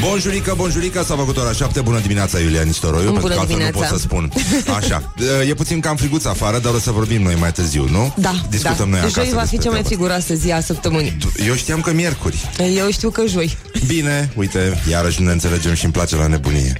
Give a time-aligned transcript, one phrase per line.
[0.00, 3.62] Bonjurică, bonjurică, s-a făcut ora 7 Bună dimineața, Iulia Nistoroiu Bună Pentru că altfel nu
[3.62, 3.88] dimineața.
[3.88, 4.32] pot să spun
[4.76, 5.12] Așa,
[5.48, 8.14] e puțin cam friguț afară Dar o să vorbim noi mai târziu, nu?
[8.16, 8.84] Da, Discutăm da.
[8.96, 11.16] noi acasă Joi va fi despre cea mai treaba friguroasă zi a săptămânii.
[11.26, 11.42] asta.
[11.46, 13.56] Eu știam că miercuri Eu știu că joi.
[13.86, 16.72] Bine, uite, iarăși nu ne înțelegem și îmi place la nebunie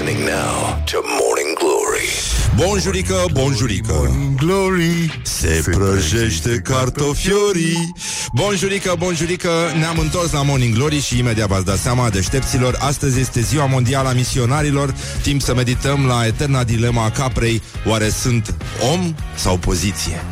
[0.00, 2.08] listening now to Morning Glory.
[2.56, 5.20] Bonjurică, bonjurică Glory.
[5.22, 7.92] Se prăjește cartofiorii
[8.32, 13.40] Bonjurică, bonjurică Ne-am întors la Morning Glory și imediat v-ați dat seama Deștepților, astăzi este
[13.40, 18.54] ziua mondială a misionarilor Timp să medităm la eterna dilema a caprei Oare sunt
[18.92, 20.22] om sau poziție?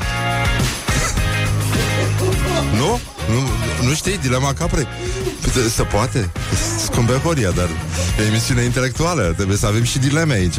[2.76, 3.00] nu?
[3.30, 3.40] Nu,
[3.86, 4.86] nu știi dilema caprei?
[5.40, 6.30] Păi, Se poate?
[6.84, 7.68] Scumpe Horia, dar
[8.18, 9.32] e emisiune intelectuală.
[9.36, 10.58] Trebuie să avem și dileme aici.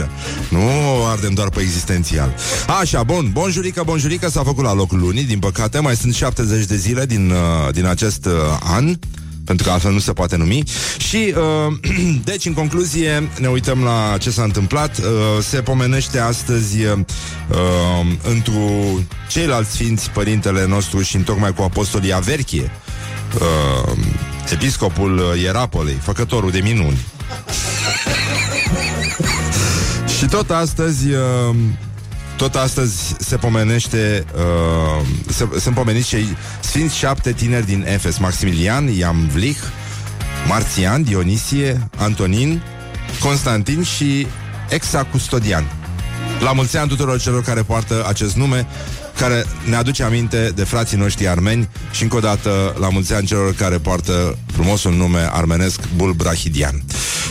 [0.49, 0.59] Nu
[1.05, 2.35] ardem doar pe existențial.
[2.79, 6.75] Așa, bun, bonjurică, bonjurică S-a făcut la locul lunii, din păcate Mai sunt 70 de
[6.75, 8.95] zile din, uh, din acest uh, an
[9.49, 10.63] pentru că altfel nu se poate numi.
[10.97, 11.33] Și,
[11.67, 11.73] uh,
[12.29, 14.97] deci, în concluzie, ne uităm la ce s-a întâmplat.
[14.97, 15.05] Uh,
[15.41, 16.99] se pomenește astăzi uh,
[18.23, 18.59] întru
[19.29, 22.71] ceilalți sfinți, părintele nostru și tocmai cu apostolii Averchie,
[23.35, 23.97] uh,
[24.51, 26.99] episcopul uh, Ierapolei, făcătorul de minuni.
[30.17, 31.07] și tot astăzi...
[31.07, 31.55] Uh,
[32.39, 38.87] tot astăzi se pomenește uh, se, Sunt pomeniți cei Sfinți șapte tineri din Efes Maximilian,
[38.87, 39.59] Iamvlich
[40.47, 42.61] Marțian, Dionisie Antonin,
[43.19, 44.27] Constantin și
[44.69, 45.71] Exacustodian
[46.39, 48.67] La mulți ani tuturor celor care poartă acest nume
[49.17, 53.25] care ne aduce aminte de frații noștri armeni și încă o dată la mulți ani
[53.25, 56.83] celor care poartă frumosul nume armenesc Bulbrahidian.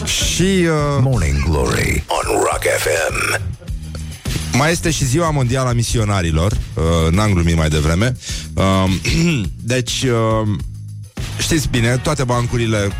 [0.05, 3.57] Și uh, Morning Glory on Rock FM.
[4.53, 8.17] Mai este și ziua mondială a misionarilor uh, N-am glumit mai devreme.
[8.55, 8.65] Uh,
[9.75, 10.49] Deci uh,
[11.39, 12.91] Știți bine, toate bancurile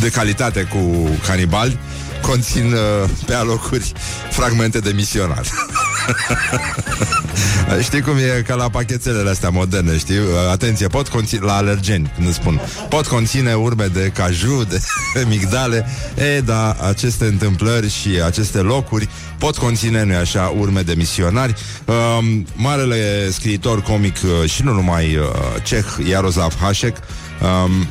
[0.00, 1.78] De calitate cu canibali
[2.22, 3.92] Conțin uh, pe alocuri
[4.30, 5.46] Fragmente de misionar
[7.82, 10.18] Știi cum e ca la pachetelele astea moderne, știi?
[10.18, 14.80] Uh, Atenție, pot conține, la alergeni, când îți spun, pot conține urme de caju, de
[15.28, 19.08] migdale, e, da, aceste întâmplări și aceste locuri
[19.38, 21.54] pot conține, nu așa, urme de misionari.
[21.84, 25.24] Um, marele scriitor comic uh, și nu numai uh,
[25.62, 26.96] ceh, Jaroslav Hasek,
[27.42, 27.86] um, um,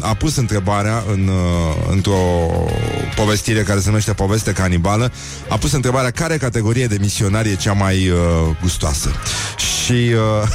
[0.00, 2.50] a pus întrebarea în, uh, într-o
[3.16, 5.12] povestire care se numește Poveste canibală,
[5.48, 8.18] a pus întrebarea care categorie de misionari e cea mai uh,
[8.62, 9.10] gustoasă.
[9.56, 10.48] Și uh,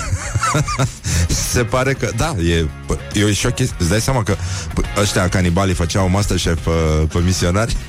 [1.51, 5.00] se pare că, da, e, p- e și o chestie, îți dai seama că p-
[5.01, 6.71] ăștia canibalii făceau Masterchef pe,
[7.13, 7.77] pe misionari?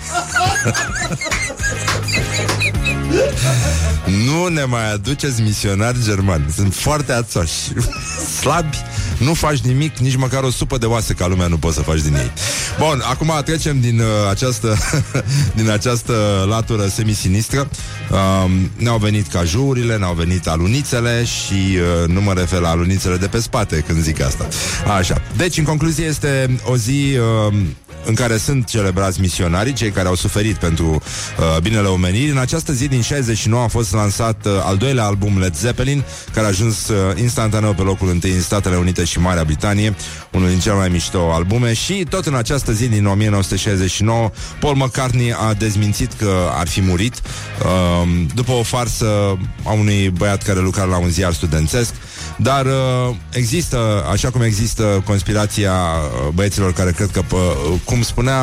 [4.26, 7.52] Nu ne mai aduceți misionari germani Sunt foarte ațoși
[8.40, 8.76] Slabi,
[9.24, 12.00] nu faci nimic Nici măcar o supă de oase ca lumea nu poți să faci
[12.00, 12.32] din ei.
[12.78, 14.76] Bun, acum trecem din uh, această
[15.58, 17.68] Din această latură semisinistră
[18.10, 23.26] um, Ne-au venit cajurile Ne-au venit alunițele Și uh, nu mă refer la alunițele de
[23.26, 24.48] pe spate Când zic asta.
[24.96, 27.16] Așa, deci în concluzie este o zi
[27.48, 27.54] uh,
[28.04, 32.30] în care sunt celebrați misionarii, cei care au suferit pentru uh, binele omenirii.
[32.30, 36.46] În această zi din 69 a fost lansat uh, al doilea album Led Zeppelin, care
[36.46, 39.94] a ajuns uh, instantaneu pe locul întâi în Statele Unite și Marea Britanie,
[40.32, 45.32] unul din cele mai mișto albume și tot în această zi din 1969 Paul McCartney
[45.32, 47.14] a dezmințit că ar fi murit
[47.62, 51.94] uh, după o farsă a unui băiat care lucra la un ziar studențesc
[52.36, 58.02] dar uh, există, așa cum există conspirația uh, băieților care cred că, pă, uh, cum
[58.02, 58.42] spunea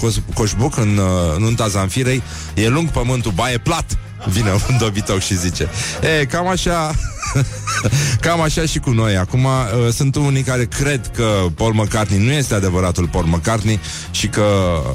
[0.00, 2.22] Cos- Coșbuc în uh, nunta Zanfirei,
[2.54, 3.98] e lung pământul, ba e plat.
[4.28, 5.68] Vine un dobitoc și zice
[6.20, 6.90] E, cam așa
[8.20, 12.32] Cam așa și cu noi Acum uh, sunt unii care cred că Paul McCartney nu
[12.32, 13.80] este adevăratul Paul McCartney
[14.10, 14.44] Și că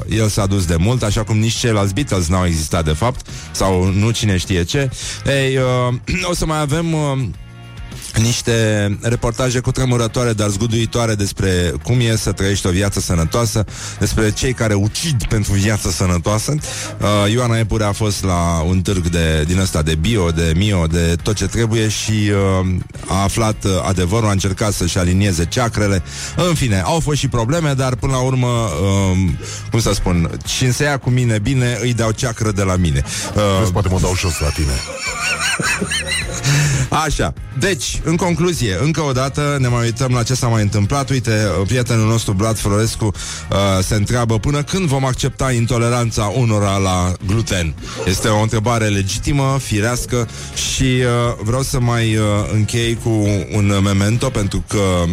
[0.08, 3.84] el s-a dus de mult Așa cum nici ceilalți Beatles n-au existat de fapt Sau
[3.84, 4.90] nu cine știe ce
[5.26, 7.18] Ei, uh, o să mai avem uh,
[8.20, 13.64] niște reportaje cu tremurătoare, dar zguduitoare despre cum e să trăiești o viață sănătoasă,
[13.98, 16.54] despre cei care ucid pentru viață sănătoasă.
[16.54, 20.86] Uh, Ioana Epure a fost la un târg de, din ăsta de bio, de mio,
[20.86, 22.30] de tot ce trebuie și
[22.60, 22.66] uh,
[23.06, 26.02] a aflat uh, adevărul, a încercat să-și alinieze ceacrele.
[26.36, 29.18] În fine, au fost și probleme, dar până la urmă, uh,
[29.70, 33.02] cum să spun, și se ia cu mine bine, îi dau ceacră de la mine.
[33.34, 34.72] Uh, Vezi, poate mă dau jos la tine.
[36.92, 41.10] Așa, deci, în concluzie, încă o dată ne mai uităm la ce s-a mai întâmplat.
[41.10, 41.30] Uite,
[41.66, 47.74] prietenul nostru, Brad Florescu, uh, se întreabă până când vom accepta intoleranța unora la gluten.
[48.06, 50.28] Este o întrebare legitimă, firească
[50.72, 55.04] și uh, vreau să mai uh, închei cu un memento pentru că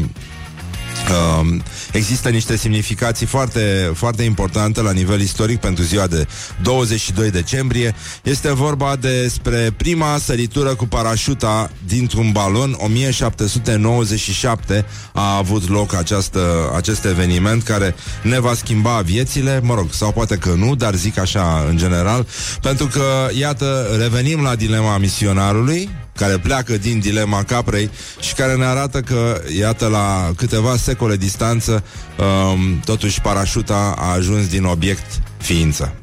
[1.09, 1.47] Uh,
[1.91, 6.27] există niște semnificații foarte, foarte importante la nivel istoric pentru ziua de
[6.61, 7.95] 22 decembrie.
[8.23, 12.75] Este vorba despre prima săritură cu parașuta dintr-un balon.
[12.77, 20.11] 1797 a avut loc această, acest eveniment care ne va schimba viețile, mă rog, sau
[20.11, 22.27] poate că nu, dar zic așa în general,
[22.61, 27.89] pentru că, iată, revenim la dilema misionarului, care pleacă din dilema caprei
[28.19, 31.83] și care ne arată că, iată, la câteva secole distanță,
[32.17, 35.93] um, totuși parașuta a ajuns din obiect ființă.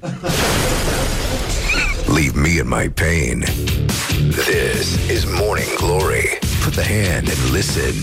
[2.06, 3.44] Leave me in my pain.
[4.30, 4.86] This
[5.16, 6.38] is Morning Glory.
[6.64, 7.94] Put the hand and listen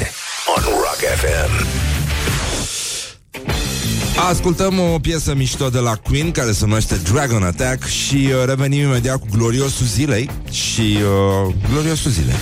[0.55, 2.02] on Rock FM.
[4.15, 8.81] Ascultăm o piesă mișto de la Queen care se numește Dragon Attack și uh, revenim
[8.81, 10.97] imediat cu gloriosul zilei și
[11.47, 12.35] uh, gloriosul zilei.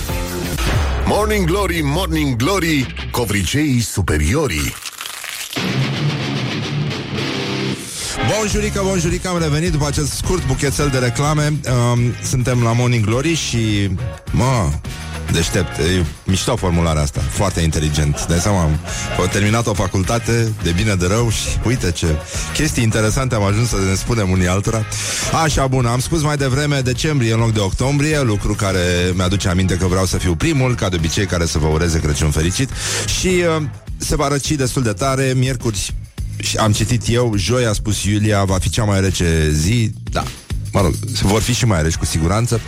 [1.06, 4.74] Morning Glory, Morning Glory, covriceii superiorii.
[8.36, 11.52] Bonjurică, bonjurică, am revenit după acest scurt buchețel de reclame.
[11.92, 13.90] Um, suntem la Morning Glory și,
[14.30, 14.70] mă,
[15.32, 15.78] deștept.
[15.78, 18.26] E mișto formularea asta, foarte inteligent.
[18.26, 18.78] Dai seama, am
[19.32, 22.06] terminat o facultate de bine de rău și uite ce
[22.52, 24.84] chestii interesante am ajuns să ne spunem unii altora.
[25.42, 29.76] Așa, bun, am spus mai devreme decembrie în loc de octombrie, lucru care mi-aduce aminte
[29.76, 32.70] că vreau să fiu primul, ca de obicei, care să vă ureze Crăciun fericit
[33.20, 33.62] și uh,
[33.96, 35.94] se va răci destul de tare, miercuri
[36.36, 40.24] și am citit eu, joi a spus Iulia, va fi cea mai rece zi, da,
[40.72, 42.60] mă rog, vor fi și mai reci cu siguranță.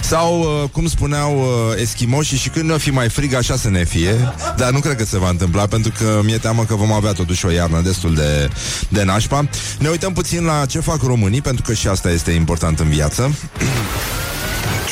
[0.00, 3.84] Sau, uh, cum spuneau uh, eschimoșii, și când ne-o fi mai frig, așa să ne
[3.84, 4.32] fie.
[4.56, 7.46] Dar nu cred că se va întâmpla, pentru că mi-e teamă că vom avea totuși
[7.46, 8.48] o iarnă destul de,
[8.88, 9.48] de nașpa.
[9.78, 13.34] Ne uităm puțin la ce fac românii, pentru că și asta este important în viață.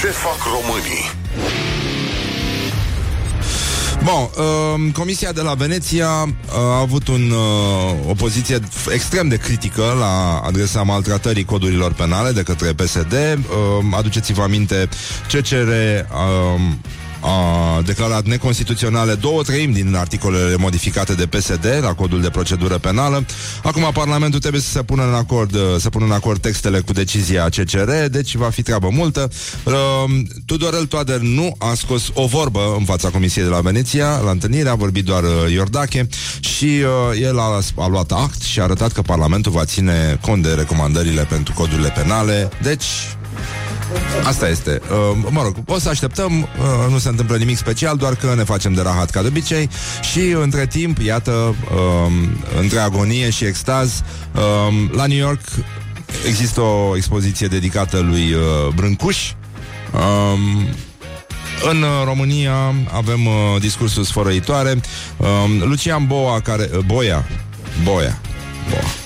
[0.01, 1.70] Ce fac românii?
[4.05, 8.59] Bun, uh, Comisia de la Veneția uh, a avut un, uh, o poziție
[8.93, 13.13] extrem de critică la adresa maltratării codurilor penale de către PSD.
[13.13, 14.89] Uh, aduceți-vă aminte
[15.29, 16.61] ce cere uh,
[17.21, 23.25] a declarat neconstituționale două treimi din articolele modificate de PSD la codul de procedură penală.
[23.63, 27.49] Acum Parlamentul trebuie să se pună în acord, să pună în acord textele cu decizia
[27.49, 29.31] CCR, deci va fi treabă multă.
[29.65, 29.73] Uh,
[30.47, 34.69] Tudorel Toader nu a scos o vorbă în fața Comisiei de la Veneția, la întâlnire
[34.69, 36.09] a vorbit doar uh, Iordache
[36.41, 40.43] și uh, el a, a luat act și a arătat că Parlamentul va ține cont
[40.43, 42.49] de recomandările pentru codurile penale.
[42.63, 42.85] Deci,
[44.25, 44.81] Asta este.
[44.91, 48.45] Uh, mă rog, o să așteptăm, uh, nu se întâmplă nimic special, doar că ne
[48.45, 49.69] facem de rahat ca de obicei
[50.13, 52.13] și între timp, iată, uh,
[52.61, 54.03] între agonie și extaz,
[54.35, 55.41] uh, la New York
[56.27, 59.33] există o expoziție dedicată lui uh, Brâncuș.
[59.93, 60.39] Uh,
[61.71, 64.81] în România avem uh, discursuri sfărăitoare.
[65.17, 65.27] Uh,
[65.65, 66.71] Lucian Boa, care...
[66.73, 67.27] Uh, Boia.
[67.85, 68.19] Boia.
[68.71, 69.00] Boa.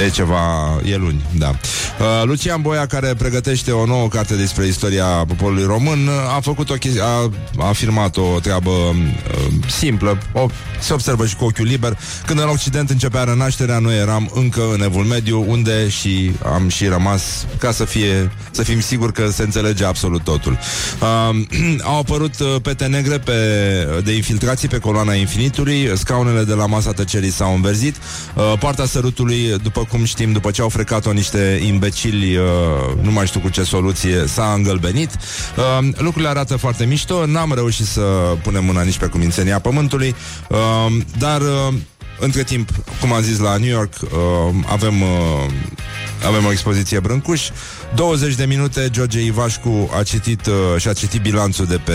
[0.00, 1.48] E ceva, e luni, da.
[1.48, 6.74] Uh, Lucian Boia, care pregătește o nouă carte despre istoria poporului român, a făcut o
[6.74, 10.46] chesti- a, a afirmat o treabă uh, simplă, o,
[10.80, 11.98] se observă și cu ochiul liber.
[12.26, 16.86] Când în Occident începea renașterea, noi eram încă în Evul Mediu, unde și am și
[16.86, 20.58] rămas ca să fie, să fim siguri că se înțelege absolut totul.
[21.00, 21.36] Uh,
[21.90, 23.32] au apărut uh, pete negre pe,
[24.04, 27.96] de infiltrații pe coloana infinitului, scaunele de la masa tăcerii s-au înverzit,
[28.34, 32.44] uh, partea sărutului, după cum știm, după ce au frecat-o niște imbecili, uh,
[33.02, 35.10] nu mai știu cu ce soluție, s-a îngălbenit.
[35.56, 38.00] Uh, lucrurile arată foarte mișto, n-am reușit să
[38.42, 40.14] punem mâna nici pe cumințenia pământului,
[40.48, 41.74] uh, dar uh,
[42.18, 42.68] între timp,
[43.00, 44.08] cum am zis la New York, uh,
[44.66, 45.08] avem, uh,
[46.26, 47.48] avem o expoziție Brâncuș.
[47.94, 51.92] 20 de minute, George Ivașcu a citit uh, și a citit bilanțul de pe,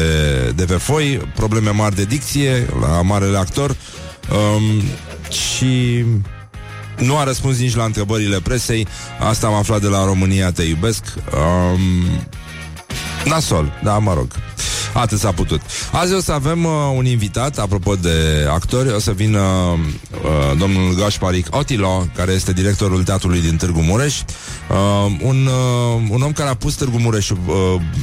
[0.55, 4.83] de pe foi, probleme mari de dicție la marele actor um,
[5.31, 6.03] și
[6.97, 8.87] nu a răspuns nici la întrebările presei.
[9.19, 11.03] Asta am aflat de la România Te iubesc.
[11.33, 11.79] Um,
[13.25, 14.27] nasol, da, mă rog.
[14.97, 15.61] Atât s-a putut.
[15.91, 20.95] Azi o să avem uh, un invitat, apropo de actori, o să vină uh, domnul
[20.95, 24.19] Gașparic Otilo, care este directorul teatrului din Târgu Mureș.
[24.19, 27.37] Uh, un, uh, un om care a pus Târgu Mureș, uh,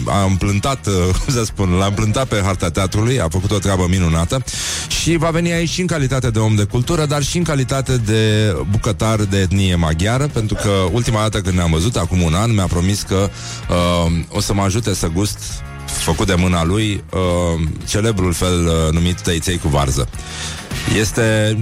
[0.06, 0.92] a împlântat, uh,
[1.24, 4.44] cum să spun, l-a împlântat pe harta teatrului, a făcut o treabă minunată
[4.88, 7.96] și va veni aici și în calitate de om de cultură, dar și în calitate
[7.96, 12.54] de bucătar de etnie maghiară, pentru că ultima dată când ne-am văzut, acum un an,
[12.54, 13.30] mi-a promis că
[13.70, 15.38] uh, o să mă ajute să gust
[15.98, 20.08] făcut de mâna lui, uh, celebrul fel uh, numit tăiței cu varză.
[20.98, 21.56] Este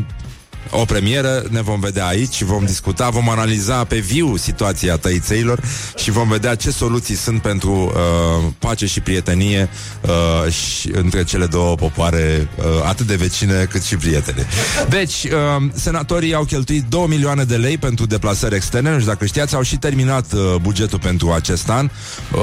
[0.71, 5.61] o premieră, ne vom vedea aici, vom discuta, vom analiza pe viu situația tăițeilor
[5.97, 9.69] și vom vedea ce soluții sunt pentru uh, pace și prietenie
[10.00, 14.47] uh, și între cele două popoare uh, atât de vecine cât și prietene.
[14.88, 19.25] Deci, uh, senatorii au cheltuit 2 milioane de lei pentru deplasări externe, nu știu dacă
[19.26, 21.90] știați, au și terminat uh, bugetul pentru acest an.
[22.33, 22.40] Uh,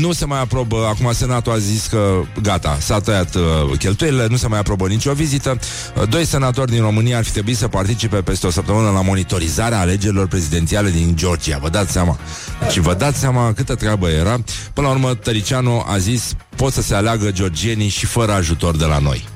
[0.00, 3.42] nu se mai aprobă, acum Senatul a zis că gata, s-a tăiat uh,
[3.78, 5.58] cheltuielile, nu se mai aprobă nicio vizită.
[5.96, 9.80] Uh, doi senatori din România ar fi trebuit să participe peste o săptămână la monitorizarea
[9.80, 11.58] alegerilor prezidențiale din Georgia.
[11.58, 12.18] Vă dați seama.
[12.70, 14.38] Și vă dați seama câtă treabă era.
[14.72, 18.84] Până la urmă, Tăricianu a zis pot să se aleagă georgienii și fără ajutor de
[18.84, 19.28] la noi.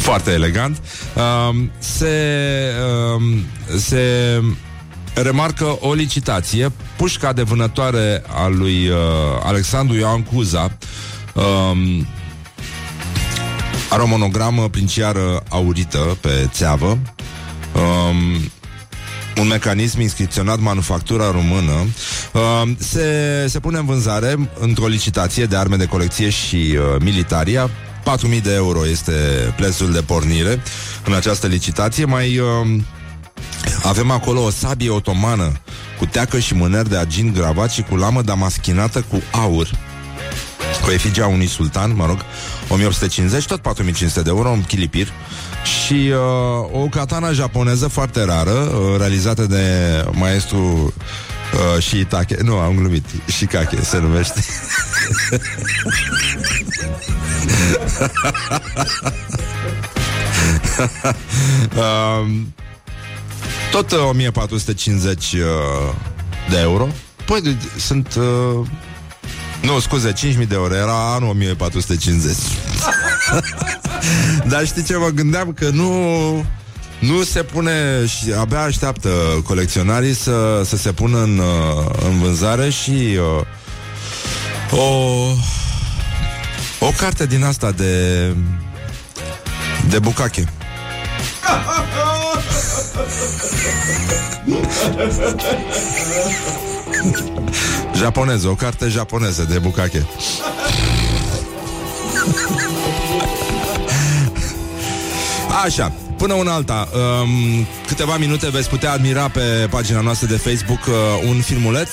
[0.00, 0.82] Foarte elegant.
[1.14, 2.16] Um, se,
[3.16, 3.44] um,
[3.78, 4.02] se
[5.14, 6.72] remarcă o licitație.
[6.96, 8.96] Pușca de vânătoare a lui uh,
[9.42, 10.72] Alexandru Ioan Cuza
[11.34, 12.06] um,
[13.90, 16.98] are o monogramă princiară aurită pe țeavă.
[17.74, 18.50] Um,
[19.40, 21.72] un mecanism inscripționat manufactura română.
[22.32, 27.70] Uh, se, se pune în vânzare într-o licitație de arme de colecție și uh, militaria.
[28.36, 29.12] 4.000 de euro este
[29.56, 30.62] prețul de pornire
[31.04, 32.04] în această licitație.
[32.04, 32.80] Mai uh,
[33.82, 35.52] avem acolo o sabie otomană
[35.98, 39.70] cu teacă și mâner de argint gravat și cu lamă damaschinată cu aur
[40.82, 42.18] cu efigia unui sultan, mă rog,
[42.68, 45.12] 1850, tot 4500 de euro, un chilipir
[45.64, 49.64] și uh, o katana japoneză foarte rară, uh, realizată de
[50.12, 52.36] maestru uh, Shiitake.
[52.42, 53.04] Nu, am glumit.
[53.26, 54.40] Shikake se numește.
[62.20, 62.54] um,
[63.70, 65.40] tot uh, 1450 uh,
[66.50, 66.88] de euro.
[67.26, 68.14] Păi, sunt...
[68.14, 68.66] Uh,
[69.62, 72.36] nu, scuze, 5.000 de euro, era anul 1450.
[74.50, 75.52] Dar știi ce mă gândeam?
[75.52, 75.90] Că nu...
[76.98, 79.08] Nu se pune și abia așteaptă
[79.44, 83.18] colecționarii să, să se pună în, uh, în vânzare și
[84.70, 84.84] uh, o,
[86.78, 88.34] o carte din asta de
[89.88, 90.44] de bucache.
[98.00, 100.06] japoneză, o carte japoneză de bucache.
[105.64, 110.86] Așa, până una alta, um, câteva minute veți putea admira pe pagina noastră de Facebook
[110.86, 110.94] uh,
[111.28, 111.88] un filmuleț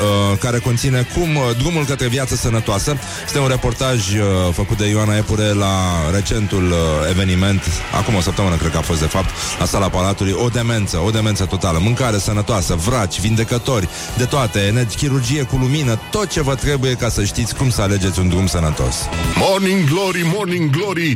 [0.00, 2.96] uh, care conține cum uh, drumul către viață sănătoasă.
[3.24, 5.74] Este un reportaj uh, făcut de Ioana Epure la
[6.12, 6.76] recentul uh,
[7.10, 7.62] eveniment,
[7.98, 11.10] acum o săptămână cred că a fost de fapt, la sala Palatului, o demență, o
[11.10, 16.92] demență totală, mâncare sănătoasă, vraci, vindecători, de toate, chirurgie cu lumină, tot ce vă trebuie
[16.92, 18.96] ca să știți cum să alegeți un drum sănătos.
[19.36, 21.12] Morning Glory, Morning Glory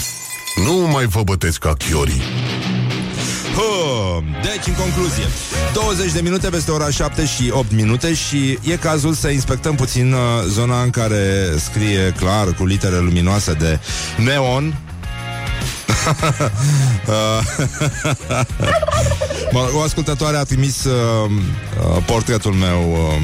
[0.64, 2.74] Nu mai vă bătesc ca chiorii Hă,
[4.42, 5.25] deci, în concluzie
[5.75, 10.12] 20 de minute peste ora 7 și 8 minute Și e cazul să inspectăm puțin
[10.12, 10.18] uh,
[10.49, 13.78] Zona în care scrie clar Cu litere luminoase de
[14.25, 14.75] neon
[17.06, 17.40] Uh,
[19.76, 23.23] o ascultătoare a trimis uh, uh, portretul meu uh,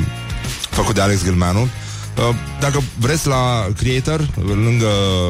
[0.70, 1.68] făcut de Alex Gilmeanu.
[2.28, 4.86] Uh, dacă vreți la Creator, lângă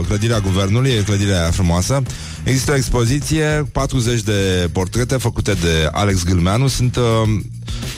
[0.06, 2.02] clădirea guvernului, e clădirea aia frumoasă,
[2.42, 7.02] există o expoziție, 40 de portrete făcute de Alex Gilmeanu, sunt uh,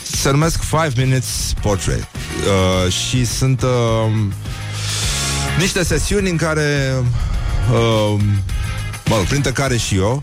[0.03, 2.03] se numesc 5 Minutes Portrait.
[2.07, 4.13] Uh, și sunt uh,
[5.59, 6.95] niște sesiuni în care
[7.73, 8.21] uh,
[9.05, 10.23] mă rog, printre care și eu,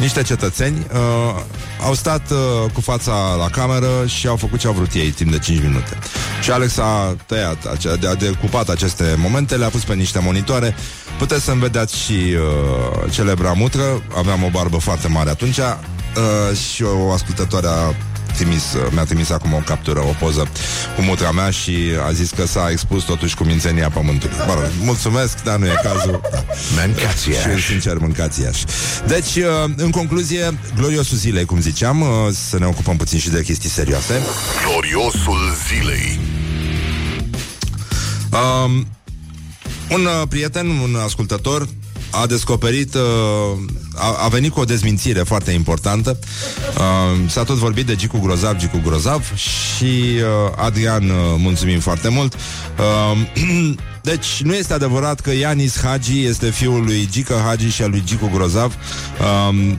[0.00, 1.42] niște cetățeni uh,
[1.84, 5.30] au stat uh, cu fața la cameră și au făcut ce au vrut ei timp
[5.30, 5.98] de 5 minute.
[6.42, 10.74] Și Alex a tăiat, acea, de, a decupat aceste momente, le-a pus pe niște monitoare.
[11.18, 14.02] Puteți să-mi vedeți și uh, celebra mutră.
[14.16, 17.94] Aveam o barbă foarte mare atunci uh, și o ascultătoare a
[18.32, 20.48] trimis, mi-a trimis acum o captură, o poză
[20.96, 24.36] cu mutra mea și a zis că s-a expus totuși cu mințenia pământului.
[24.46, 26.20] Mă rog, mulțumesc, dar nu e cazul.
[26.32, 26.44] Da.
[26.80, 28.64] Mâncați Și sincer, mâncați iași.
[29.06, 32.08] Deci, uh, în concluzie, gloriosul zilei, cum ziceam, uh,
[32.48, 34.20] să ne ocupăm puțin și de chestii serioase.
[34.66, 36.20] Gloriosul zilei
[38.32, 38.86] Um,
[39.90, 41.68] un uh, prieten, un ascultător,
[42.12, 43.00] a descoperit, uh,
[43.94, 46.18] a, a venit cu o dezmințire foarte importantă.
[46.76, 52.08] Uh, s-a tot vorbit de Gicu Grozav, Gicu Grozav și uh, Adrian, uh, mulțumim foarte
[52.08, 52.34] mult.
[52.34, 53.18] Uh,
[54.10, 58.02] deci nu este adevărat că Ianis Hagi este fiul lui Gica Hagi și al lui
[58.04, 58.76] Gicu Grozav.
[59.20, 59.74] Uh,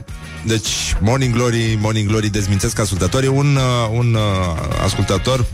[0.46, 3.28] deci, Morning Glory, Morning Glory, dezmințesc ascultătorii.
[3.28, 5.46] Un, uh, un uh, ascultător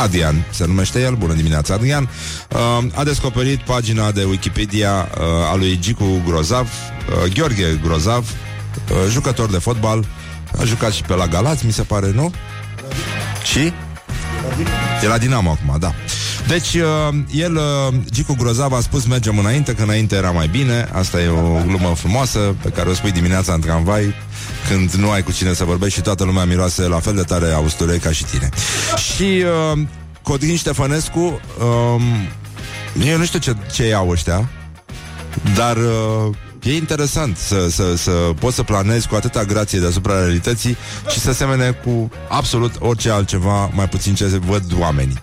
[0.00, 2.08] Adrian se numește el, bună dimineața Adrian,
[2.50, 6.68] uh, a descoperit pagina de Wikipedia uh, a lui Gicu Grozav,
[7.24, 8.30] uh, Gheorghe Grozav,
[8.90, 10.04] uh, jucător de fotbal,
[10.60, 12.32] a jucat și pe la Galați, mi se pare, nu?
[13.42, 13.72] Și?
[15.02, 15.94] E la Dinamo acum, da.
[16.48, 20.88] Deci, uh, el, uh, Gicu Grozav a spus mergem înainte, că înainte era mai bine.
[20.92, 24.14] Asta e o glumă frumoasă pe care o spui dimineața în tramvai
[24.68, 27.52] când nu ai cu cine să vorbești și toată lumea miroase la fel de tare
[27.52, 28.48] austurei ca și tine.
[29.14, 29.78] Și uh,
[30.22, 32.02] Codrin Ștefănescu, um,
[33.06, 34.48] eu nu știu ce, ce iau ăștia,
[35.54, 40.76] dar uh, e interesant să, să, să poți să planezi cu atâta grație deasupra realității
[41.10, 45.22] și să semene cu absolut orice altceva, mai puțin ce văd oamenii.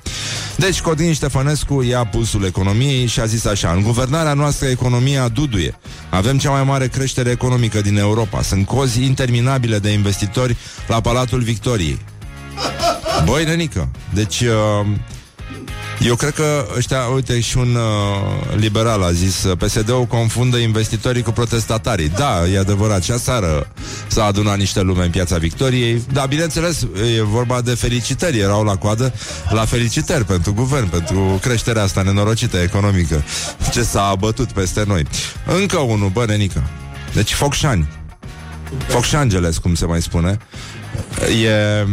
[0.57, 5.79] Deci, Codin Ștefănescu ia pulsul economiei și a zis așa, în guvernarea noastră economia duduie.
[6.09, 8.41] Avem cea mai mare creștere economică din Europa.
[8.41, 11.99] Sunt cozi interminabile de investitori la Palatul Victoriei.
[13.25, 14.41] Băi, nenică, deci...
[14.41, 14.87] Uh,
[15.99, 21.21] eu cred că ăștia, uite, și un uh, liberal a zis uh, PSD-ul confundă investitorii
[21.21, 22.09] cu protestatarii.
[22.09, 23.67] Da, e adevărat, și aseară
[24.07, 26.01] s-a adunat niște lume în piața Victoriei.
[26.11, 26.81] Da, bineînțeles,
[27.17, 29.13] e vorba de felicitări, erau la coadă
[29.49, 33.23] la felicitări pentru guvern, pentru creșterea asta nenorocită economică,
[33.71, 35.03] ce s-a abătut peste noi.
[35.45, 36.63] Încă unul, bă, nenică.
[37.13, 37.87] Deci Focșani.
[38.87, 40.37] Focșangeles, cum se mai spune.
[41.43, 41.85] E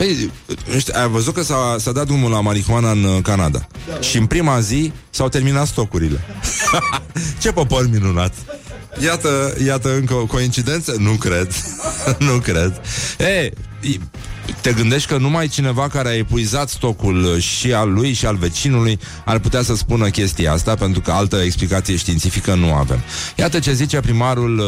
[0.00, 0.30] Păi,
[0.78, 3.66] știu, ai văzut că s-a, s-a dat drumul la marihuana în uh, Canada.
[3.88, 4.00] Da.
[4.00, 6.24] Și în prima zi s-au terminat stocurile.
[7.42, 8.34] Ce popor minunat!
[9.02, 10.94] Iată, iată încă o coincidență?
[10.98, 11.54] Nu cred.
[12.28, 12.80] nu cred.
[13.18, 13.52] Ei,
[14.60, 18.36] te gândești că numai cineva care a epuizat stocul uh, și al lui și al
[18.36, 23.00] vecinului ar putea să spună chestia asta, pentru că altă explicație științifică nu avem.
[23.36, 24.64] Iată ce zice primarul uh,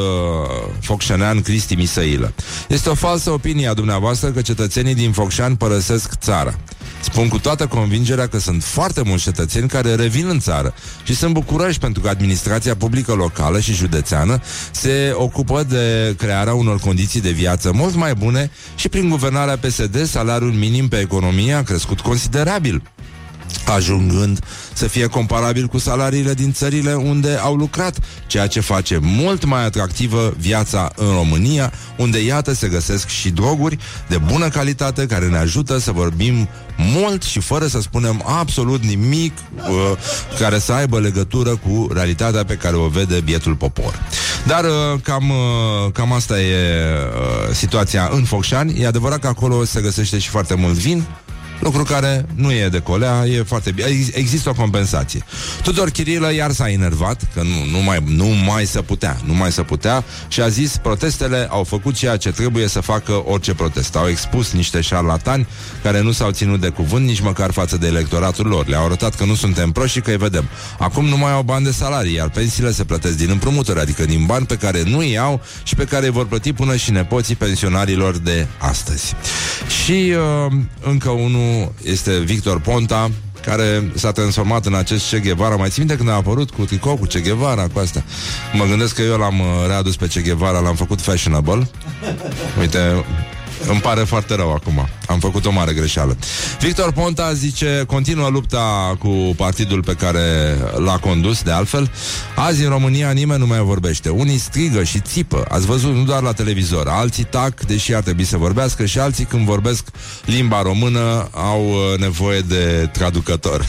[0.80, 2.32] Focșanean Cristi Misăilă.
[2.68, 6.54] Este o falsă opinie a dumneavoastră că cetățenii din Focșani părăsesc țara.
[7.02, 11.32] Spun cu toată convingerea că sunt foarte mulți cetățeni care revin în țară și sunt
[11.32, 17.30] bucuroși pentru că administrația publică locală și județeană se ocupă de crearea unor condiții de
[17.30, 22.82] viață mult mai bune și prin guvernarea PSD salariul minim pe economie a crescut considerabil
[23.64, 29.44] ajungând să fie comparabil cu salariile din țările unde au lucrat, ceea ce face mult
[29.44, 35.28] mai atractivă viața în România, unde iată se găsesc și droguri de bună calitate care
[35.28, 39.66] ne ajută să vorbim mult și fără să spunem absolut nimic uh,
[40.38, 44.00] care să aibă legătură cu realitatea pe care o vede bietul popor.
[44.46, 48.80] Dar uh, cam, uh, cam asta e uh, situația în Focșani.
[48.80, 51.04] E adevărat că acolo se găsește și foarte mult vin,
[51.62, 53.88] lucru care nu e de colea, e foarte bine.
[54.12, 55.24] Există o compensație.
[55.62, 59.52] Tudor Chirilă iar s-a enervat, că nu, nu, mai, nu mai se putea, nu mai
[59.52, 63.96] se putea și a zis protestele au făcut ceea ce trebuie să facă orice protest.
[63.96, 65.46] Au expus niște șarlatani
[65.82, 68.66] care nu s-au ținut de cuvânt nici măcar față de electoratul lor.
[68.66, 70.48] Le-au arătat că nu suntem proști și că îi vedem.
[70.78, 74.24] Acum nu mai au bani de salarii, iar pensiile se plătesc din împrumuturi, adică din
[74.26, 77.34] bani pe care nu îi au și pe care îi vor plăti până și nepoții
[77.34, 79.14] pensionarilor de astăzi.
[79.82, 80.12] Și
[80.46, 81.51] uh, încă unul
[81.82, 83.10] este Victor Ponta,
[83.44, 85.56] care s-a transformat în acest Che Guevara.
[85.56, 88.02] Mai țin când a apărut cu tricou cu Che Guevara, cu asta.
[88.52, 91.68] Mă gândesc că eu l-am uh, readus pe Che Guevara, l-am făcut fashionable.
[92.60, 93.04] Uite,
[93.68, 94.88] îmi pare foarte rău acum.
[95.06, 96.16] Am făcut o mare greșeală.
[96.60, 101.90] Victor Ponta zice, continuă lupta cu partidul pe care l-a condus, de altfel.
[102.36, 104.08] Azi în România nimeni nu mai vorbește.
[104.08, 105.44] Unii strigă și țipă.
[105.48, 106.88] Ați văzut nu doar la televizor.
[106.88, 109.84] Alții tac, deși ar trebui să vorbească și alții când vorbesc
[110.24, 113.66] limba română au uh, nevoie de traducător.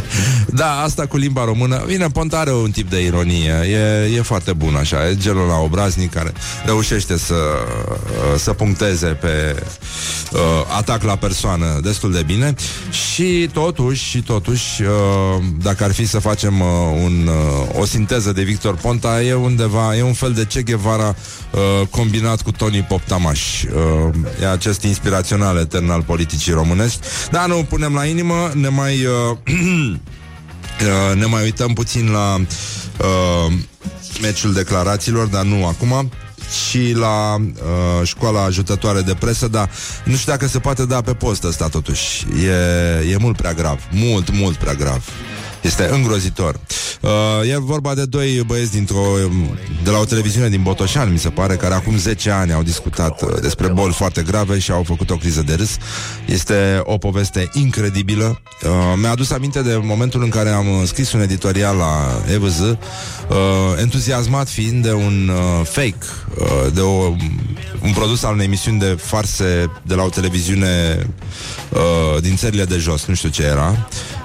[0.60, 1.82] da, asta cu limba română.
[1.86, 3.52] Bine, Ponta are un tip de ironie.
[3.70, 5.08] E, e foarte bun așa.
[5.08, 6.32] E genul la obraznic care
[6.64, 9.62] reușește să, uh, să puncteze pe
[10.32, 10.38] uh,
[10.76, 12.54] atac la persoană destul de bine
[12.90, 14.88] și totuși, și totuși uh,
[15.62, 16.66] dacă ar fi să facem uh,
[17.04, 21.14] un, uh, o sinteză de Victor Ponta, e undeva, e un fel de Che Guevara
[21.50, 23.62] uh, combinat cu Tony Poptamaș.
[23.62, 23.70] Uh,
[24.42, 27.00] e acest inspirațional etern al politicii românești.
[27.30, 29.36] Dar nu punem la inimă, ne mai uh,
[30.82, 33.52] uh, ne mai uităm puțin la uh,
[34.20, 36.10] meciul declarațiilor, dar nu acum
[36.52, 39.70] și la uh, școala ajutătoare de presă, dar
[40.04, 42.26] nu știu dacă se poate da pe post ăsta totuși.
[42.44, 43.80] E, e mult prea grav.
[43.90, 45.04] Mult, mult prea grav.
[45.62, 46.60] Este îngrozitor.
[47.00, 49.04] Uh, e vorba de doi băieți dintr-o,
[49.84, 53.22] de la o televiziune din Botoșan, mi se pare, care acum 10 ani au discutat
[53.22, 55.76] uh, despre boli foarte grave și au făcut o criză de râs.
[56.26, 58.40] Este o poveste incredibilă.
[58.62, 62.76] Uh, mi-a adus aminte de momentul în care am scris un editorial la EVZ, uh,
[63.80, 66.04] entuziasmat fiind de un uh, fake,
[66.38, 67.14] uh, de o,
[67.82, 71.06] un produs al unei emisiuni de farse de la o televiziune
[71.70, 74.21] uh, din țările de jos, nu știu ce era, uh,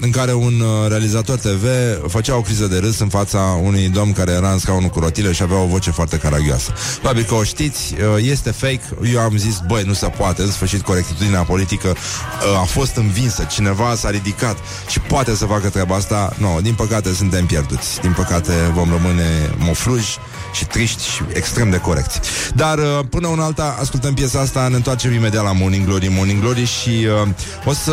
[0.00, 1.64] în care un uh, realizator TV
[2.08, 5.32] făcea o criză de râs în fața unui domn care era în scaunul cu rotile
[5.32, 6.72] și avea o voce foarte caragioasă.
[6.98, 8.80] Probabil că o știți, uh, este fake.
[9.12, 10.42] Eu am zis, băi, nu se poate.
[10.42, 13.46] În sfârșit, corectitudinea politică uh, a fost învinsă.
[13.50, 14.56] Cineva s-a ridicat
[14.88, 16.32] și poate să facă treaba asta.
[16.36, 18.00] Nu, no, din păcate suntem pierduți.
[18.00, 20.18] Din păcate vom rămâne mofluși
[20.52, 22.20] și triști și extrem de corecți.
[22.54, 26.40] Dar uh, până una alta ascultăm piesa asta, ne întoarcem imediat la Morning Glory, Morning
[26.40, 27.28] Glory și uh,
[27.64, 27.92] o să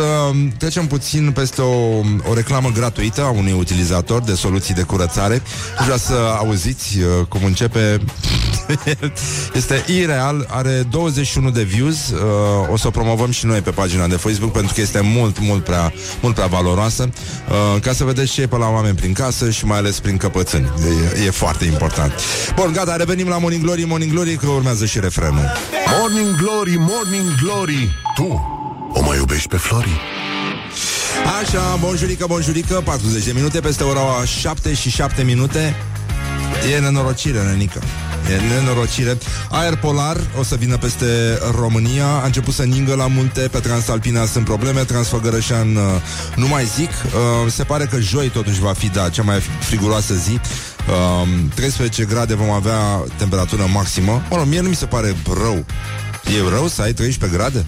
[0.58, 5.42] trecem puțin peste o, o reclamă gratuită a unui utilizator de soluții de curățare.
[5.82, 8.00] Vreau să auziți uh, cum începe.
[9.60, 12.08] este ireal, are 21 de views.
[12.08, 12.18] Uh,
[12.72, 15.64] o să o promovăm și noi pe pagina de Facebook pentru că este mult, mult
[15.64, 17.08] prea, mult prea valoroasă.
[17.48, 20.16] Uh, ca să vedeți ce e pe la oameni prin casă și mai ales prin
[20.16, 20.70] căpățâni.
[21.16, 22.12] E, e foarte important.
[22.54, 25.52] Bun, gata, revenim la Morning Glory, Morning Glory, că urmează și refrenul.
[25.98, 28.56] Morning Glory, Morning Glory Tu
[28.92, 30.17] o mai iubești pe Flori?
[31.36, 35.74] Așa, bonjurică, bonjurică, 40 de minute peste ora 7 și 7 minute.
[36.74, 37.82] E nenorocire, nenică.
[38.30, 39.18] E nenorocire.
[39.50, 42.06] Aer polar o să vină peste România.
[42.06, 43.40] A început să ningă la munte.
[43.40, 44.80] Pe Transalpina sunt probleme.
[44.84, 45.82] Transfăgărășan uh,
[46.36, 46.90] nu mai zic.
[46.90, 50.40] Uh, se pare că joi totuși va fi, da, cea mai friguroasă zi.
[51.22, 54.22] Uh, 13 grade vom avea temperatură maximă.
[54.30, 55.64] Mă rog, mie nu mi se pare rău.
[56.24, 57.66] E rău să ai 13 grade?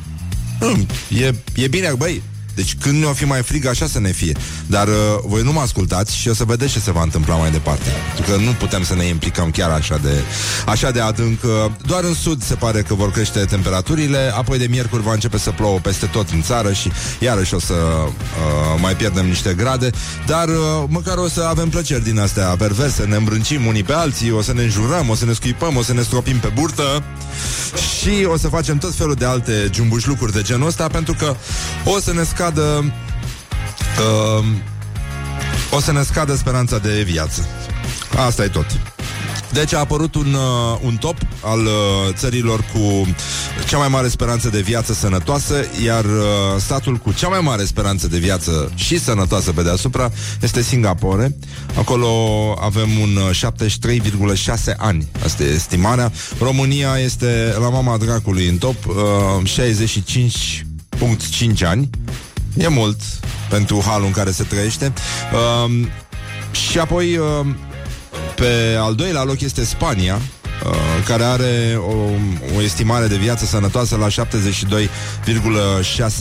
[0.60, 2.22] Nu, e, e bine, băi,
[2.54, 4.32] deci când ne-o fi mai frig, așa să ne fie.
[4.66, 7.50] Dar uh, voi nu mă ascultați și o să vedeți ce se va întâmpla mai
[7.50, 7.90] departe.
[8.14, 10.22] Pentru că nu putem să ne implicăm chiar așa de,
[10.66, 11.42] așa de adânc.
[11.42, 11.50] Uh,
[11.86, 15.50] doar în sud se pare că vor crește temperaturile, apoi de miercuri va începe să
[15.50, 19.90] plouă peste tot în țară și iarăși o să uh, mai pierdem niște grade.
[20.26, 24.30] Dar uh, măcar o să avem plăceri din astea perverse, ne îmbrâncim unii pe alții,
[24.30, 27.02] o să ne înjurăm, o să ne scuipăm, o să ne stropim pe burtă
[28.00, 31.36] și o să facem tot felul de alte jumbușlucuri de genul ăsta pentru că
[31.84, 32.92] o să ne scadă
[34.38, 34.44] uh,
[35.70, 37.46] o să ne scadă speranța de viață.
[38.26, 38.66] Asta e tot.
[39.52, 41.68] Deci a apărut un, uh, un top al uh,
[42.12, 43.14] țărilor cu
[43.68, 46.10] cea mai mare speranță de viață sănătoasă, iar uh,
[46.58, 50.10] statul cu cea mai mare speranță de viață și sănătoasă pe deasupra
[50.42, 51.36] este Singapore.
[51.78, 52.08] Acolo
[52.60, 53.30] avem un uh,
[54.70, 55.06] 73,6 ani.
[55.24, 56.12] Asta e estimarea.
[56.38, 58.94] România este la mama dracului în top, uh,
[59.44, 61.90] 65,5 ani.
[62.56, 63.00] E mult
[63.48, 64.92] pentru halul în care se trăiește.
[65.32, 65.86] Uh,
[66.50, 67.46] și apoi uh,
[68.34, 70.20] pe al doilea loc este Spania,
[70.66, 70.72] uh,
[71.06, 71.94] care are o,
[72.56, 74.14] o estimare de viață sănătoasă la 72,6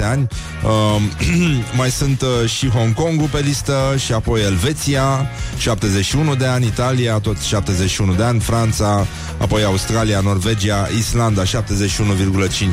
[0.04, 0.28] ani.
[0.63, 0.95] Uh,
[1.78, 7.19] mai sunt uh, și Hong Kongul pe listă și apoi Elveția, 71 de ani, Italia,
[7.19, 11.49] tot 71 de ani, Franța, apoi Australia, Norvegia, Islanda, 71,5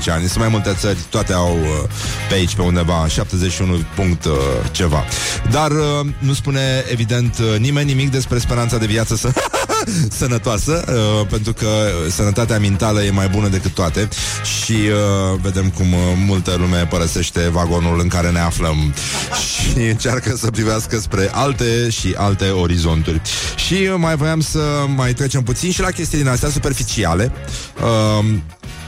[0.09, 0.29] ani.
[0.29, 1.68] Sunt mai multe țări, toate au uh,
[2.29, 4.33] pe aici, pe undeva, 71 punct uh,
[4.70, 5.05] ceva.
[5.50, 9.33] Dar uh, nu spune, evident, uh, nimeni nimic despre speranța de viață să...
[10.18, 14.09] sănătoasă, uh, pentru că sănătatea mentală e mai bună decât toate
[14.42, 18.95] și uh, vedem cum uh, multă lume părăsește vagonul în care ne aflăm
[19.51, 23.21] și încearcă să privească spre alte și alte orizonturi.
[23.57, 27.33] Și uh, mai voiam să mai trecem puțin și la chestii din astea superficiale.
[27.83, 28.25] Uh,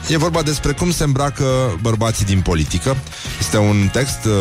[0.07, 1.45] E vorba despre cum se îmbracă
[1.81, 2.95] bărbații din politică.
[3.39, 4.31] Este un text uh,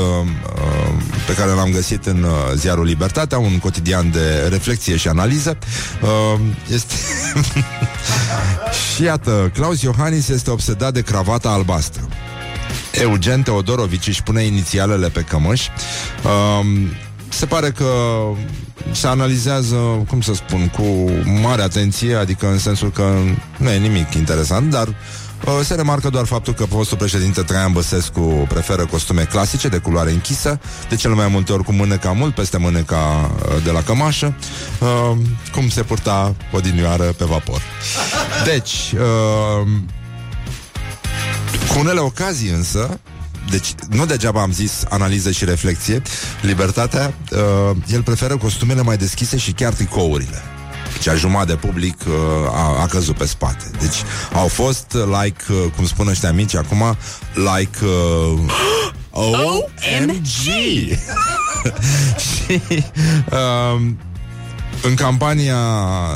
[0.55, 5.59] uh, pe care l-am găsit în uh, ziarul Libertatea, un cotidian de reflexie și analiză.
[6.03, 6.41] Uh,
[6.73, 6.95] este...
[8.95, 12.09] și iată, Claus Iohannis este obsedat de cravata albastră.
[12.93, 15.67] Eugen Teodorovici își pune inițialele pe cămăș.
[16.25, 16.67] Uh,
[17.29, 17.93] se pare că
[18.93, 19.77] se analizează,
[20.09, 21.11] cum să spun, cu
[21.43, 23.13] mare atenție, adică în sensul că
[23.57, 24.95] nu e nimic interesant, dar Uh,
[25.63, 30.61] Se remarcă doar faptul că fostul președinte Traian Băsescu preferă costume clasice de culoare închisă,
[30.89, 34.35] de cel mai multe ori cu mâneca mult peste mâneca uh, de la cămașă,
[34.81, 35.17] uh,
[35.53, 37.63] cum se purta odinioară pe vapor.
[38.45, 38.95] Deci,
[41.73, 43.01] cu unele ocazii însă,
[43.51, 46.03] deci nu degeaba am zis analiză și reflexie,
[46.43, 50.43] libertatea, uh, el preferă costumele mai deschise și chiar tricourile.
[50.93, 52.15] Deci jumătate de public uh,
[52.53, 53.71] a, a căzut pe spate.
[53.81, 56.97] Deci au fost uh, like, uh, cum spun ăștia mici acum,
[57.35, 58.39] like uh,
[59.33, 60.27] OMG!
[60.37, 61.01] și
[62.19, 62.63] și
[63.31, 63.81] uh,
[64.83, 65.57] în campania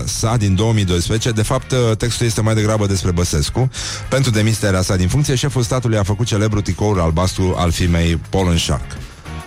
[0.05, 3.71] sa din 2012, de fapt, textul este mai degrabă despre Băsescu.
[4.09, 8.57] Pentru demiterea sa din funcție, șeful statului a făcut celebru tricoul albastru al firmei Paul
[8.57, 8.97] Shark.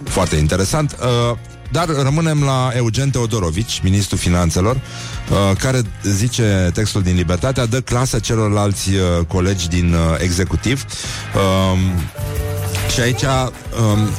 [0.03, 0.97] Foarte interesant.
[1.31, 1.37] Uh,
[1.71, 8.19] dar rămânem la Eugen Teodorovici, ministrul finanțelor, uh, care zice textul din Libertatea, dă clasă
[8.19, 10.85] celorlalți uh, colegi din uh, executiv.
[11.35, 11.79] Uh,
[12.93, 13.49] și aici uh,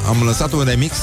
[0.08, 0.94] am lăsat un remix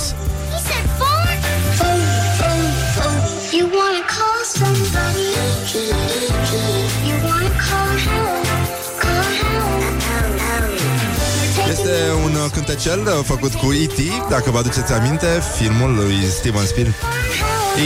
[12.53, 16.95] cântecel uh, făcut cu E.T., dacă vă aduceți aminte, filmul lui Steven Spielberg.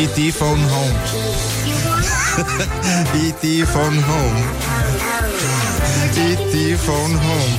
[0.01, 0.33] E.T.
[0.33, 0.97] Phone Home.
[3.27, 3.67] E.T.
[3.67, 4.39] Phone Home.
[6.31, 6.79] E.T.
[6.85, 7.53] Phone Home.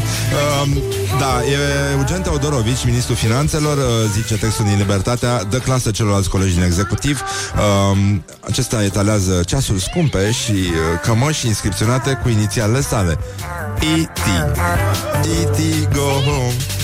[0.62, 0.82] Um,
[1.18, 1.58] da, e
[1.92, 7.22] Eugen Teodorovici, ministrul finanțelor, uh, zice textul din Libertatea, dă clasă celorlalți colegi din executiv.
[7.90, 13.18] Um, acesta etalează ceasuri scumpe și uh, cămăși inscripționate cu inițialele sale.
[13.98, 14.18] E.T.
[15.40, 15.92] E.T.
[15.92, 16.77] Go home.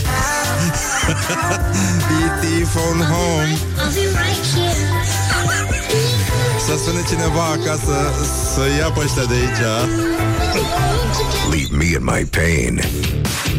[2.21, 2.65] E.T.
[2.65, 3.51] phone home.
[3.79, 4.95] I'll be right here.
[6.67, 8.13] Să sune cineva acasă
[8.55, 9.65] să ia pe ăștia de aici.
[11.51, 12.81] Leave me in my pain.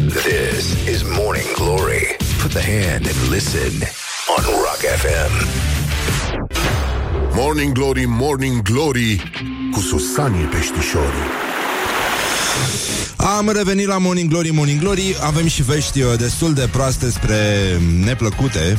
[0.08, 2.16] This is Morning Glory.
[2.42, 3.72] Put the hand and listen
[4.36, 5.32] on Rock FM.
[7.34, 9.22] Morning Glory, Morning Glory
[9.72, 11.26] Cu Susanii Peștișorii
[13.26, 17.36] Am revenit la Morning Glory, Morning Glory Avem și vești uh, destul de proaste spre
[18.04, 18.78] neplăcute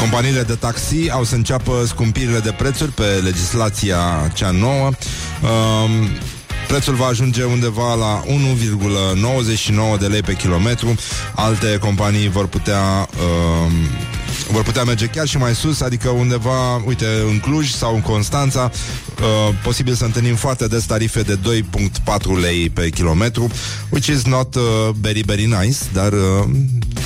[0.00, 4.84] Companiile de taxi au să înceapă scumpirile de prețuri pe legislația cea nouă.
[4.86, 5.90] Um,
[6.68, 8.22] Prețul va ajunge undeva la
[9.94, 10.94] 1,99 de lei pe kilometru.
[11.34, 13.72] Alte companii vor putea um,
[14.50, 18.70] vor putea merge chiar și mai sus, adică undeva, uite, în Cluj sau în Constanța,
[19.20, 23.50] uh, posibil să întâlnim foarte des tarife de 2.4 lei pe kilometru,
[23.88, 24.62] which is not uh,
[25.00, 26.44] very, very nice, dar uh,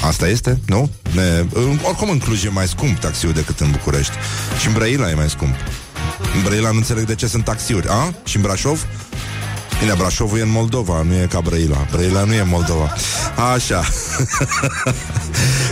[0.07, 0.91] asta este, nu?
[1.15, 4.13] Ne, uh, oricum în Cluj e mai scump taxiul decât în București.
[4.61, 5.55] Și în Brăila e mai scump.
[6.35, 8.15] În Brăila nu înțeleg de ce sunt taxiuri, a?
[8.25, 8.87] Și în Brașov?
[9.81, 11.87] Bine, Brașovul e în Moldova, nu e ca Brăila.
[11.91, 12.95] Brăila nu e în Moldova.
[13.55, 13.85] Așa.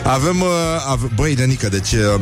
[0.09, 0.49] Avem, uh,
[0.89, 2.21] ave- băi, Denică, deci uh,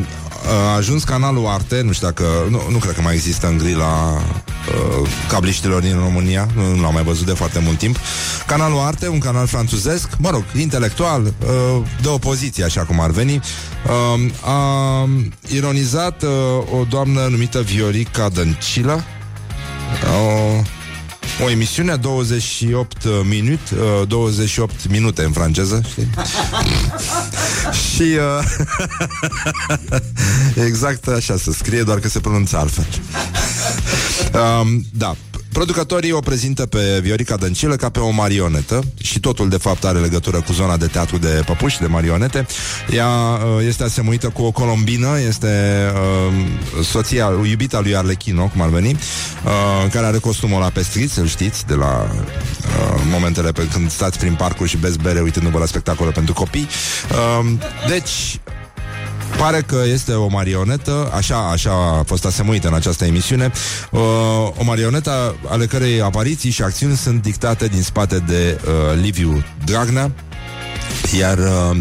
[0.48, 4.12] a ajuns canalul Arte, nu știu dacă, nu, nu cred că mai există în grila
[4.12, 7.98] uh, cabliștilor din România, nu, nu l-am mai văzut de foarte mult timp.
[8.46, 13.34] Canalul Arte, un canal franțuzesc, mă rog, intelectual, uh, de opoziție, așa cum ar veni,
[13.34, 15.08] uh, a
[15.48, 16.30] ironizat uh,
[16.80, 19.04] o doamnă numită Viorica Dăncilă,
[20.16, 20.62] o,
[21.44, 23.60] o emisiune 28 minut,
[24.00, 26.10] uh, 28 minute în franceză, știi?
[27.94, 28.44] și uh,
[30.66, 32.86] exact așa se scrie, doar că se pronunță altfel.
[34.60, 35.16] um, da,
[35.56, 39.98] Producătorii o prezintă pe Viorica Dăncilă ca pe o marionetă și totul de fapt are
[39.98, 42.46] legătură cu zona de teatru de păpuși, de marionete.
[42.90, 48.68] Ea uh, este asemuită cu o colombină, este uh, soția, iubita lui Arlechino, cum ar
[48.68, 53.90] veni, uh, care are costumul la pestriț, îl știți, de la uh, momentele pe când
[53.90, 56.68] stați prin parcuri și beți bere uitându-vă la spectacole pentru copii.
[57.10, 57.50] Uh,
[57.88, 58.40] deci,
[59.38, 63.50] Pare că este o marionetă, așa, așa a fost asemuită în această emisiune,
[63.90, 64.00] uh,
[64.58, 70.10] o marionetă ale cărei apariții și acțiuni sunt dictate din spate de uh, Liviu Dragnea,
[71.18, 71.80] iar uh,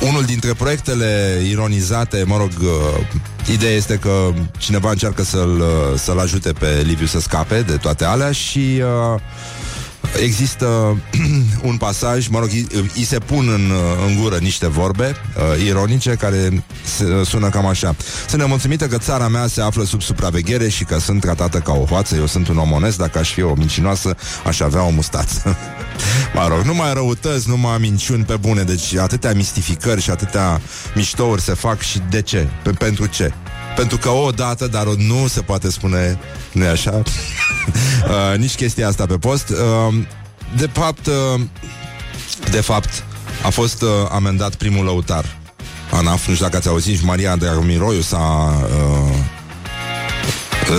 [0.00, 6.18] unul dintre proiectele ironizate, mă rog, uh, ideea este că cineva încearcă să-l, uh, să-l
[6.18, 8.82] ajute pe Liviu să scape de toate alea și
[9.14, 9.20] uh,
[10.22, 10.66] Există
[11.68, 13.72] un pasaj, mă rog, îi, îi se pun în,
[14.06, 17.96] în gură niște vorbe uh, ironice care se, sună cam așa.
[18.28, 21.84] Sunt nemulțumită că țara mea se află sub supraveghere și că sunt tratată ca o
[21.84, 22.16] hoață.
[22.16, 25.56] Eu sunt un om onest, dacă aș fi o mincinoasă, aș avea o mustață.
[26.34, 30.60] mă rog, numai răutăți, numai minciuni pe bune, deci atâtea mistificări și atâtea
[30.94, 32.48] miștouri se fac și de ce?
[32.62, 33.32] Pe, pentru ce?
[33.76, 36.18] Pentru că o dată, dar nu se poate spune,
[36.52, 36.92] nu așa?
[38.32, 39.48] uh, nici chestia asta pe post.
[39.48, 39.94] Uh,
[40.56, 41.40] de fapt, uh,
[42.50, 43.04] de fapt,
[43.44, 45.38] a fost uh, amendat primul lăutar.
[45.90, 48.52] ANAF, nu știu dacă ați auzit, și Maria Dragomiroiu s-a...
[48.62, 49.16] Uh,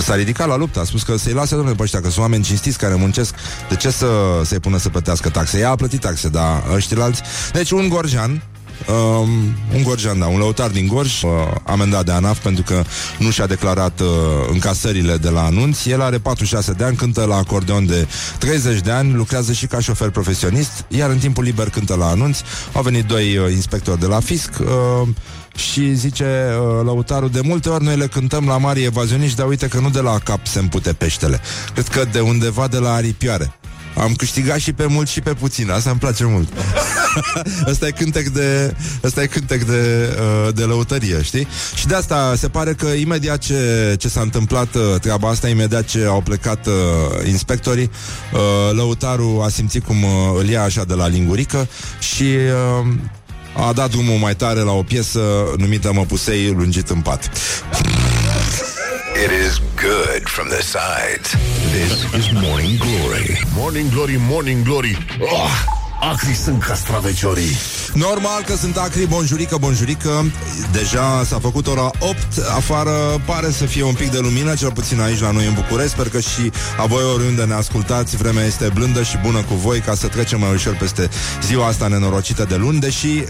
[0.02, 2.44] S-a ridicat la luptă, a spus că să-i lase domnule pe ăștia, că sunt oameni
[2.44, 3.36] cinstiți care muncesc,
[3.70, 4.08] de ce să,
[4.44, 5.60] să-i pună să plătească taxe?
[5.60, 7.22] Ea a plătit taxe, dar ăștia alți...
[7.54, 8.44] Deci un gorjan
[8.88, 9.30] Um,
[9.76, 11.32] un gorjean, da, un lăutar din Gorj, uh,
[11.64, 12.84] amendat de ANAF pentru că
[13.20, 14.08] nu și-a declarat uh,
[14.52, 15.86] încasările de la anunț.
[15.86, 18.08] El are 46 de ani, cântă la acordeon de
[18.40, 22.40] 30 de ani, lucrează și ca șofer profesionist, iar în timpul liber cântă la anunț.
[22.74, 24.50] Au venit doi uh, inspectori de la fisc.
[24.60, 25.08] Uh,
[25.56, 29.68] și zice uh, lăutarul, de multe ori noi le cântăm la mari evazioniști, dar uite
[29.68, 31.40] că nu de la cap se împute peștele.
[31.74, 33.54] Cred că de undeva de la aripioare.
[33.98, 36.48] Am câștigat și pe mult și pe puțin Asta îmi place mult
[37.72, 41.48] Asta e cântec de Asta e cântec de, uh, de lăutărie, știi?
[41.76, 45.86] Și de asta se pare că imediat ce, ce s-a întâmplat uh, treaba asta Imediat
[45.86, 46.74] ce au plecat uh,
[47.28, 47.92] inspectorii
[48.34, 48.40] uh,
[48.76, 51.68] Lăutarul a simțit cum uh, îl ia așa de la lingurică
[52.00, 52.24] Și
[52.84, 52.88] uh,
[53.68, 55.20] a dat drumul mai tare la o piesă
[55.58, 57.30] numită Măpusei lungit în pat.
[59.18, 61.32] It is good from the sides.
[61.72, 63.38] This is Morning Glory.
[63.56, 67.58] Morning Glory, Morning Glory oh, Acri sunt castraveciorii.
[67.94, 70.32] Normal că sunt acri, bonjurică, bonjurică.
[70.72, 72.18] Deja s-a făcut ora 8
[72.56, 72.92] Afară
[73.26, 75.92] pare să fie un pic de lumină Cel puțin aici la noi în București.
[75.92, 79.80] Sper că și a voi oriunde ne ascultați Vremea este blândă și bună cu voi
[79.80, 81.10] Ca să trecem mai ușor peste
[81.44, 82.80] ziua asta nenorocită de luni.
[82.80, 83.24] Deși uh,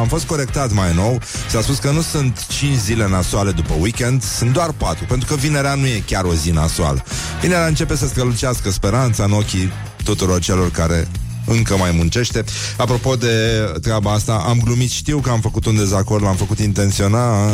[0.00, 1.20] am fost corectat mai nou.
[1.48, 5.40] S-a spus că nu sunt 5 zile nasoale după weekend Sunt doar 4 Pentru că
[5.40, 7.04] vinerea nu e chiar o zi nasoală.
[7.40, 9.72] Vinerea începe să strălucească speranța în ochii
[10.04, 11.08] tuturor celor care
[11.46, 12.44] încă mai muncește.
[12.76, 17.52] Apropo de treaba asta, am glumit, știu că am făcut un dezacord, l-am făcut intenționat.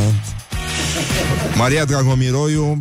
[1.57, 2.79] Maria Dragomiroiu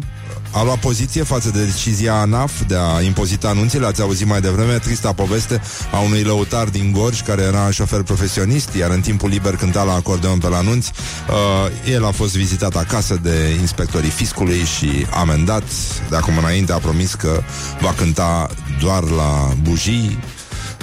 [0.55, 4.73] a luat poziție față de decizia ANAF de a impozita anunțile, ați auzit mai devreme,
[4.77, 9.55] trista poveste a unui lăutar din Gorj care era șofer profesionist, iar în timpul liber
[9.55, 10.87] cânta la acordeon pe la anunț.
[10.87, 15.63] Uh, el a fost vizitat acasă de inspectorii fiscului și amendat.
[16.09, 17.41] De acum înainte a promis că
[17.81, 20.19] va cânta doar la bujii,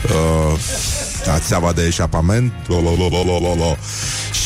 [0.05, 0.59] uh,
[1.25, 3.77] la țeava de eșapament lo, lo, lo, lo, lo, lo, lo.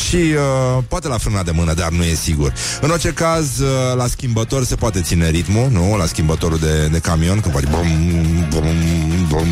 [0.07, 2.53] și uh, poate la frâna de mână, dar nu e sigur.
[2.81, 5.97] În orice caz, uh, la schimbător se poate ține ritmul, nu?
[5.97, 7.87] La schimbătorul de, de camion, când face brum,
[8.49, 8.75] brum,
[9.27, 9.47] brum.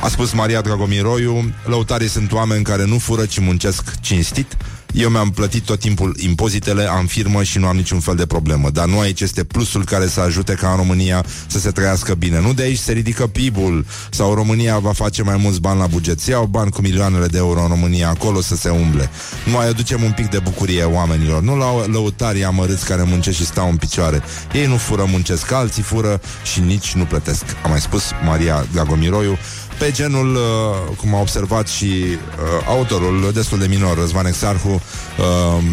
[0.00, 4.56] A spus Maria Dragomiroiu, lăutarii sunt oameni care nu fură, ci muncesc cinstit.
[4.94, 8.70] Eu mi-am plătit tot timpul impozitele, am firmă și nu am niciun fel de problemă.
[8.70, 12.40] Dar nu aici este plusul care să ajute ca în România să se trăiască bine.
[12.40, 16.20] Nu de aici se ridică PIB-ul sau România va face mai mulți bani la buget.
[16.20, 19.10] Se iau bani cu milioanele de euro în România acolo să se umble.
[19.46, 21.42] Nu mai aducem un pic de bucurie oamenilor.
[21.42, 24.22] Nu la lăutarii amărâți care muncesc și stau în picioare.
[24.52, 26.20] Ei nu fură, muncesc, alții fură
[26.52, 27.44] și nici nu plătesc.
[27.64, 29.38] A mai spus Maria Dragomiroiu
[29.80, 34.82] pe genul, uh, cum a observat și uh, autorul destul de minor, Răzvan Exarhu,
[35.18, 35.64] uh,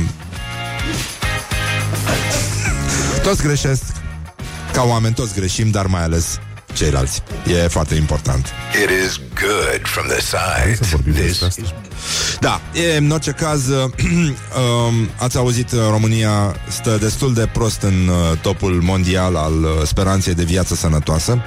[3.24, 3.84] toți greșesc,
[4.74, 6.40] ca oameni toți greșim, dar mai ales
[6.74, 7.24] ceilalți.
[7.48, 8.46] E foarte important.
[8.84, 10.80] It is good from the sides.
[11.14, 11.74] This is
[12.40, 13.84] Da, e, în orice caz, uh,
[14.88, 19.70] um, ați auzit, uh, România stă destul de prost în uh, topul mondial al uh,
[19.86, 21.42] speranței de viață sănătoasă.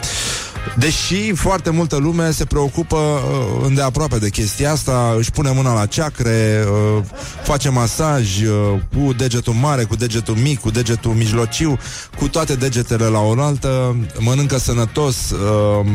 [0.77, 5.87] Deși foarte multă lume se preocupă uh, îndeaproape de chestia asta, își pune mâna la
[5.87, 6.64] ceacre,
[6.96, 7.05] uh,
[7.42, 11.79] face masaj uh, cu degetul mare, cu degetul mic, cu degetul mijlociu,
[12.18, 15.87] cu toate degetele la oaltă, mănâncă sănătos, uh,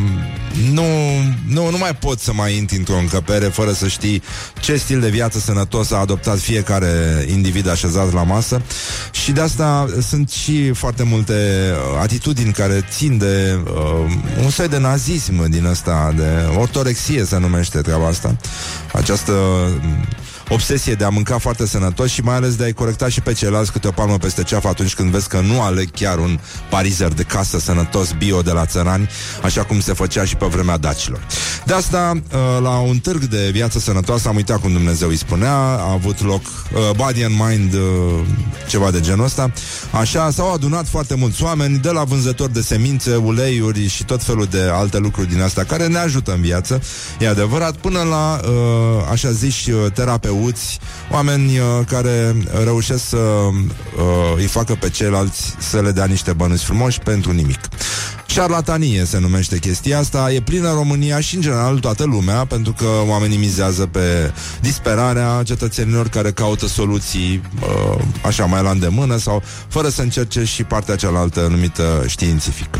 [0.71, 0.85] nu,
[1.47, 4.21] nu, nu mai poți să mai intri într-o încăpere fără să știi
[4.61, 8.61] ce stil de viață sănătos a adoptat fiecare individ așezat la masă.
[9.11, 14.67] Și de asta sunt și foarte multe uh, atitudini care țin de uh, un soi
[14.67, 18.37] de nazism din ăsta, de ortorexie se numește treaba asta.
[18.93, 19.31] Această
[19.81, 20.05] mm,
[20.49, 23.71] obsesie de a mânca foarte sănătos și mai ales de a-i corecta și pe ceilalți
[23.71, 27.23] câte o palmă peste ceafă atunci când vezi că nu aleg chiar un parizer de
[27.23, 29.09] casă sănătos bio de la țărani,
[29.43, 31.27] așa cum se făcea și pe vremea dacilor.
[31.65, 35.53] De asta, uh, la un târg de viață sănătoasă, am uitat cum Dumnezeu îi spunea,
[35.53, 37.79] a avut loc uh, Body and Mind, uh,
[38.67, 39.51] ceva de genul ăsta.
[39.91, 44.45] Așa, s-au adunat foarte mulți oameni, de la vânzători de semințe, uleiuri și tot felul
[44.45, 46.81] de alte lucruri din astea care ne ajută în viață,
[47.19, 49.91] e adevărat, până la, uh, așa zici, uh,
[50.35, 50.79] terapeuți,
[51.11, 53.53] oameni uh, care reușesc să uh,
[54.35, 57.59] îi facă pe ceilalți să le dea niște bănuți frumoși pentru nimic.
[58.27, 62.85] Șarlatanie se numește chestia asta, e plină România și în general toată lumea, pentru că
[63.07, 69.89] oamenii mizează pe disperarea cetățenilor care caută soluții uh, așa mai la îndemână sau fără
[69.89, 72.79] să încerce și partea cealaltă numită științifică.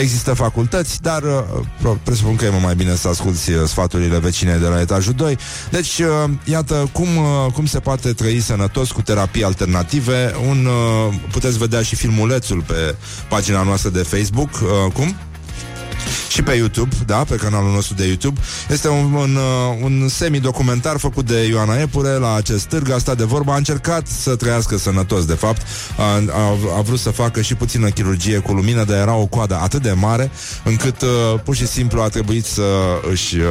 [0.00, 4.18] Există facultăți, dar uh, pro- presupun că e mult mai bine să asculti uh, sfaturile
[4.18, 5.38] vecinei de la etajul 2.
[5.70, 10.34] Deci, uh, iată cum, uh, cum se poate trăi sănătos cu terapii alternative.
[10.48, 12.94] Un, uh, puteți vedea și filmulețul pe
[13.28, 14.50] pagina noastră de Facebook.
[14.70, 15.29] Uh, cum?
[16.28, 18.40] Și pe YouTube, da, pe canalul nostru de YouTube.
[18.68, 23.16] Este un, un, uh, un semi-documentar făcut de Ioana Epure la acest târg, a stat
[23.16, 25.62] de vorba, a încercat să trăiască sănătos, de fapt,
[25.96, 29.58] a, a, a vrut să facă și puțină chirurgie cu lumină, dar era o coadă
[29.62, 30.30] atât de mare,
[30.64, 31.08] încât uh,
[31.44, 32.62] pur și simplu a trebuit să
[33.10, 33.44] își uh,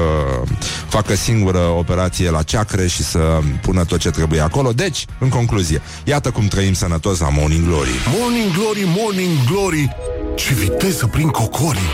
[0.88, 4.72] facă singură operație la ceacre și să pună tot ce trebuie acolo.
[4.72, 7.90] Deci, în concluzie, iată cum trăim sănătos la Morning Glory.
[8.20, 9.96] Morning Glory, Morning Glory
[10.36, 11.90] Ce viteză prin cocorii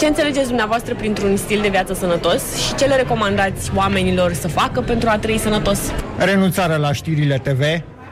[0.00, 4.80] Ce înțelegeți dumneavoastră printr-un stil de viață sănătos și ce le recomandați oamenilor să facă
[4.80, 5.78] pentru a trăi sănătos?
[6.18, 7.60] renunțarea la știrile TV,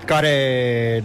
[0.09, 0.34] care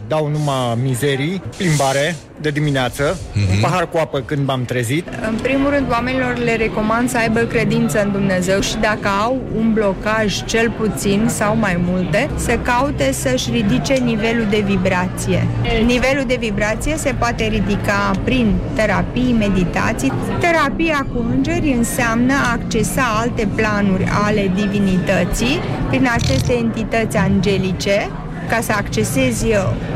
[0.07, 3.17] dau numai mizerii, plimbare de dimineață,
[3.53, 5.07] un pahar cu apă când m-am trezit.
[5.27, 9.73] În primul rând, oamenilor le recomand să aibă credință în Dumnezeu și dacă au un
[9.73, 15.47] blocaj, cel puțin sau mai multe, să caute să-și ridice nivelul de vibrație.
[15.85, 20.11] Nivelul de vibrație se poate ridica prin terapii, meditații.
[20.39, 28.09] Terapia cu îngeri înseamnă a accesa alte planuri ale divinității prin aceste entități angelice
[28.49, 29.45] ca să accesezi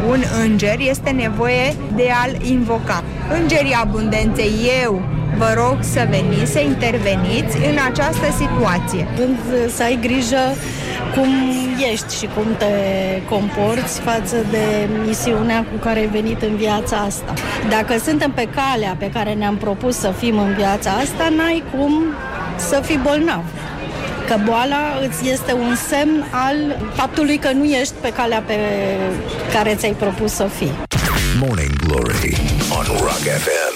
[0.08, 3.04] un înger, este nevoie de a-l invoca.
[3.42, 4.52] Îngerii abundenței,
[4.84, 5.02] eu
[5.38, 9.08] vă rog să veniți, să interveniți în această situație.
[9.18, 9.38] Când
[9.76, 10.44] să ai grijă
[11.16, 11.30] cum
[11.92, 12.74] ești și cum te
[13.30, 17.34] comporți față de misiunea cu care ai venit în viața asta.
[17.70, 22.04] Dacă suntem pe calea pe care ne-am propus să fim în viața asta, n-ai cum
[22.56, 23.44] să fii bolnav.
[24.28, 28.56] Că boala îți este un semn al faptului că nu ești pe calea pe
[29.54, 30.72] care ți-ai propus să fii.
[31.40, 32.38] Morning Glory
[32.78, 33.67] on Rock FM.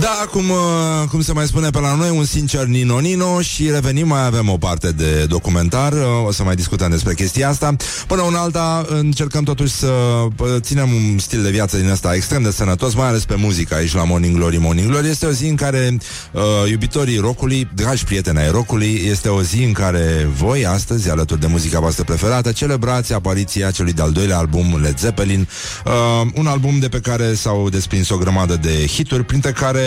[0.00, 4.06] Da, cum, uh, cum se mai spune pe la noi, un sincer Nino-Nino și revenim,
[4.06, 7.76] mai avem o parte de documentar, uh, o să mai discutăm despre chestia asta.
[8.06, 12.42] Până una alta, încercăm totuși să uh, ținem un stil de viață din ăsta extrem
[12.42, 14.56] de sănătos, mai ales pe muzică aici la Morning Glory.
[14.56, 15.98] Morning Glory este o zi în care
[16.32, 21.40] uh, iubitorii rockului, dragi prieteni ai rockului, este o zi în care voi astăzi, alături
[21.40, 25.48] de muzica voastră preferată, celebrați apariția celui de-al doilea album Led Zeppelin,
[25.84, 25.92] uh,
[26.34, 29.81] un album de pe care s-au desprins o grămadă de hituri, printre care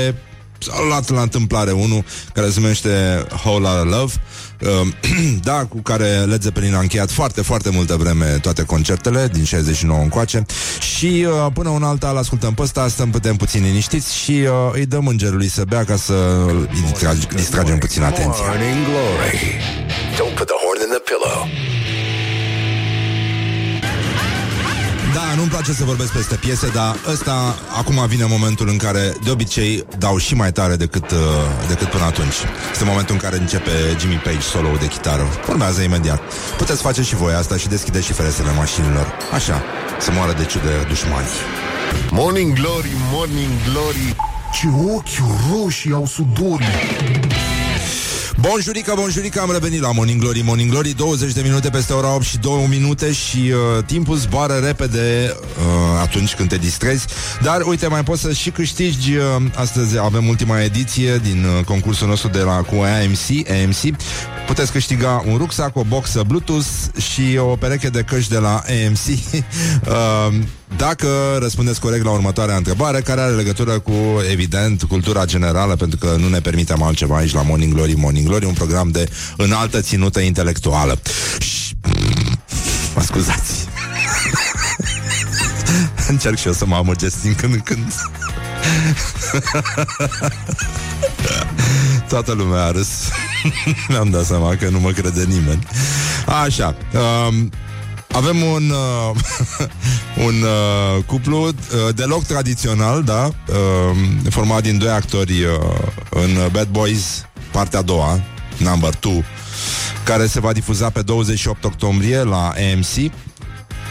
[0.57, 4.13] s-a luat la întâmplare unul care se numește Whole Lotta Love
[4.61, 4.87] uh,
[5.49, 10.01] da, cu care Led Zeppelin a încheiat foarte, foarte multă vreme toate concertele din 69
[10.01, 10.45] încoace
[10.79, 14.49] și uh, până un alta îl ascultăm pe ăsta, stăm putem puțin liniștiți și uh,
[14.73, 16.13] îi dăm îngerului să bea ca să
[16.47, 18.45] îi distrage, distragem puțin atenția.
[18.45, 19.59] Morning Glory.
[20.17, 21.74] Don't put the horn in the pillow.
[25.15, 29.29] Da, nu-mi place să vorbesc peste piese, dar ăsta acum vine momentul în care de
[29.31, 31.17] obicei dau și mai tare decât, uh,
[31.67, 32.35] decât până atunci.
[32.71, 35.27] Este momentul în care începe Jimmy Page solo de chitară.
[35.49, 36.21] Urmează imediat.
[36.57, 39.07] Puteți face și voi asta și deschideți și ferestrele mașinilor.
[39.33, 39.63] Așa,
[39.99, 41.37] să moară de ciudă dușmanii.
[42.11, 44.15] Morning Glory, Morning Glory
[44.53, 45.17] Ce ochi
[45.51, 46.75] roșii au sudorii
[48.39, 52.23] Bonjurica, bonjurica, am revenit la Morning Glory, Morning Glory 20 de minute peste ora 8
[52.23, 57.05] și 2 minute Și uh, timpul zboară repede uh, Atunci când te distrezi.
[57.41, 59.23] Dar uite, mai poți să și câștigi uh,
[59.55, 63.97] Astăzi avem ultima ediție Din uh, concursul nostru de la cu AMC AMC
[64.47, 66.67] Puteți câștiga un rucsac, o boxă Bluetooth
[67.11, 69.07] Și o pereche de căști de la AMC
[69.87, 70.35] uh,
[70.77, 73.93] Dacă răspundeți corect la următoarea întrebare Care are legătură cu,
[74.31, 78.45] evident, cultura generală Pentru că nu ne permitem altceva aici la Morning Glory Morning Glory,
[78.45, 80.99] un program de înaltă ținută intelectuală.
[81.39, 81.73] Și...
[82.95, 83.67] Mă scuzați.
[86.07, 87.93] Încerc și eu să mă amăgesc din când în când.
[92.09, 92.87] Toată lumea a râs.
[93.89, 95.67] Mi-am dat seama că nu mă crede nimeni.
[96.43, 96.75] Așa.
[97.27, 97.51] Um,
[98.15, 99.15] avem un uh,
[100.27, 101.53] un uh, cuplu uh,
[101.95, 103.97] deloc tradițional, da, uh,
[104.29, 105.51] format din doi actori uh,
[106.09, 108.19] în Bad Boys, partea a doua,
[108.57, 109.23] number 2,
[110.03, 113.11] care se va difuza pe 28 octombrie la AMC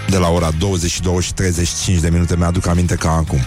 [0.09, 3.41] de la ora 22 și 35 de minute, mi-aduc aminte ca acum.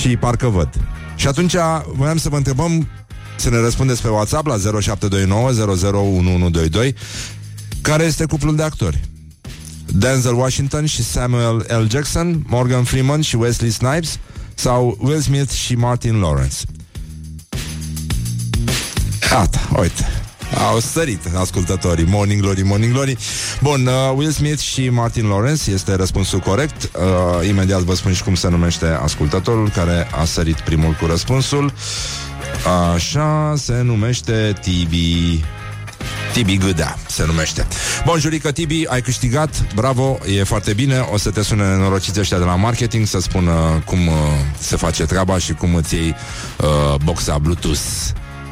[0.00, 0.68] Și parcă văd.
[1.16, 1.54] Și atunci
[1.96, 2.88] voiam să vă întrebăm
[3.36, 6.94] să ne răspundeți pe WhatsApp la 0729 001122
[7.80, 9.00] care este cuplul de actori.
[9.98, 11.86] Denzel Washington și Samuel L.
[11.90, 14.18] Jackson, Morgan Freeman și Wesley Snipes
[14.54, 16.56] sau Will Smith și Martin Lawrence.
[19.30, 20.06] Gata, uite.
[20.70, 23.16] Au sărit ascultătorii Morning Glory, Morning Glory
[23.60, 28.22] Bun, uh, Will Smith și Martin Lawrence Este răspunsul corect uh, Imediat vă spun și
[28.22, 31.72] cum se numește ascultătorul Care a sărit primul cu răspunsul
[32.94, 35.44] Așa se numește Tibi
[36.36, 37.66] Tibi Gâdea se numește.
[38.04, 40.98] Bun, Jurică Tibi, ai câștigat, bravo, e foarte bine.
[40.98, 44.14] O să te sune norociți ăștia de la marketing să spună cum uh,
[44.58, 46.14] se face treaba și cum îți iei
[46.56, 47.80] uh, boxa Bluetooth.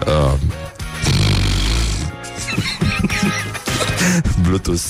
[0.06, 0.32] Uh,
[4.42, 4.82] Bluetooth.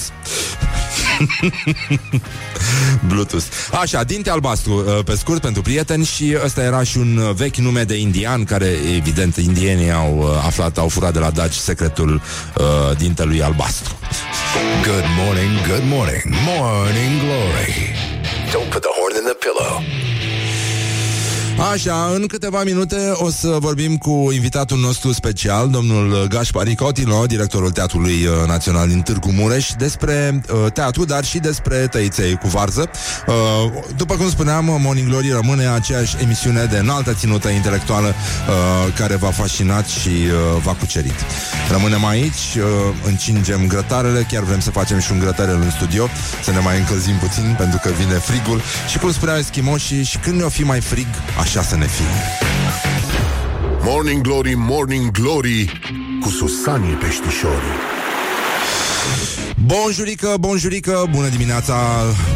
[3.08, 3.44] Bluetooth.
[3.80, 7.56] Așa, dinte albastru, uh, pe scurt, pentru prieteni și ăsta era și un uh, vechi
[7.56, 12.22] nume de indian care, evident, indienii au uh, aflat, au furat de la daci secretul
[12.54, 13.98] uh, dintelui albastru.
[14.82, 17.94] Good morning, good morning, morning glory.
[18.52, 19.82] Don't put the horn in the pillow.
[21.58, 27.70] Așa, în câteva minute o să vorbim cu invitatul nostru special, domnul Gașpari Cotilo, directorul
[27.70, 32.90] Teatrului uh, Național din Târgu Mureș, despre uh, teatru, dar și despre tăiței cu varză.
[33.26, 33.34] Uh,
[33.96, 39.30] după cum spuneam, Morning Glory rămâne aceeași emisiune de înaltă ținută intelectuală uh, care v-a
[39.30, 41.24] fascinat și uh, v-a cucerit.
[41.70, 42.62] Rămânem aici, uh,
[43.06, 46.08] încingem grătarele, chiar vrem să facem și un grătarel în studio,
[46.44, 48.60] să ne mai încălzim puțin, pentru că vine frigul.
[48.90, 51.06] Și cum spuneau eschimoșii, și când ne-o fi mai frig,
[51.44, 52.04] așa să ne fie.
[53.82, 55.80] Morning Glory, Morning Glory
[56.20, 57.93] Cu Susanii Peștișorii
[59.66, 61.76] Bonjurică, bonjurică, bună dimineața,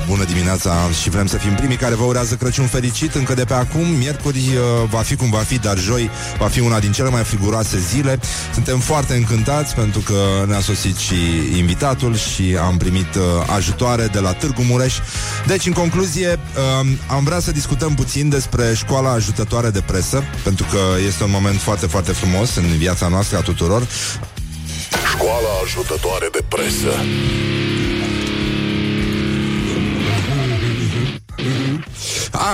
[0.07, 3.55] bună dimineața și vrem să fim primii care vă urează Crăciun fericit încă de pe
[3.55, 3.87] acum.
[3.99, 7.23] Miercuri uh, va fi cum va fi, dar joi va fi una din cele mai
[7.23, 8.21] friguroase zile.
[8.55, 10.15] Suntem foarte încântați pentru că
[10.47, 11.15] ne-a sosit și
[11.57, 13.23] invitatul și am primit uh,
[13.57, 14.95] ajutoare de la Târgu Mureș.
[15.47, 20.67] Deci, în concluzie, uh, am vrea să discutăm puțin despre școala ajutătoare de presă, pentru
[20.71, 23.87] că este un moment foarte, foarte frumos în viața noastră a tuturor.
[25.13, 26.93] Școala ajutătoare de presă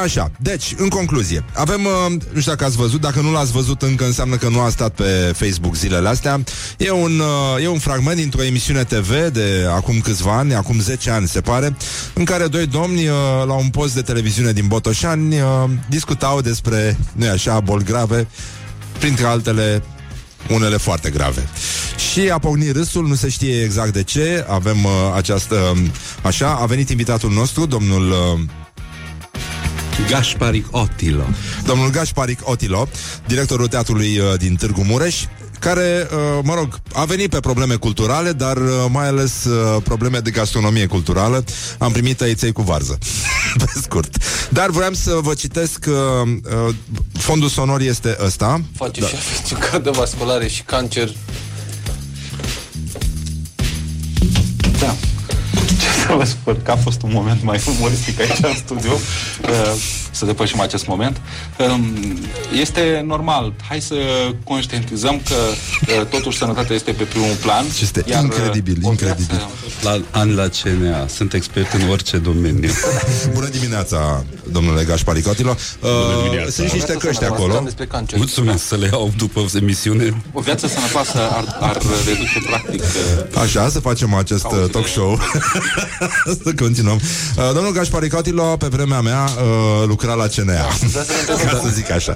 [0.02, 3.82] Așa, deci, în concluzie, avem, uh, nu știu dacă ați văzut, dacă nu l-ați văzut
[3.82, 6.40] încă înseamnă că nu a stat pe Facebook zilele astea.
[6.78, 11.10] E un, uh, e un fragment dintr-o emisiune TV de acum câțiva ani, acum 10
[11.10, 11.76] ani se pare,
[12.14, 13.14] în care doi domni uh,
[13.46, 18.26] la un post de televiziune din Botoșani uh, discutau despre, nu așa, boli grave,
[18.98, 19.82] printre altele
[20.50, 21.48] unele foarte grave.
[22.12, 25.80] Și a pornit râsul, nu se știe exact de ce, avem uh, această, uh,
[26.22, 28.40] așa, a venit invitatul nostru, domnul uh,
[30.08, 31.24] Gașparic Otilo.
[31.66, 32.88] domnul Gașparic Otilo,
[33.26, 35.24] directorul teatrului uh, din Târgu Mureș,
[35.58, 40.18] care, uh, mă rog, a venit pe probleme culturale, dar uh, mai ales uh, probleme
[40.18, 41.44] de gastronomie culturală.
[41.78, 42.98] Am primit tăiței cu varză,
[43.58, 44.16] pe scurt.
[44.48, 45.94] Dar vreau să vă citesc, uh,
[46.68, 46.74] uh,
[47.12, 48.60] fondul sonor este ăsta.
[48.76, 49.06] Face da.
[49.06, 51.14] și afecțiuni cardiovasculare și cancer.
[54.78, 54.94] Da.
[55.54, 59.74] Ce să vă spun, că a fost un moment mai umoristic aici în studio, uh,
[60.14, 61.20] să depășim acest moment.
[61.58, 61.92] Um,
[62.60, 63.94] Este normal, hai să
[64.44, 65.34] conștientizăm că
[66.00, 67.64] uh, totuși sănătatea este pe primul plan.
[67.82, 69.26] Este iar, uh, incredibil, o incredibil.
[69.28, 69.48] viață-
[69.84, 71.06] La, an la CNA.
[71.06, 72.70] Sunt expert în orice domeniu.
[73.34, 75.56] Bună dimineața, domnule Gașparicotilo.
[75.80, 75.88] Uh,
[76.22, 76.50] dimineața.
[76.50, 77.64] sunt și niște O viață căști sănătoasă, acolo.
[77.64, 78.18] Despre cancer.
[78.18, 80.22] Mulțumesc să le iau după emisiune.
[80.32, 84.68] O viață sănătoasă ar, ar reduce practic uh, Așa, să facem acest uh, Cauzele.
[84.70, 85.18] talk show.
[86.44, 87.00] să continuăm.
[87.36, 90.52] Uh, domnul Gașparicotilo, pe vremea mea, uh, lucra la CNA.
[90.90, 92.14] Vreau să ne întrebăm, Ca să zic așa.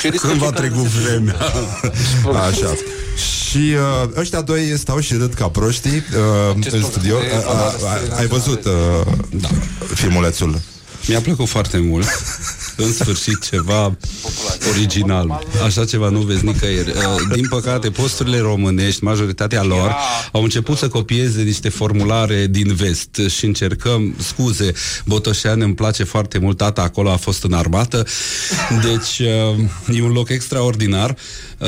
[0.00, 1.36] ce riscă Când va cei care trecut se- vremea?
[2.48, 2.74] Așa.
[3.50, 3.56] Și
[4.02, 6.90] uh, ăștia doi stau și râd ca proștii uh, Ce în spun?
[6.90, 7.16] studio.
[7.16, 8.72] E Uh, uh, valoare uh, ai văzut uh,
[9.30, 9.48] da,
[9.94, 10.60] filmulețul?
[11.06, 12.06] Mi-a plăcut foarte mult.
[12.76, 13.96] În sfârșit ceva
[14.70, 15.42] original.
[15.64, 16.90] Așa ceva nu vezi nicăieri.
[16.90, 19.94] Uh, Din păcate, posturile românești, majoritatea lor,
[20.32, 24.72] au început să copieze niște formulare din vest și încercăm, scuze,
[25.04, 28.06] Botoșean îmi place foarte mult, tata acolo a fost în armată,
[28.82, 31.16] deci uh, e un loc extraordinar, uh,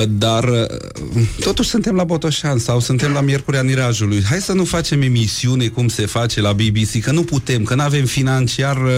[0.08, 4.22] dar uh, totuși suntem la Botoșan sau suntem la Miercurea Nirajului.
[4.28, 7.82] Hai să nu facem emisiune cum se face la BBC, că nu putem, că nu
[7.82, 8.90] avem financiar uh,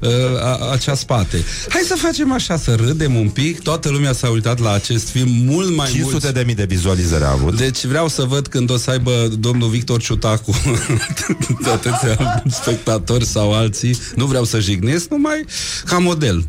[0.00, 0.10] uh,
[0.42, 1.44] a- acea spate.
[1.68, 3.60] Hai să facem așa, să râdem un pic.
[3.62, 6.34] Toată lumea s-a uitat la acest film mult mai 500 mult.
[6.34, 7.56] de mii de vizualizări a avut.
[7.56, 10.54] Deci vreau să văd când o să aibă domnul Victor Ciutacu
[11.64, 13.96] de atâția spectatori sau alții.
[14.16, 15.44] Nu vreau să jignesc, numai
[15.84, 16.44] ca model.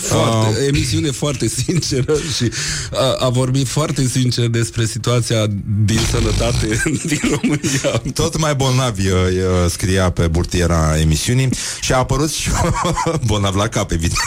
[0.00, 0.66] Foarte, uh.
[0.66, 2.50] Emisiune foarte sinceră și
[2.92, 5.46] a, a vorbit foarte sincer despre situația
[5.84, 8.02] din sănătate din România.
[8.14, 11.48] Tot mai bolnavi uh, uh, scria pe burtiera emisiunii
[11.80, 12.48] și a apărut și
[13.26, 14.18] bolnav la cap, evident.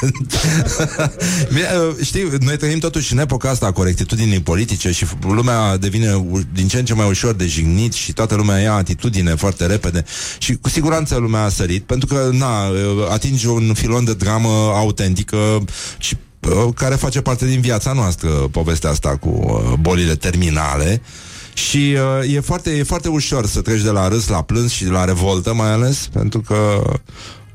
[1.53, 6.13] Bine, uh, Știi, noi trăim totuși în epoca asta a corectitudinii politice și lumea devine
[6.13, 9.65] u- din ce în ce mai ușor de jignit și toată lumea ia atitudine foarte
[9.65, 10.03] repede
[10.37, 12.77] și cu siguranță lumea a sărit pentru că, na, uh,
[13.09, 15.36] atinge un filon de dramă autentică
[15.97, 21.01] și uh, care face parte din viața noastră, povestea asta cu uh, bolile terminale.
[21.53, 24.85] Și uh, e, foarte, e foarte ușor să treci de la râs la plâns și
[24.85, 26.81] la revoltă mai ales, pentru că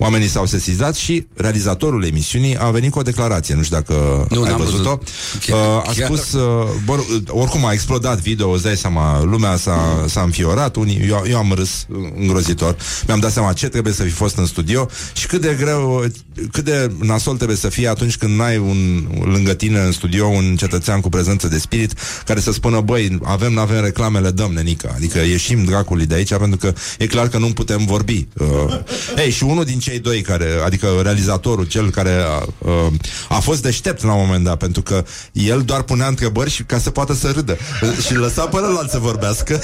[0.02, 3.54] Oamenii s-au sesizat și realizatorul emisiunii a venit cu o declarație.
[3.54, 4.82] Nu știu dacă Nu, ai n-am văzut-o.
[4.82, 5.08] văzut.
[5.46, 6.04] Chiar- uh, a chiar.
[6.06, 6.98] spus, uh, bă,
[7.28, 11.52] oricum a explodat video, îți dai seama, lumea s-a, s-a înfiorat, unii, eu, eu am
[11.54, 12.76] râs uh, îngrozitor.
[13.06, 16.04] Mi-am dat seama ce trebuie să fi fost în studio și cât de greu,
[16.52, 20.56] cât de nasol trebuie să fie atunci când n-ai un, lângă tine în studio un
[20.56, 21.92] cetățean cu prezență de spirit
[22.24, 24.92] care să spună, băi, avem, n-avem reclamele, dăm, nenică.
[24.94, 28.26] Adică ieșim dracului de aici pentru că e clar că nu putem vorbi.
[28.38, 28.78] Uh,
[29.24, 32.92] ei, și unul din cei doi care, adică realizatorul, cel care a, uh,
[33.28, 36.78] a fost deștept la un moment dat, pentru că el doar punea întrebări și ca
[36.78, 37.56] să poată să râdă.
[37.82, 39.60] Uh, și lăsa pe ălalt să vorbească.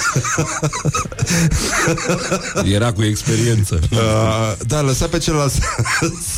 [2.74, 3.79] Era cu experiență.
[3.91, 3.99] Uh,
[4.66, 5.61] da, lăsa pe celălalt să,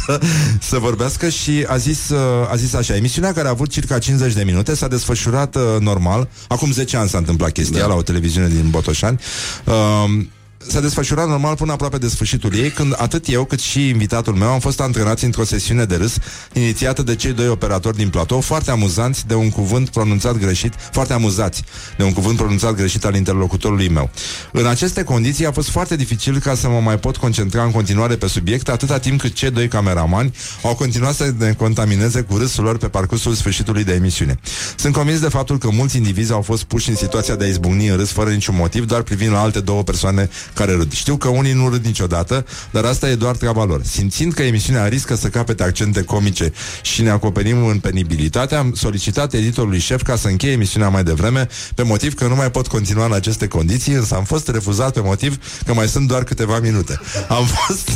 [0.07, 0.21] să,
[0.61, 2.19] să vorbească și a zis, uh,
[2.51, 6.29] a zis așa, emisiunea care a avut circa 50 de minute s-a desfășurat uh, normal,
[6.49, 7.87] acum 10 ani s-a întâmplat chestia da.
[7.87, 9.21] la o televiziune din Botoșani,
[9.65, 10.25] uh,
[10.69, 14.49] S-a desfășurat normal până aproape de sfârșitul ei, când atât eu cât și invitatul meu
[14.49, 16.17] am fost antrenați într-o sesiune de râs
[16.53, 21.13] inițiată de cei doi operatori din platou, foarte amuzanți de un cuvânt pronunțat greșit, foarte
[21.13, 21.65] amuzați
[21.97, 24.11] de un cuvânt pronunțat greșit al interlocutorului meu.
[24.53, 28.17] În aceste condiții a fost foarte dificil ca să mă mai pot concentra în continuare
[28.17, 32.65] pe subiect, atâta timp cât cei doi cameramani au continuat să ne contamineze cu râsul
[32.65, 34.39] lor pe parcursul sfârșitului de emisiune.
[34.77, 37.89] Sunt convins de faptul că mulți indivizi au fost puși în situația de a izbucni
[37.89, 40.93] în râs fără niciun motiv, doar privind la alte două persoane care râd.
[40.93, 43.81] Știu că unii nu râd niciodată, dar asta e doar treaba lor.
[43.85, 49.33] Simțind că emisiunea riscă să capete accente comice și ne acoperim în penibilitate, am solicitat
[49.33, 53.05] editorului șef ca să încheie emisiunea mai devreme, pe motiv că nu mai pot continua
[53.05, 57.01] în aceste condiții, însă am fost refuzat pe motiv că mai sunt doar câteva minute.
[57.29, 57.91] Am fost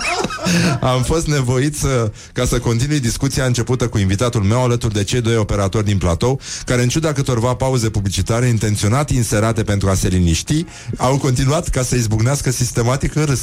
[0.94, 5.20] am fost nevoit să, ca să continui discuția începută cu invitatul meu alături de cei
[5.20, 10.08] doi operatori din platou, care în ciuda câtorva pauze publicitare intenționat inserate pentru a se
[10.08, 10.64] liniști,
[10.96, 13.40] au continuat ca să izbucnească sistematic în râs.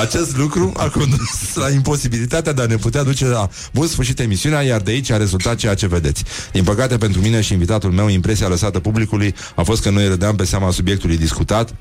[0.00, 4.62] Acest lucru a condus la imposibilitatea de a ne putea duce la bun sfârșit emisiunea,
[4.62, 6.24] iar de aici a rezultat ceea ce vedeți.
[6.52, 10.36] Din păcate pentru mine și invitatul meu, impresia lăsată publicului a fost că noi râdeam
[10.36, 11.74] pe seama subiectului discutat,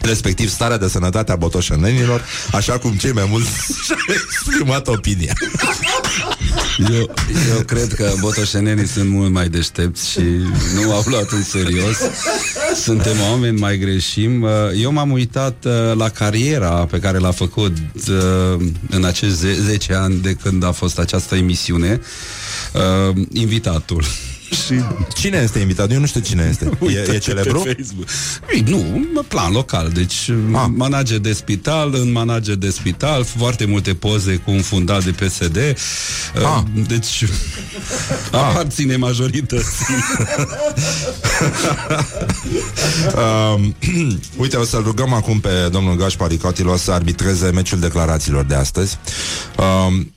[0.00, 3.50] respectiv starea de sănătate a botoșănenilor, așa cum cei mai mulți
[3.84, 5.32] și-au exprimat opinia.
[6.78, 7.14] Eu,
[7.56, 10.20] eu cred că botoșenenii sunt mult mai deștepți și
[10.74, 11.96] nu au luat în serios.
[12.82, 14.42] Suntem oameni, mai greșim.
[14.42, 14.50] Uh,
[14.80, 17.76] Eu m-am uitat uh, la cariera pe care l-a făcut
[18.08, 22.00] uh, în acești ze- 10 ani de când a fost această emisiune.
[23.08, 24.04] Uh, Invitatul.
[24.52, 24.74] Și
[25.14, 25.90] Cine este invitat?
[25.90, 26.64] Eu nu știu cine este.
[26.82, 27.60] E, Uite-te e celebru?
[27.60, 28.08] pe Facebook.
[28.52, 29.88] Ei, Nu, în plan local.
[29.88, 30.66] Deci, ah.
[30.74, 35.56] manager de spital, în manager de spital, foarte multe poze cu un fundat de PSD.
[36.34, 36.62] Ah.
[36.88, 37.24] Deci,
[38.32, 39.94] aparține majorității.
[43.54, 43.74] Um,
[44.36, 48.98] uite, o să-l rugăm acum pe domnul Gașpar Icotilo să arbitreze meciul declarațiilor de astăzi.
[49.56, 50.12] Um,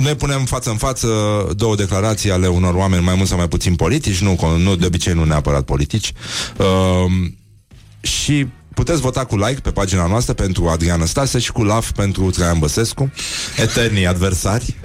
[0.00, 1.08] noi punem față în față
[1.56, 5.12] două declarații ale unor oameni mai mult sau mai puțin politici, nu, nu de obicei
[5.12, 6.12] nu neapărat politici.
[6.56, 7.36] Um,
[8.00, 12.30] și puteți vota cu like pe pagina noastră pentru Adrian Stase și cu love pentru
[12.30, 13.12] Traian Băsescu,
[13.56, 14.74] eternii adversari.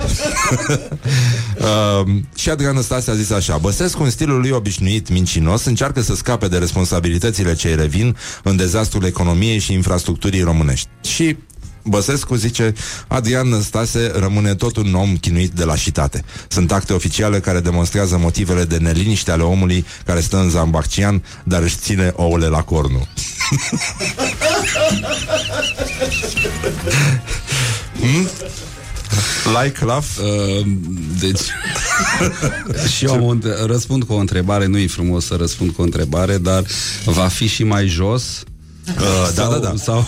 [2.03, 6.15] um, și Adrian Stase a zis așa, Băsescu în stilul lui obișnuit mincinos încearcă să
[6.15, 10.87] scape de responsabilitățile ce îi revin în dezastrul economiei și infrastructurii românești.
[11.01, 11.37] Și
[11.83, 12.73] Băsescu zice,
[13.07, 16.23] Adrian Stase rămâne tot un om chinuit de lașitate.
[16.47, 21.61] Sunt acte oficiale care demonstrează motivele de neliniște ale omului care stă în Zambaccian, dar
[21.61, 23.07] își ține ouăle la cornu.
[27.99, 28.29] hmm?
[29.61, 30.05] Like, laugh?
[30.21, 30.65] Uh,
[31.19, 31.39] deci
[32.95, 35.83] Și eu am un, răspund cu o întrebare Nu e frumos să răspund cu o
[35.83, 36.63] întrebare Dar
[37.05, 38.43] va fi și mai jos
[38.87, 38.93] Uh,
[39.35, 39.73] da, sau, da, da.
[39.77, 40.07] Sau,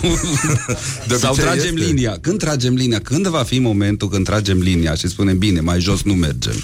[1.08, 1.88] De sau obicei tragem este.
[1.88, 3.00] linia Când tragem linia?
[3.00, 6.64] Când va fi momentul când tragem linia Și spunem, bine, mai jos nu mergem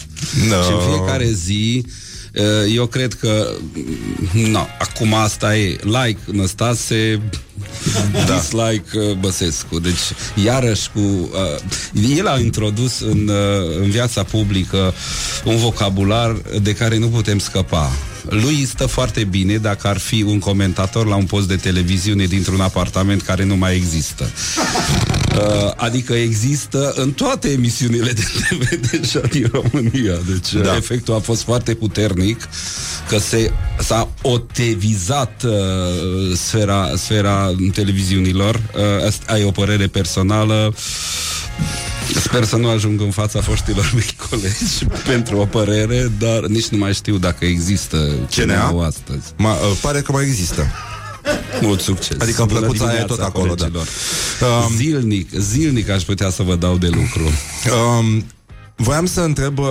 [0.49, 0.61] No.
[0.63, 1.85] Și în fiecare zi
[2.33, 3.47] uh, eu cred că
[4.51, 7.21] no, acum asta e like Năstase
[8.25, 8.35] da.
[8.35, 14.93] dislike uh, Băsescu deci iarăși cu uh, el a introdus în, uh, în viața publică
[15.43, 17.91] un vocabular de care nu putem scăpa
[18.29, 22.25] lui îi stă foarte bine dacă ar fi un comentator la un post de televiziune
[22.25, 24.29] dintr-un apartament care nu mai există.
[25.35, 30.15] Uh, adică există în toate emisiunile de TV deja din România.
[30.27, 30.61] Deci Da.
[30.61, 30.75] da.
[30.75, 32.49] efectul a fost foarte puternic
[33.07, 38.55] că se, s-a otevizat uh, sfera, sfera televiziunilor.
[38.55, 40.73] Uh, asta ai o părere personală
[42.19, 46.77] Sper să nu ajung în fața foștilor mei colegi pentru o părere, dar nici nu
[46.77, 49.33] mai știu dacă există CNA astăzi.
[49.37, 50.67] Ma, uh, pare că mai există.
[51.61, 52.17] Mult succes.
[52.19, 53.65] Adică Bună plăcuța e dimineața, tot acolo, da.
[53.65, 53.87] colegilor.
[54.75, 57.23] Zilnic, zilnic aș putea să vă dau de lucru.
[57.99, 58.25] Um,
[58.75, 59.67] voiam să întreb uh,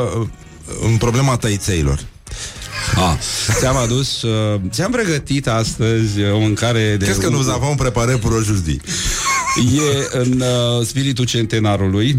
[0.83, 2.01] în problema tăițeilor.
[2.97, 3.17] Ah,
[3.59, 7.05] ți-am adus, uh, ți-am pregătit astăzi uh, o mâncare de...
[7.05, 8.81] Crezi că nous avons préparé pour aujourd'hui?
[9.57, 12.19] E în uh, spiritul centenarului.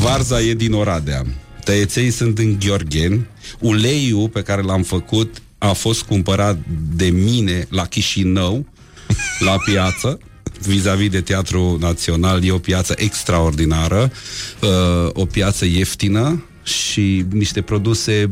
[0.00, 1.26] Varza e din Oradea.
[1.64, 3.26] Tăieței sunt în Gheorghen.
[3.60, 6.58] Uleiul pe care l-am făcut a fost cumpărat
[6.96, 8.66] de mine la Chișinău,
[9.38, 10.18] la piață
[10.60, 12.44] vis-a-vis de Teatru Național.
[12.44, 14.12] E o piață extraordinară,
[14.60, 18.30] uh, o piață ieftină și niște produse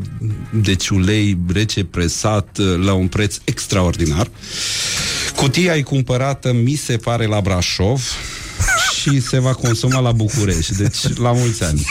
[0.53, 4.29] de ulei rece presat uh, la un preț extraordinar.
[5.35, 8.01] Cutia e cumpărată, mi se pare, la Brașov
[9.01, 10.75] și se va consuma la București.
[10.75, 11.85] Deci, la mulți ani.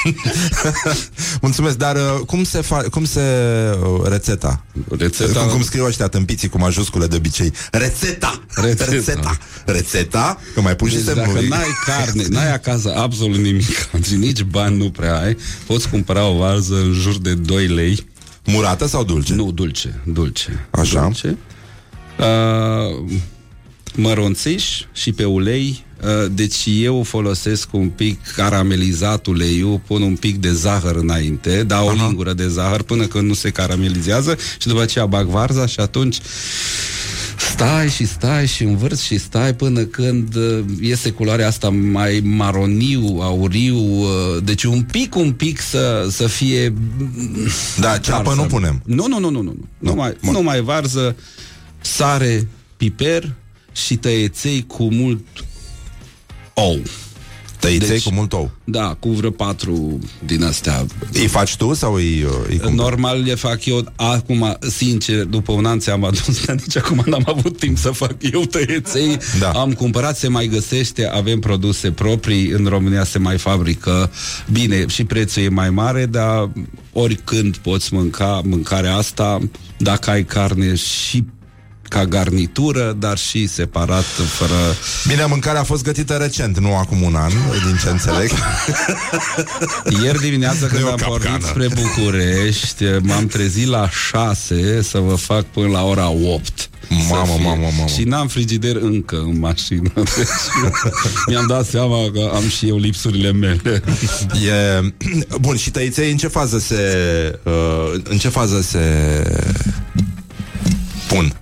[1.41, 4.65] Mulțumesc, dar uh, cum se, fa- cum se uh, rețeta?
[4.99, 7.53] Rețeta- Cum, cum scriu ăștia tâmpiții cu majuscule de obicei?
[7.73, 8.43] Rețeta!
[8.55, 8.91] Rețeta.
[8.91, 9.39] Rețeta!
[9.67, 10.41] Rețeta?
[10.55, 11.25] Că mai pun și Deci semnul.
[11.35, 15.37] dacă n-ai carne, n-ai acasă absolut nimic și nici bani nu prea ai,
[15.67, 18.07] poți cumpăra o varză în jur de 2 lei.
[18.45, 19.35] Murată sau dulce?
[19.35, 20.67] Nu, dulce, dulce.
[20.71, 21.01] Așa.
[21.03, 21.37] Dulce.
[22.19, 23.11] Uh,
[23.97, 30.37] măronțiș și pe ulei uh, deci eu folosesc un pic caramelizat uleiul, pun un pic
[30.41, 34.83] de zahăr înainte, dau o lingură de zahăr până când nu se caramelizează și după
[34.83, 36.19] aceea bag varza și atunci
[37.37, 43.19] stai și stai și învârți și stai până când uh, iese culoarea asta mai maroniu,
[43.21, 44.09] auriu, uh,
[44.45, 46.75] deci un pic, un pic să, să fie
[47.81, 48.41] Da, ceapă varză.
[48.41, 48.83] nu punem.
[48.85, 49.55] Nu, nu, nu, nu, nu.
[49.79, 51.17] Nu, nu mai, nu mai varză,
[51.81, 53.35] sare, piper
[53.75, 55.27] și tăieței cu mult
[56.55, 56.79] ou.
[57.59, 58.51] Tăiței Deci- cu mult ou.
[58.64, 60.87] Da, cu vreo patru din astea.
[61.12, 62.75] Îi faci tu sau îi, uh, îi cumperi?
[62.75, 67.22] Normal le fac eu acum, sincer, după un an ți-am adus, dar nici acum n-am
[67.27, 69.16] avut timp să fac eu tăieței.
[69.39, 69.51] Da.
[69.51, 74.11] Am cumpărat, se mai găsește, avem produse proprii, în România se mai fabrică.
[74.53, 76.51] Bine, și prețul e mai mare, dar
[76.93, 79.39] oricând poți mânca mâncarea asta,
[79.79, 81.25] dacă ai carne și
[81.89, 84.55] ca garnitură, dar și separat, fără...
[85.09, 87.30] Bine, mâncarea a fost gătită recent, nu acum un an,
[87.66, 88.30] din ce înțeleg.
[90.03, 91.47] Ieri dimineața când Nu e o am pornit capcană.
[91.47, 97.32] spre București M-am trezit la 6 Să vă fac până la ora 8 Mamă, Să
[97.37, 97.45] fie.
[97.45, 97.89] mamă, mamă.
[97.89, 100.28] Și n-am frigider încă în mașină deci,
[101.26, 103.82] Mi-am dat seama că am și eu lipsurile mele
[104.49, 104.93] E...
[105.41, 106.78] Bun, și tăiței în ce fază se...
[107.43, 108.78] Uh, în ce fază se
[111.07, 111.37] pun?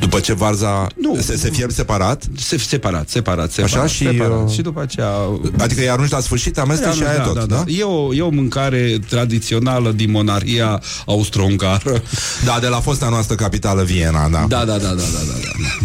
[0.00, 2.24] După ce varza nu, se, se fierb separat?
[2.38, 3.76] Se, separat, separat, separat.
[3.76, 4.04] Așa și...
[4.04, 4.44] Separat.
[4.44, 4.52] Uh...
[4.52, 5.08] Și după aceea...
[5.08, 7.56] Uh, adică îi arunci la sfârșit, amestec și da, aia da, tot, da, da?
[7.56, 7.64] da?
[7.66, 12.02] E, o, e o mâncare tradițională din monarhia austro-ungară.
[12.44, 14.44] Da, de la fosta noastră capitală Viena, da.
[14.48, 15.34] Da, da, da, da, da, da.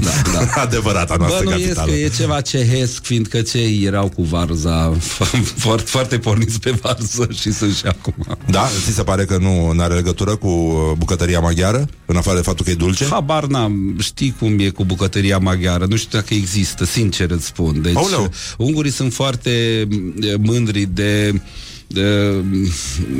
[0.01, 0.45] da, da.
[0.45, 0.62] da.
[0.62, 1.91] Adevărata noastră Bănuiesc capitală.
[1.91, 4.93] că e ceva cehesc, fiindcă cei erau cu varza
[5.64, 8.14] foarte, foarte porniți pe varză și sunt și acum.
[8.45, 8.68] Da?
[8.86, 11.88] Ți se pare că nu are legătură cu uh, bucătăria maghiară?
[12.05, 13.05] În afară de faptul că e dulce?
[13.09, 17.82] Habar n-am știi cum e cu bucătăria maghiară, nu știu dacă există, sincer îți spun.
[17.82, 18.32] Deci, Aoleu.
[18.58, 21.41] ungurii sunt foarte m, mândri de de
[21.95, 22.71] m,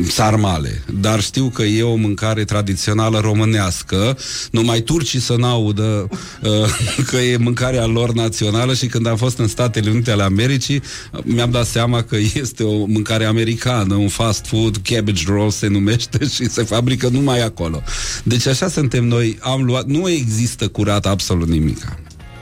[0.08, 4.18] sarmale, dar știu că e o mâncare tradițională românească,
[4.52, 6.08] numai turcii să n-audă
[6.42, 6.50] uh,
[7.10, 10.82] că e mâncarea lor națională și când am fost în Statele Unite ale Americii,
[11.24, 16.28] mi-am dat seama că este o mâncare americană, un fast food, cabbage roll se numește
[16.36, 17.84] și se fabrică numai acolo.
[18.24, 21.96] Deci așa suntem noi, am luat, nu există curat absolut nimic.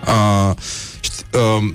[0.07, 0.55] Uh,
[0.99, 1.73] ști, uh,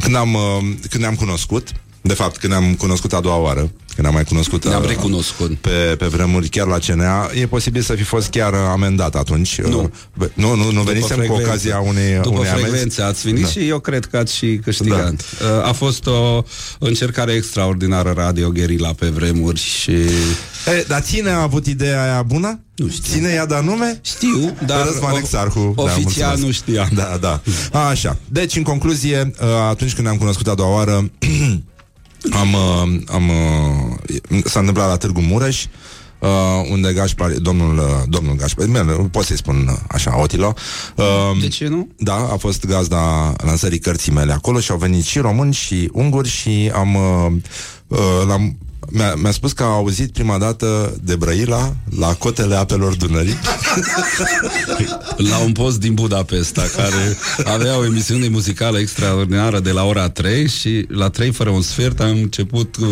[0.00, 1.68] când, am, uh, când ne-am cunoscut,
[2.06, 5.54] de fapt, când ne-am cunoscut a doua oară, când am mai cunoscut Ne-am uh, recunoscut.
[5.56, 9.60] pe, pe vremuri chiar la CNA, e posibil să fi fost chiar uh, amendat atunci.
[9.60, 9.80] Nu.
[9.82, 11.46] Uh, be- nu, nu, nu venisem cu frecvență.
[11.46, 12.68] ocazia unei, După unei amenzi.
[12.68, 13.48] frecvențe ați venit Da.
[13.48, 15.14] și eu cred că ați și câștigat.
[15.40, 15.62] Da.
[15.68, 16.42] A fost o
[16.78, 19.90] încercare extraordinară radio gherila pe vremuri și...
[19.90, 22.60] E, dar ține a avut ideea aia bună?
[22.76, 23.12] Nu știu.
[23.12, 24.00] Ține ea da nume?
[24.04, 25.72] Știu, dar Răzvan o- Exarhu.
[25.76, 26.42] oficial mulțumesc.
[26.42, 26.88] nu știam.
[26.94, 27.40] Da, da.
[27.72, 28.16] A, așa.
[28.28, 31.10] Deci, în concluzie, uh, atunci când ne-am cunoscut a doua oară,
[32.30, 35.64] am, uh, am, uh, s-a întâmplat la Târgu Mureș,
[36.18, 36.28] uh,
[36.70, 40.54] unde Gașpar, domnul, uh, domnul Gașpar, bine, pot să-i spun uh, așa, Otilo.
[40.96, 41.04] Uh,
[41.40, 41.88] De ce nu?
[41.96, 46.28] Da, a fost gazda lansării cărții mele acolo și au venit și români și unguri
[46.28, 47.32] și am, uh,
[47.86, 48.56] uh, l-am
[48.90, 53.36] mi-a, mi-a spus că a auzit prima dată de Brăila la cotele apelor Dunării.
[55.16, 57.16] La un post din Budapesta Care
[57.54, 62.00] avea o emisiune muzicală extraordinară De la ora 3 Și la 3 fără un sfert
[62.00, 62.86] am început uh,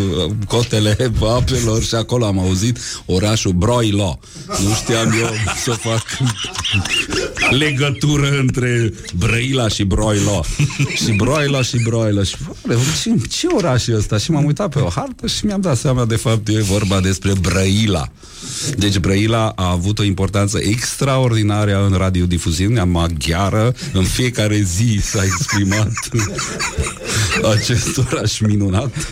[0.47, 0.97] Cotele
[1.35, 5.29] apelor Și acolo am auzit orașul Broilo Nu știam eu
[5.63, 6.03] să fac
[7.49, 10.43] Legătură între Brăila și Broilo
[10.95, 12.35] Și Broilo și Broilo Și
[12.67, 14.17] "Oare, ce, ce oraș e ăsta?
[14.17, 17.33] Și m-am uitat pe o hartă Și mi-am dat seama de fapt E vorba despre
[17.41, 18.09] Brăila
[18.77, 23.75] deci Brăila a avut o importanță extraordinară în radiodifuziunea maghiară.
[23.93, 25.91] În fiecare zi s-a exprimat
[27.55, 29.11] acest oraș minunat.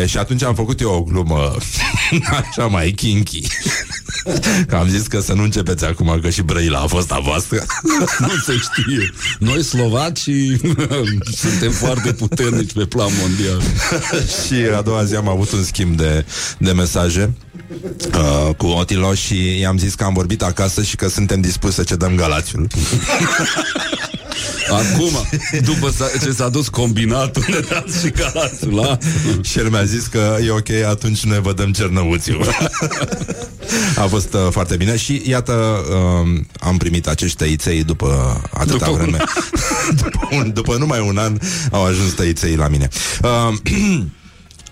[0.00, 1.56] E, și atunci am făcut eu o glumă
[2.40, 3.40] așa mai kinky.
[4.66, 7.64] Că am zis că să nu începeți acum că și Brăila a fost a voastră.
[8.18, 9.12] nu se știe.
[9.38, 10.60] Noi slovacii
[11.42, 13.62] suntem foarte puternici pe plan mondial.
[14.44, 16.24] și a doua zi am avut un schimb de,
[16.58, 17.34] de mesaje
[18.14, 21.82] uh, cu Otilo și i-am zis că am vorbit acasă și că suntem dispuși să
[21.82, 22.66] cedăm Galațiul.
[24.70, 25.26] Acum,
[25.60, 28.98] după sa- ce s-a dus combinatul, ne dați și Galațiul, la?
[29.42, 32.38] și el mi-a zis că e ok, atunci noi vă dăm Cernăuțiu.
[33.96, 38.90] a fost uh, foarte bine și iată, uh, am primit acești tăiței după atâta După
[38.90, 39.18] un vreme.
[40.02, 41.38] după, un, după numai un an
[41.70, 42.88] au ajuns tăiței la mine.
[43.22, 43.54] Uh,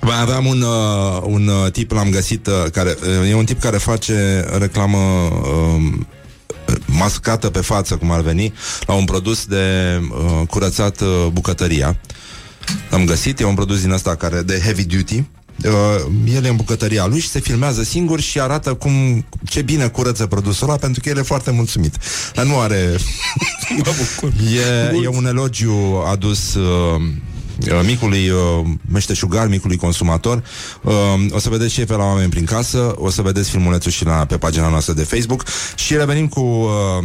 [0.01, 3.61] Mai aveam un, uh, un uh, tip, l-am găsit, uh, care, uh, e un tip
[3.61, 5.93] care face reclamă uh,
[6.87, 8.53] mascată pe față, cum ar veni,
[8.87, 9.65] la un produs de
[10.01, 11.97] uh, curățat uh, bucătăria.
[12.91, 15.25] L-am găsit, e un produs din ăsta care de heavy duty.
[15.65, 15.73] Uh,
[16.35, 20.27] el e în bucătăria lui și se filmează singur și arată cum ce bine curăță
[20.27, 21.97] produsul ăla pentru că el e foarte mulțumit.
[22.35, 22.77] Dar nu are...
[24.55, 26.63] e, e un elogiu adus uh,
[26.95, 27.03] uh,
[27.85, 30.43] micului uh, meșteșugar, micului consumator.
[30.83, 30.93] Uh,
[31.31, 34.25] o să vedeți și pe la oameni prin casă, o să vedeți filmulețul și la,
[34.25, 35.45] pe pagina noastră de Facebook
[35.77, 37.05] și revenim cu uh,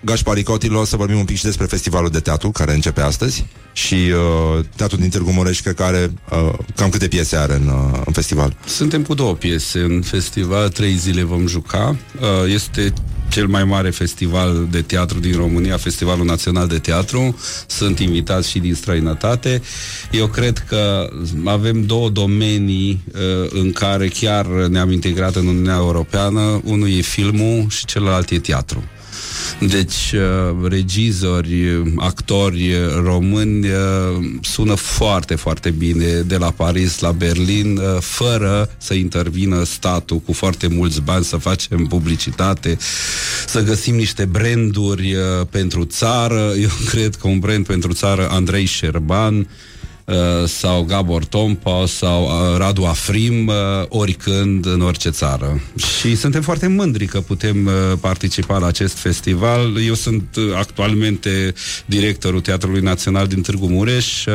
[0.00, 3.94] Gașpari Cotilo să vorbim un pic și despre festivalul de teatru care începe astăzi și
[3.94, 8.00] uh, teatrul din Târgu Mureș cred că are uh, cam câte piese are în, uh,
[8.04, 8.56] în festival.
[8.66, 11.96] Suntem cu două piese în festival, trei zile vom juca.
[12.20, 12.92] Uh, Este
[13.28, 17.38] cel mai mare festival de teatru din România, Festivalul Național de Teatru.
[17.66, 19.62] Sunt invitați și din străinătate.
[20.10, 21.10] Eu cred că
[21.44, 26.60] avem două domenii uh, în care chiar ne-am integrat în Uniunea Europeană.
[26.64, 28.84] Unul e filmul și celălalt e teatru.
[29.60, 32.72] Deci, uh, regizori, actori
[33.02, 33.74] români uh,
[34.40, 40.32] sună foarte, foarte bine de la Paris la Berlin, uh, fără să intervină statul cu
[40.32, 42.78] foarte mulți bani să facem publicitate,
[43.46, 46.52] să găsim niște branduri uh, pentru țară.
[46.60, 49.46] Eu cred că un brand pentru țară, Andrei Șerban, uh,
[50.46, 53.54] sau Gabor Tompa sau uh, Radu Afrim uh,
[53.88, 55.60] oricând în orice țară.
[55.98, 59.84] Și suntem foarte mândri că putem uh, participa la acest festival.
[59.86, 61.54] Eu sunt uh, actualmente
[61.86, 64.34] directorul Teatrului Național din Târgu Mureș uh,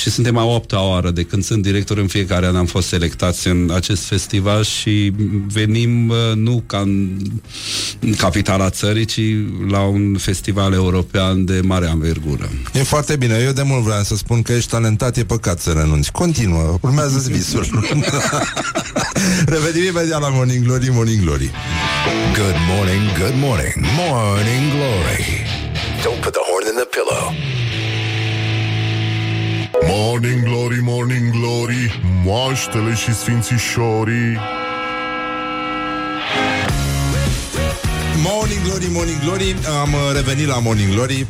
[0.00, 3.48] și suntem a opta oară de când sunt director în fiecare an am fost selectați
[3.48, 5.12] în acest festival și
[5.46, 7.18] venim uh, nu ca în
[8.16, 9.20] capitala țării, ci
[9.70, 12.50] la un festival european de mare anvergură.
[12.72, 15.70] E foarte bine, eu de mult vreau să spun că ești talentat, e păcat să
[15.70, 16.12] renunți.
[16.12, 17.66] Continuă, urmează-ți visul.
[19.46, 21.50] Revenim imediat la Morning Glory, Morning Glory.
[22.34, 25.24] Good morning, good morning, morning glory.
[26.04, 27.24] Don't put the horn in the pillow.
[29.86, 34.38] Morning Glory, Morning Glory Moaștele și sfințișorii.
[38.16, 41.26] Morning Glory, Morning Glory Am uh, revenit la Morning Glory.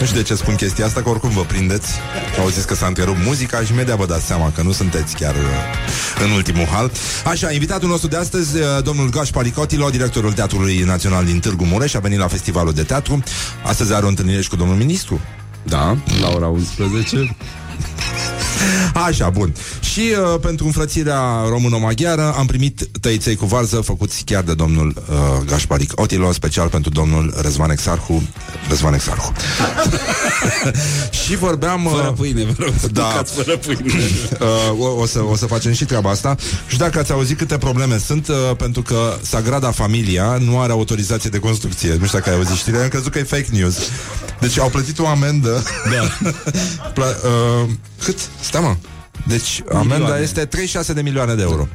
[0.00, 1.92] Nu știu de ce spun chestia asta, că oricum vă prindeți.
[2.40, 5.34] Au zis că s-a întrerupt muzica și imediat vă dați seama că nu sunteți chiar
[5.34, 6.90] uh, în ultimul hal.
[7.24, 11.94] Așa, invitatul nostru de astăzi, uh, domnul Gașpari Cotilo, directorul Teatrului Național din Târgu Mureș
[11.94, 13.22] A venit la festivalul de teatru.
[13.62, 15.20] Astăzi are o întâlnire și cu domnul ministru.
[15.62, 17.36] Da, la ora 11.
[18.94, 19.54] Așa, bun.
[19.80, 25.44] Și uh, pentru înfrățirea româno-maghiară am primit tăiței cu varză făcuți chiar de domnul uh,
[25.46, 28.22] Gașparic Otilo, special pentru domnul Răzvan Exarhu.
[28.68, 29.32] Răzvan Exarhu.
[31.24, 31.84] și vorbeam...
[31.84, 33.08] Uh, Fără pâine, vă rog, să da.
[33.10, 33.92] ducați fără pâine.
[34.40, 37.58] Uh, o, o, să, o să facem și treaba asta Și dacă ați auzit câte
[37.58, 42.30] probleme sunt uh, Pentru că Sagrada Familia Nu are autorizație de construcție Nu știu dacă
[42.30, 43.76] ai auzit știrea Am crezut că e fake news
[44.40, 46.30] Deci au plătit o amendă Da.
[46.96, 47.63] Pla- uh,
[48.04, 48.18] Cât?
[48.40, 48.76] Stai mă
[49.26, 50.22] Deci amenda Milioane.
[50.22, 51.68] este 36 de milioane de euro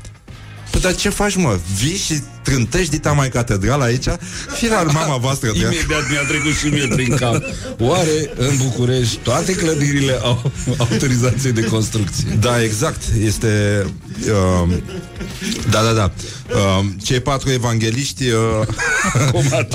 [0.72, 1.60] Păi dar ce faci, mă?
[1.82, 4.06] Vii și trântești dita mai catedral aici?
[4.58, 7.44] Firar mama voastră de Imediat mi-a trecut și mie prin cap.
[7.80, 12.38] Oare în București toate clădirile au autorizație de construcție?
[12.40, 13.02] Da, exact.
[13.24, 13.86] Este...
[14.66, 14.74] Uh,
[15.70, 16.12] da, da, da.
[16.56, 18.68] Uh, cei patru evangeliști uh,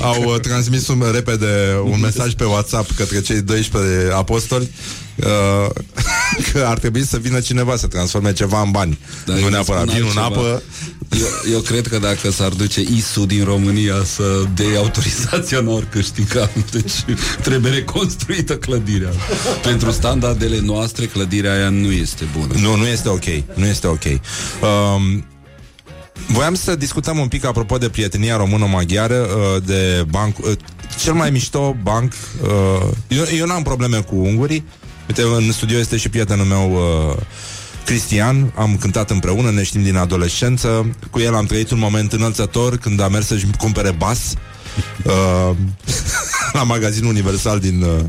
[0.01, 4.69] au uh, transmis un, repede un mesaj pe WhatsApp către cei 12 apostoli
[5.15, 5.69] uh,
[6.51, 8.99] că ar trebui să vină cineva să transforme ceva în bani.
[9.25, 10.47] Da, nu eu neapărat spun vin în altceva.
[10.47, 10.63] apă.
[11.19, 15.87] Eu, eu cred că dacă s-ar duce ISU din România să dea autorizația, nu ar
[15.91, 16.49] câștiga.
[16.71, 19.11] Deci trebuie reconstruită clădirea.
[19.61, 22.53] Pentru standardele noastre, clădirea aia nu este bună.
[22.59, 23.25] Nu, nu este ok.
[23.53, 24.03] Nu este ok.
[24.05, 25.25] Um,
[26.27, 30.51] Voiam să discutăm un pic apropo de prietenia română-maghiară, uh, de banc, uh,
[31.01, 32.13] cel mai mișto banc.
[32.43, 34.65] uh, Eu, eu n-am probleme cu ungurii.
[35.07, 37.17] Uite, în studio este și prietenul meu uh,
[37.85, 40.95] Cristian, am cântat împreună, ne știm din adolescență.
[41.11, 44.33] Cu el am trăit un moment înălțător când a mers să-și cumpere bas
[45.03, 45.55] uh,
[46.53, 48.03] la magazinul Universal din, uh,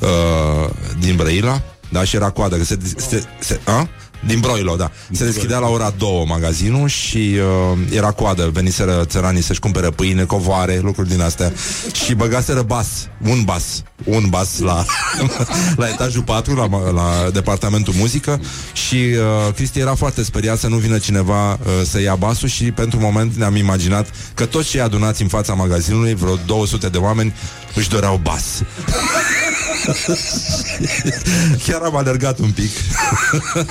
[0.00, 1.62] uh, din Brăila.
[1.88, 3.88] Da, și era coadă, că se, se, se, a?
[4.26, 4.90] Din Broilo, da.
[5.12, 7.36] Se deschidea la ora 2 magazinul și
[7.72, 8.50] uh, era coadă.
[8.52, 11.52] Veniseră țăranii să-și cumpere pâine, covoare, lucruri din astea.
[11.92, 12.86] Și băgaseră bas,
[13.28, 14.84] un bas, un bas la,
[15.76, 18.40] la etajul 4, la, la departamentul muzică
[18.72, 22.64] și uh, Cristi era foarte speriat să nu vină cineva uh, să ia basul și
[22.64, 27.34] pentru moment ne-am imaginat că toți cei adunați în fața magazinului, vreo 200 de oameni,
[27.74, 28.62] își doreau bas.
[31.66, 32.70] Chiar am alergat un pic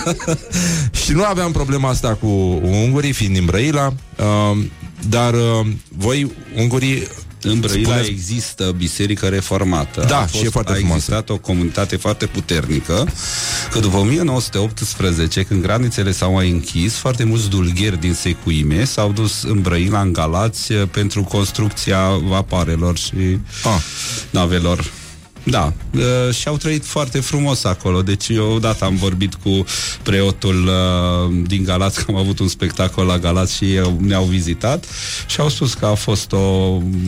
[1.04, 2.28] Și nu aveam problema asta cu
[2.64, 4.58] ungurii Fiind din Brăila uh,
[5.10, 5.66] Dar uh,
[5.97, 7.08] voi ungurii
[7.41, 10.06] În Brăila spuneți- există biserică reformată.
[10.08, 10.95] Da, a și e foarte a frumoasă.
[10.97, 13.08] existat o comunitate foarte puternică,
[13.72, 19.43] că după 1918, când granițele s-au mai închis, foarte mulți dulgheri din secuime s-au dus
[19.43, 23.14] în Brăila, în Galați, eh, pentru construcția vapoarelor și
[23.64, 23.82] Ah.
[24.30, 24.91] navelor.
[25.44, 28.02] Da, uh, și au trăit foarte frumos acolo.
[28.02, 29.66] Deci eu odată am vorbit cu
[30.04, 34.86] preotul uh, din Galați, că am avut un spectacol la Galați și ei ne-au vizitat
[35.28, 36.38] și au spus că a fost o,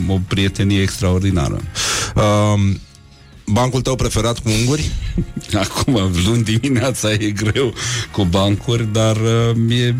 [0.08, 1.60] o prietenie extraordinară.
[2.14, 2.74] uh,
[3.46, 4.90] Bancul tău preferat cu unguri?
[5.64, 7.74] Acum, luni dimineața e greu
[8.12, 9.96] cu bancuri, dar uh, mie,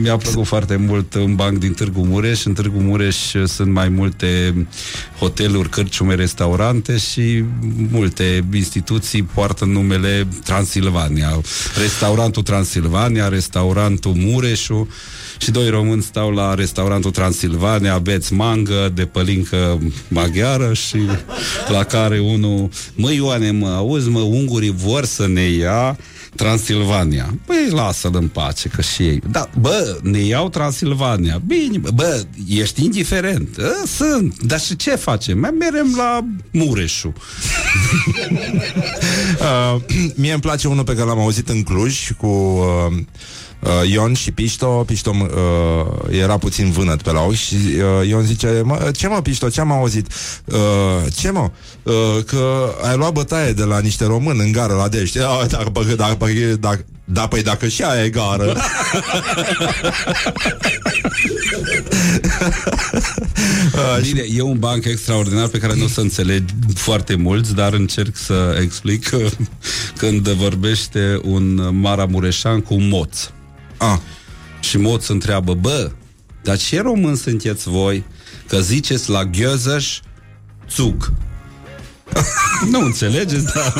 [0.00, 2.44] mi-a plăcut foarte mult un banc din Târgu Mureș.
[2.44, 4.54] În Târgu Mureș uh, sunt mai multe
[5.18, 7.44] hoteluri, cărciume, restaurante și
[7.90, 11.40] multe instituții poartă numele Transilvania.
[11.80, 14.88] Restaurantul Transilvania, restaurantul Mureșu
[15.38, 19.78] și doi români stau la restaurantul Transilvania, beți mangă de pălincă
[20.08, 20.98] maghiară și
[21.68, 25.98] la care unul, mă Ioane, mă auzi, mă, ungurii vor să ne ia
[26.36, 27.34] Transilvania.
[27.46, 29.20] Păi lasă-l în pace, că și ei.
[29.30, 31.42] Da, bă, ne iau Transilvania.
[31.46, 33.58] Bine, bă, bă ești indiferent.
[33.58, 34.42] A, sunt.
[34.42, 35.38] Dar și ce facem?
[35.38, 37.12] Mai merem la Mureșu.
[39.36, 39.80] Uh,
[40.14, 42.96] mie îmi place unul pe care l-am auzit în Cluj cu uh,
[43.60, 44.66] uh, Ion și Pișto.
[44.66, 49.20] Pișto uh, era puțin vânăt pe la ochi și uh, Ion zice, mă, ce mă,
[49.20, 50.06] Pișto, ce am auzit?
[50.44, 51.50] Uh, ce mă?
[51.82, 55.18] Uh, că ai luat bătaie de la niște români în gară la Dești.
[55.18, 58.56] Da, dacă, dacă, dacă, dacă, da, păi dacă și aia e gară.
[64.02, 66.44] Bine, e un banc extraordinar pe care nu o să înțeleg
[66.74, 69.28] foarte mulți, dar încerc să explic că
[69.96, 73.30] când vorbește un maramureșan cu un moț.
[73.76, 73.98] Ah.
[74.60, 75.90] Și moț întreabă, bă,
[76.42, 78.04] dar ce român sunteți voi
[78.48, 80.00] că ziceți la Gheozăș
[80.68, 81.12] țuc?
[82.72, 83.74] nu înțelegeți, dar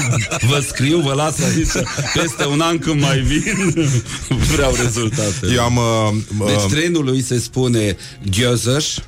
[0.48, 3.74] vă scriu, vă las aici peste un an când mai vin
[4.52, 5.46] vreau rezultate.
[5.54, 5.76] Eu am...
[5.76, 7.96] Uh, uh, Deci trenului se spune
[8.30, 9.02] Gheozăș uh,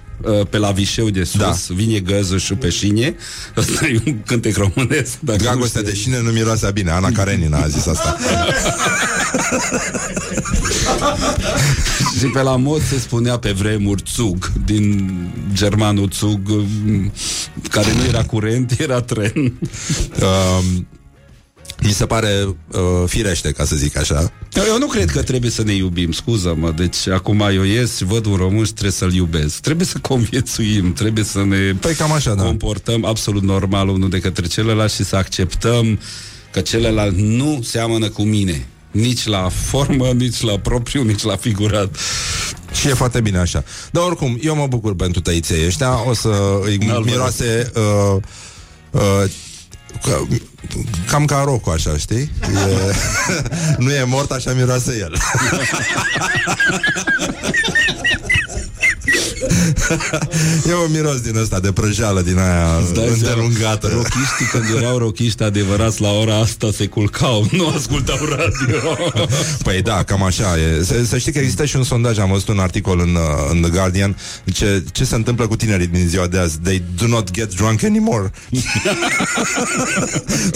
[0.51, 1.55] pe la Vișeu de sus, Da.
[1.69, 3.15] vine Gheozășul pe șine.
[3.57, 5.17] Ăsta e un cântec românesc.
[5.21, 8.17] Dacă nu Dragostea de șine nu miroasea bine Ana Karenina a zis asta
[12.19, 15.11] Și pe la mod se spunea pe vremuri Zug, din
[15.53, 16.49] germanul Zug,
[16.85, 17.13] m,
[17.71, 19.33] care nu era curent, era tren.
[20.21, 20.65] uh,
[21.83, 24.33] Mi se pare uh, firește, ca să zic așa
[24.69, 26.71] Eu nu cred că trebuie să ne iubim, scuză-mă.
[26.71, 29.61] Deci acum eu ies și văd un românș și trebuie să-l iubesc.
[29.61, 34.21] Trebuie să conviețuim, trebuie să ne Păi cam așa, da comportăm absolut normal unul de
[34.21, 35.99] către celălalt și să acceptăm
[36.51, 38.67] că celălalt nu seamănă cu mine.
[38.91, 41.97] Nici la formă, nici la propriu, nici la figurat.
[42.73, 43.65] Și e foarte bine așa.
[43.91, 46.09] Dar oricum, eu mă bucur pentru tăiței ăștia.
[46.09, 47.73] O să îi N-al miroase...
[47.75, 48.23] Uh,
[48.91, 49.31] uh,
[50.03, 50.27] ca,
[51.11, 52.33] cam ca Rocco, așa, știi?
[52.43, 52.95] E,
[53.83, 55.13] nu e mort, așa miroase el.
[60.69, 63.89] E un miros din ăsta de prăjeală din aia îndelungată.
[63.89, 68.97] Rochiștii când erau rochiști adevărați la ora asta se culcau, nu ascultau radio.
[69.63, 70.83] Păi da, cam așa e.
[70.83, 73.61] Să, să știi că există și un sondaj, am văzut un articol în, uh, în
[73.61, 74.17] The Guardian,
[74.53, 76.59] ce, ce se întâmplă cu tinerii din ziua de azi.
[76.59, 78.33] They do not get drunk anymore.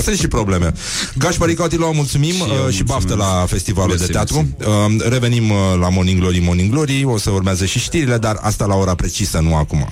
[0.04, 0.72] Sunt și probleme.
[1.18, 3.38] Gașpari Cotilo, mulțumim Și și, eu uh, și baftă mulțumesc.
[3.40, 4.48] la festivalul Mersi, de teatru.
[4.58, 7.04] Uh, revenim uh, la Morning Glory, Morning Glory.
[7.04, 9.88] O să urmează și știrile, dar asta la ora precisă, nu acum.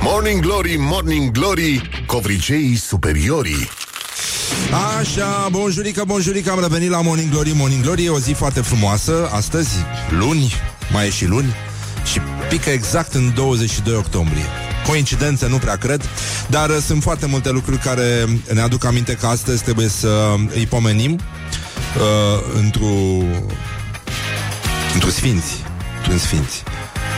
[0.00, 3.68] Morning Glory, Morning Glory Covriceii superiorii
[4.98, 9.28] Așa, bonjurică, bonjurică, am revenit la Morning Glory, Morning Glory, e o zi foarte frumoasă,
[9.32, 9.70] astăzi,
[10.18, 10.54] luni,
[10.92, 11.54] mai e și luni,
[12.12, 14.44] și pică exact în 22 octombrie.
[14.86, 16.02] Coincidențe, nu prea cred,
[16.48, 20.66] dar uh, sunt foarte multe lucruri care ne aduc aminte că astăzi trebuie să îi
[20.66, 22.94] pomenim uh, într-o
[24.94, 25.52] într sfinți,
[26.08, 26.62] într sfinți,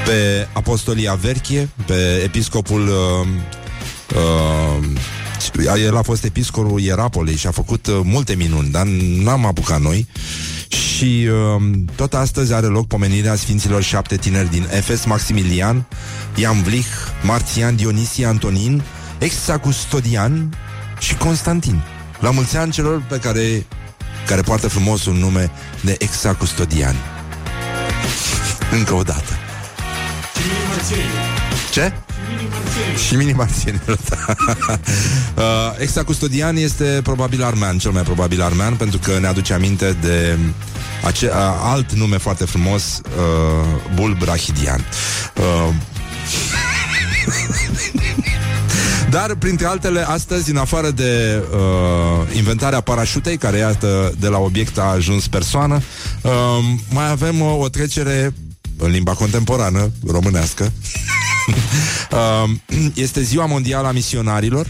[0.06, 3.26] pe apostolii Averchie, pe episcopul uh,
[4.16, 4.84] uh,
[5.84, 8.86] el a fost episcopul Ierapolei și a făcut uh, multe minuni, dar
[9.22, 10.06] n-am apucat noi.
[10.68, 11.62] Și uh,
[11.96, 15.86] tot astăzi are loc pomenirea Sfinților șapte tineri din Efes, Maximilian,
[16.34, 16.88] Ian Vlich,
[17.22, 18.82] Marțian, Dionisie, Antonin,
[19.18, 20.58] Exacustodian
[20.98, 21.82] și Constantin.
[22.20, 23.66] La mulți ani celor pe care,
[24.26, 26.96] care poartă frumos un nume de Exacustodian.
[28.78, 29.41] Încă o dată.
[31.72, 31.92] Ce?
[33.06, 34.34] Și mini marțienilor da.
[35.36, 35.44] uh,
[35.78, 40.38] Exacustodian este probabil armean Cel mai probabil armean Pentru că ne aduce aminte de
[41.04, 44.84] ace- uh, alt nume foarte frumos uh, Bulb Rahidian
[45.36, 45.74] uh,
[49.10, 54.78] Dar, printre altele, astăzi, în afară de uh, inventarea parașutei, care, iată, de la obiect
[54.78, 55.82] a ajuns persoană,
[56.22, 56.32] uh,
[56.88, 58.32] mai avem uh, o trecere
[58.76, 60.72] în limba contemporană, românească.
[62.10, 62.50] uh,
[62.94, 64.66] este Ziua Mondială a Misionarilor.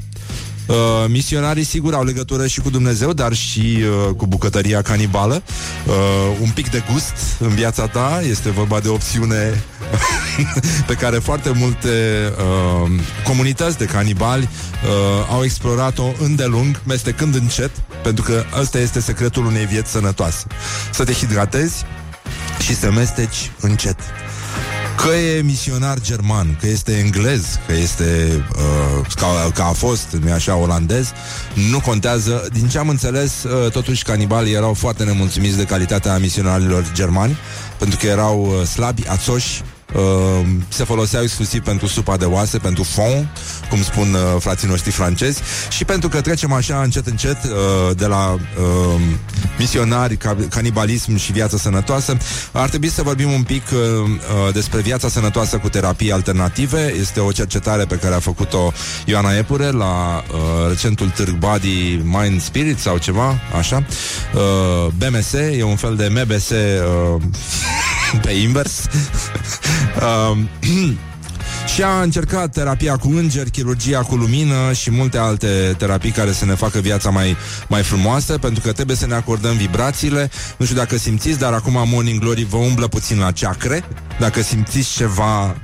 [0.66, 0.76] Uh,
[1.09, 3.78] misionarii, sigur, au legătură și cu Dumnezeu, dar și
[4.09, 5.42] uh, cu bucătăria canibală.
[5.86, 5.94] Uh,
[6.40, 9.64] un pic de gust în viața ta, este vorba de opțiune
[10.86, 11.88] pe care foarte multe
[12.38, 12.90] uh,
[13.24, 17.70] comunități de canibali uh, au explorat-o îndelung, mestecând încet,
[18.03, 20.46] pentru că ăsta este secretul unei vieți sănătoase.
[20.92, 21.84] Să te hidratezi
[22.62, 23.96] și să mesteci încet.
[24.96, 30.32] Că e misionar german, că este englez, că este uh, că, că a fost, nu
[30.32, 31.12] așa, olandez,
[31.70, 32.48] nu contează.
[32.52, 37.36] Din ce am înțeles, uh, totuși canibalii erau foarte nemulțumiți de calitatea misionarilor germani,
[37.78, 39.62] pentru că erau uh, slabi, ațoși,
[39.95, 43.28] Uh, se foloseau exclusiv pentru supa de oase, pentru fond,
[43.68, 45.40] cum spun uh, frații noștri francezi,
[45.70, 49.01] și pentru că trecem așa încet încet uh, de la uh,
[49.59, 52.16] misionari, ca, canibalism și viață sănătoasă,
[52.53, 56.95] ar trebui să vorbim un pic uh, uh, despre viața sănătoasă cu terapii alternative.
[57.01, 58.72] Este o cercetare pe care a făcut-o
[59.07, 63.84] Ioana Epure la uh, recentul târg Body Mind Spirit sau ceva, așa.
[64.34, 67.22] Uh, BMS, e un fel de MBS uh,
[68.22, 68.72] pe invers.
[69.96, 70.38] uh,
[71.74, 76.44] și a încercat terapia cu îngeri, chirurgia cu lumină și multe alte terapii care să
[76.44, 77.36] ne facă viața mai,
[77.68, 80.30] mai frumoasă, pentru că trebuie să ne acordăm vibrațiile.
[80.56, 83.84] Nu știu dacă simțiți, dar acum Morning Glory vă umblă puțin la ceacre.
[84.18, 85.56] Dacă simțiți ceva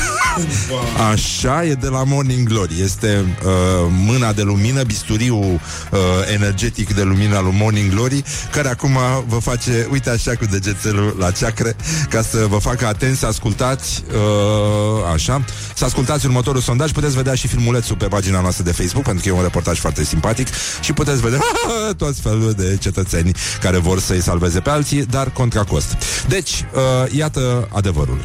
[1.12, 2.80] Așa, e de la Morning Glory.
[2.80, 3.50] Este uh,
[3.88, 5.98] mâna de lumină Bisturiul uh,
[6.32, 8.22] energetic de lumină al lui Morning Glory
[8.52, 11.76] Care acum vă face, uite așa cu degețelul la ceacre
[12.08, 16.90] Ca să vă facă atenți să ascultați uh, Așa Să ascultați următorul sondaj.
[16.90, 20.04] Puteți vedea și filmulețul pe pagina noastră de Facebook Pentru că e un reportaj foarte
[20.04, 20.46] simpatic
[20.80, 21.40] Și puteți vedea
[22.02, 25.96] toți felul de cetățeni Care vor să-i salveze pe alții Dar contra cost.
[26.28, 28.18] Deci, uh, iată adevărul.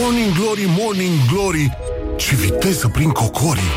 [0.00, 0.95] Morning Glory, Morning
[1.32, 1.76] Glory
[2.16, 3.72] Ce viteză prin cocorii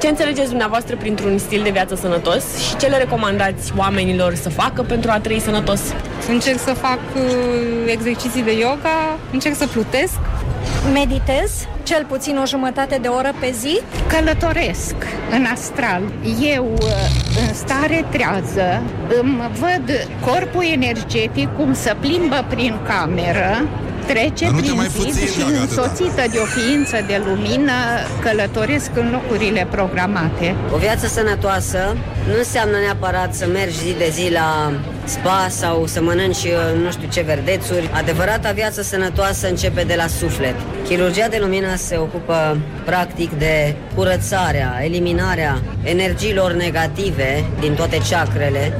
[0.00, 4.82] Ce înțelegeți dumneavoastră printr-un stil de viață sănătos și ce le recomandați oamenilor să facă
[4.82, 5.80] pentru a trăi sănătos?
[6.28, 7.22] Încerc să fac uh,
[7.86, 10.18] exerciții de yoga, încerc să plutesc.
[10.92, 13.80] Meditez cel puțin o jumătate de oră pe zi.
[14.08, 14.94] Călătoresc
[15.30, 16.02] în astral.
[16.54, 16.88] Eu, uh,
[17.46, 18.82] în stare trează,
[19.20, 23.68] îmi văd corpul energetic cum se plimbă prin cameră,
[24.12, 25.82] trece Dar nu te prin mai zid puțin, și dragă, atâta.
[25.82, 27.78] însoțită de o ființă de lumină
[28.24, 30.54] călătoresc în locurile programate.
[30.74, 31.96] O viață sănătoasă
[32.28, 34.72] nu înseamnă neapărat să mergi zi de zi la
[35.04, 37.90] spa sau să mănânci uh, nu știu ce verdețuri.
[37.92, 40.54] Adevărata viață sănătoasă începe de la suflet.
[40.86, 48.72] Chirurgia de lumină se ocupă practic de curățarea, eliminarea energiilor negative din toate ceacrele.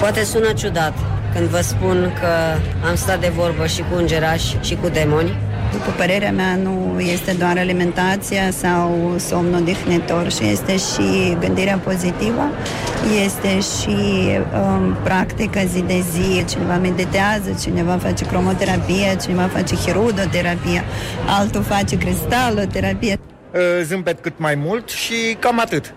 [0.00, 0.94] Poate sună ciudat
[1.36, 2.58] când vă spun că
[2.88, 5.36] am stat de vorbă și cu îngerași și cu demoni,
[5.72, 12.50] După părerea mea, nu este doar alimentația sau somn odihnitor și este și gândirea pozitivă,
[13.24, 13.96] este și
[14.54, 16.44] um, practica zi de zi.
[16.44, 20.84] Cineva meditează, cineva face cromoterapie, cineva face hirudoterapie,
[21.26, 23.18] altul face cristaloterapie.
[23.52, 25.94] Uh, Zâmbet cât mai mult și cam atât.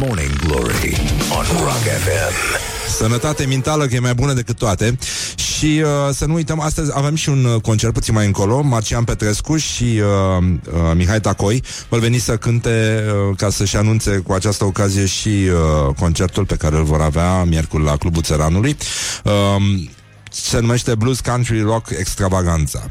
[0.00, 0.96] Morning Glory
[1.38, 2.71] on Rock FM.
[2.88, 4.98] Sănătate mentală, că e mai bună decât toate.
[5.34, 9.04] Și uh, să nu uităm, astăzi avem și un uh, concert puțin mai încolo Marcian
[9.04, 11.62] Petrescu și uh, uh, Mihai Tacoi.
[11.88, 16.56] Vor veni să cânte uh, ca să-și anunțe cu această ocazie și uh, concertul pe
[16.56, 18.76] care îl vor avea miercuri la Clubul Țăranului.
[19.24, 19.32] Uh,
[20.30, 22.86] Se numește Blues Country Rock Extravaganza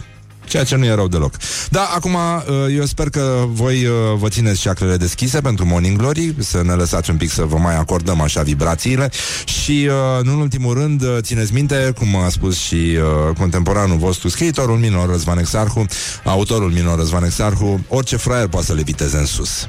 [0.51, 1.35] Ceea ce nu e rău deloc.
[1.69, 6.35] Da, acum uh, eu sper că voi uh, vă țineți ceacrele deschise pentru Morning Glory,
[6.39, 9.09] să ne lăsați un pic să vă mai acordăm așa vibrațiile
[9.45, 13.97] și, uh, nu în ultimul rând, uh, țineți minte, cum a spus și uh, contemporanul
[13.97, 15.85] vostru, scriitorul minor Răzvan Exarhu,
[16.23, 19.67] autorul minor Răzvan Exarhu, orice fraier poate să le viteze în sus.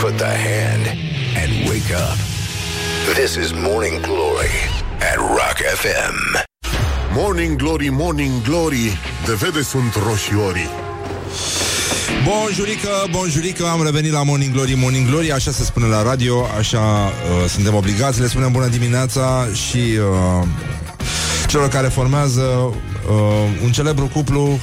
[0.00, 0.84] Put the hand
[1.42, 2.18] and wake up.
[3.14, 4.54] This is Morning Glory
[5.12, 6.50] at Rock FM.
[7.14, 10.68] Morning Glory, Morning Glory De vede sunt roșiorii.
[12.24, 16.80] Bonjurică, bonjurică, am revenit la Morning Glory, Morning Glory, așa se spune la radio, așa
[16.80, 20.46] uh, suntem obligați, le spunem bună dimineața și uh,
[21.48, 22.74] celor care formează uh,
[23.64, 24.56] un celebru cuplu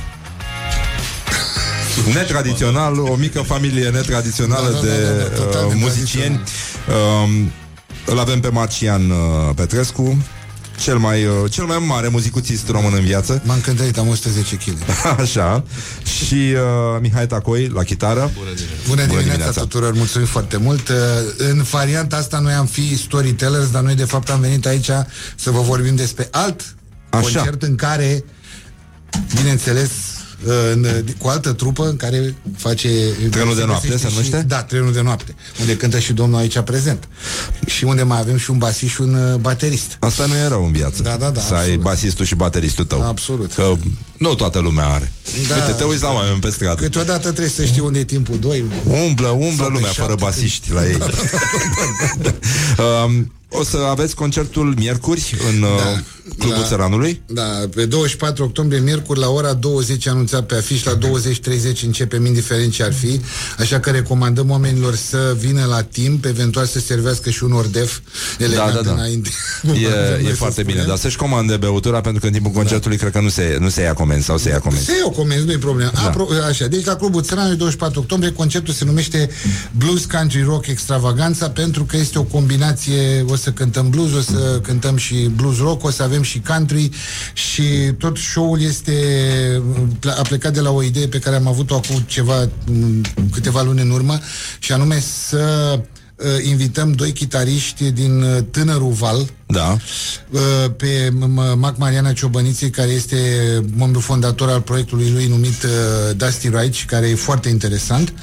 [2.15, 6.41] netradițional, o mică familie netradițională Da, da, de da, da, total uh, muzicieni.
[6.87, 7.29] Uh,
[8.05, 9.17] îl avem pe Marcian uh,
[9.55, 10.17] Petrescu,
[10.79, 13.41] cel mai, uh, cel mai mare muzicuțist român în viață.
[13.45, 14.77] M-am cântărit, am 110 kg.
[15.19, 15.63] Așa.
[16.03, 18.31] Și uh, Mihai Tacoi la chitară.
[18.33, 18.49] Bună
[18.87, 20.89] Bună dimineața, dimineața tuturor, mulțumim foarte mult.
[20.89, 20.95] Uh,
[21.37, 24.89] În varianta asta noi am fi storytellers, dar noi de fapt am venit aici
[25.35, 26.61] să vă vorbim despre alt
[27.09, 27.21] Așa.
[27.21, 28.23] concert în care,
[29.35, 30.87] bineînțeles, uh, în,
[31.17, 32.89] cu altă trupă în care face...
[33.29, 34.37] Trenul de noapte, găsește se numește?
[34.37, 37.07] Și, da, Trenul de noapte, unde cântă și domnul aici prezent.
[37.65, 39.97] Și unde mai avem și un basist și un uh, baterist.
[39.99, 41.01] Asta nu e rău în viață.
[41.01, 41.81] Da, da, da, Să ai absolut.
[41.81, 43.01] basistul și bateristul tău.
[43.01, 43.53] Absolut.
[43.53, 43.75] Că
[44.17, 45.11] nu toată lumea are.
[45.47, 45.55] Da.
[45.55, 46.81] Uite, te uiți la oameni pe stradă.
[46.81, 48.63] Câteodată trebuie să știi unde e timpul 2.
[48.85, 50.97] Umblă, umblă Sau pe lumea șapte, fără basiști la ei.
[53.05, 55.69] um, o să aveți concertul miercuri în uh,
[56.37, 57.21] Clubul la- Țăranului.
[57.25, 57.41] Da,
[57.75, 62.83] pe 24 octombrie, miercuri, la ora 20 anunțat pe afiș, la 20.30 începem, indiferent ce
[62.83, 63.21] ar fi,
[63.59, 67.99] așa că recomandăm oamenilor să vină la timp, eventual să servească și un ordef
[68.39, 68.91] elegant Da, da, da.
[68.93, 69.29] înainte.
[70.23, 73.19] E, e foarte bine, dar să-și comande băutura pentru că în timpul concertului cred că
[73.19, 74.85] nu se, nu se ia comenzi sau se ia comenzi.
[74.85, 75.91] Se iau comenzi, nu e problemă.
[75.93, 76.09] Da.
[76.11, 79.29] Apro- așa, deci la Clubul Țăranului 24 octombrie concertul se numește
[79.77, 84.59] Blues Country Rock Extravaganza pentru că este o combinație, o să cântăm blues, o să
[84.63, 86.89] cântăm și blues rock, o să avem și country
[87.33, 87.63] și
[87.97, 88.93] tot show-ul este
[90.17, 93.01] a plecat de la o idee pe care am avut-o acum ceva m,
[93.31, 94.19] câteva luni în urmă
[94.59, 95.73] și anume să
[96.15, 99.77] uh, invităm doi chitariști din uh, Tânărul Val, Da.
[100.29, 100.39] Uh,
[100.77, 103.17] pe M- M- Mac Mariana Ciobăniței, care este
[103.77, 105.69] membru fondator al proiectului lui numit uh,
[106.15, 108.13] Dusty Right, și care e foarte interesant,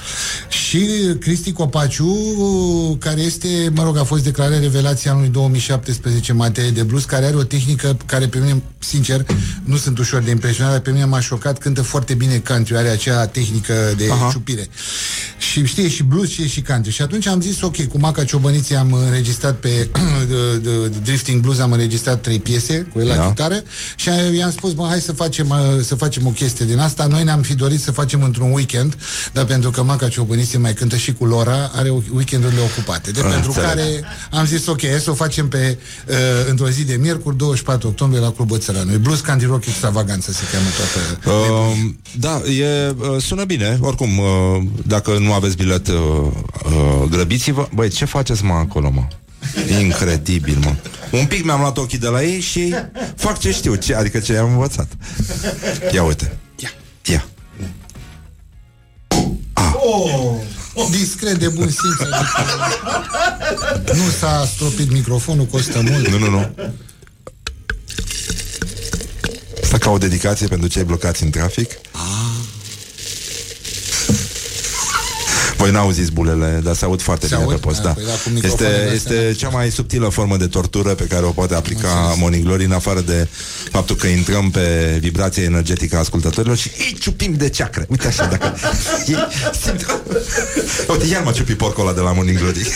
[0.48, 0.86] și
[1.20, 6.70] Cristi Copaciu, uh, care este, mă rog, a fost declarat revelația anului 2017 în materie
[6.70, 9.24] de blues, care are o tehnică care pe mine, sincer,
[9.65, 12.89] nu sunt ușor de impresionat, dar pe mine m-a șocat, cântă foarte bine country, are
[12.89, 14.28] acea tehnică de Aha.
[14.32, 14.69] ciupire.
[15.53, 16.90] Și știe și blues și, și country.
[16.93, 19.69] Și atunci am zis, ok, cu Maca Ciobăniței am înregistrat pe
[20.28, 23.27] de- de- de Drifting Blues, am înregistrat trei piese cu el la Da.
[23.27, 23.63] chitară
[23.97, 27.07] și i-am spus, mă, hai să facem, uh, să facem o chestie din asta.
[27.07, 28.97] Noi ne-am fi dorit să facem într-un weekend,
[29.33, 33.11] dar pentru că Maca Ciobăniței mai cântă și cu Lora, are o- weekendurile ocupate.
[33.11, 33.69] De Ah, pentru înțeleg.
[33.69, 35.79] care am zis, ok, hai să o facem pe,
[36.09, 36.15] uh,
[36.51, 38.99] într-o zi de miercuri, 24 octombrie, la Clubul Țăranului.
[38.99, 40.95] Blues Country Rock Extravaganță se cheamă toată
[41.27, 43.79] Uh, da, e, uh, sună bine.
[43.81, 44.27] Oricum, uh,
[44.87, 47.69] dacă nu aveți bilet, uh, uh, grăbiți-vă.
[47.75, 49.03] Băi, ce faceți, mă, acolo, mă?
[49.81, 50.74] Incredibil, mă.
[51.11, 52.74] Un pic mi-am luat ochii de la ei și
[53.16, 54.89] fac ce știu, ce, adică ce am învățat.
[55.93, 56.37] Ia uite.
[56.57, 56.70] Ia.
[57.05, 57.27] Ia.
[60.74, 62.01] Oh, discret de bun simț.
[63.74, 66.09] Adică nu s-a stropit microfonul, costă mult.
[66.09, 66.55] Nu, nu, nu.
[69.62, 71.70] Asta ca o dedicație pentru cei blocați în trafic.
[75.67, 77.55] Voi n-auziți bulele, dar se aud foarte Se bine aud?
[77.55, 77.91] pe post, Ah, da.
[77.93, 81.25] păi da, cu microfonul Este, de este cea mai subtilă formă de tortură pe care
[81.27, 83.29] o poate aplica Morning Glory, în afară de
[83.71, 87.85] faptul că intrăm pe vibrația energetică a ascultătorilor și îi ciupim de ceacră.
[87.89, 88.55] Uite așa, dacă...
[89.07, 89.17] Ei,
[89.63, 89.87] simt...
[90.91, 92.67] Uite, iar m-a ciupit porcul ăla de la Morning Glory.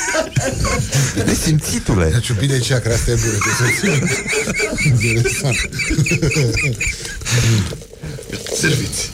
[1.27, 2.13] Nesimțitule.
[2.17, 3.39] A ciupit de ceacră, asta e bună.
[3.39, 4.93] trebuie să țin.
[4.93, 5.57] Interesant.
[8.61, 9.11] Serviți.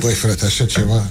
[0.00, 1.06] Păi, frate, așa ceva...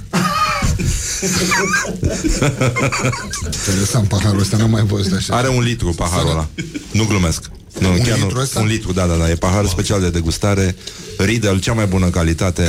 [3.68, 5.36] Interesant paharul ăsta, n-am mai văzut așa.
[5.36, 6.48] Are un litru paharul ăla.
[6.92, 7.44] Nu glumesc.
[7.80, 8.42] Nu, Un chiar litru nu.
[8.42, 8.60] ăsta?
[8.60, 9.30] Un litru, da, da, da.
[9.30, 10.76] E pahar special de degustare.
[11.18, 12.68] Riedel, cea mai bună calitate.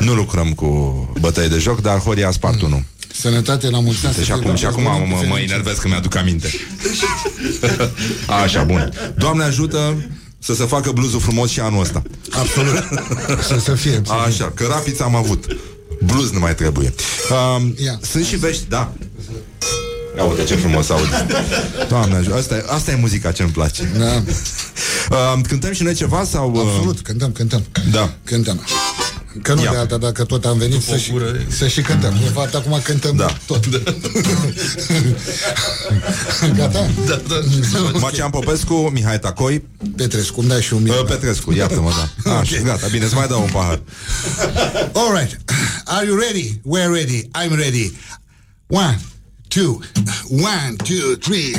[0.00, 0.66] Nu lucrăm cu
[1.20, 2.84] bătăi de joc, dar Horia a spart unul.
[3.20, 4.14] Sănătate la mulți ani.
[4.14, 5.52] să Deci fie acum, și acum bărbați mă, buni, mă fericiți.
[5.52, 6.50] enervez că mi-aduc aminte.
[8.42, 8.92] Așa, bun.
[9.18, 9.94] Doamne ajută
[10.38, 12.02] să se facă bluzul frumos și anul ăsta.
[12.30, 12.84] Absolut.
[13.48, 14.02] Să se fie.
[14.26, 15.44] Așa, că rapiți am avut.
[16.06, 16.94] Bluz nu mai trebuie.
[17.30, 17.98] Um, Ia.
[18.02, 18.92] sunt și vești, da.
[20.16, 21.26] Ia uite ce frumos aud.
[21.88, 23.92] Doamne ajută, asta e, asta e muzica ce îmi place.
[23.98, 24.22] Da.
[25.10, 26.52] Uh, cântăm și noi ceva sau...
[26.54, 26.60] Uh...
[26.60, 27.64] Absolut, cântăm, cântăm.
[27.90, 28.14] Da.
[28.24, 28.60] Cântăm.
[29.42, 29.70] Că nu Ia.
[29.70, 31.12] de alta, dacă tot am venit să și,
[31.48, 32.14] să și cântăm.
[32.22, 33.36] De fapt, acum cântăm Da.
[33.46, 33.64] tot.
[36.56, 36.86] Gata?
[37.06, 37.34] Da, da.
[38.00, 39.64] Macian Popescu, Mihai Tacoi
[39.96, 41.06] Petrescu, îmi dai și un uh, minut.
[41.06, 41.90] Petrescu, iartă-mă,
[42.24, 43.80] da Așa, gata, bine, să mai dau un pahar
[44.92, 45.38] All right.
[45.84, 46.60] Are you ready?
[46.64, 47.22] We're ready.
[47.42, 47.92] I'm ready.
[48.68, 48.98] One,
[49.48, 49.80] two,
[50.28, 51.54] one, two, three.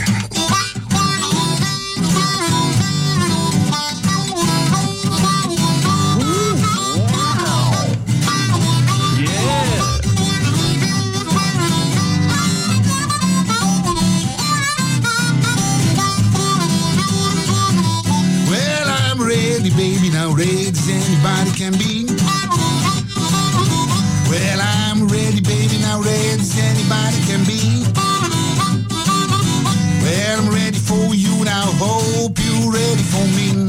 [20.37, 22.05] Ready as anybody can be.
[24.29, 27.83] Well, I'm ready, baby, now ready as anybody can be.
[30.03, 33.65] Well, I'm ready for you now, hope you're ready for me.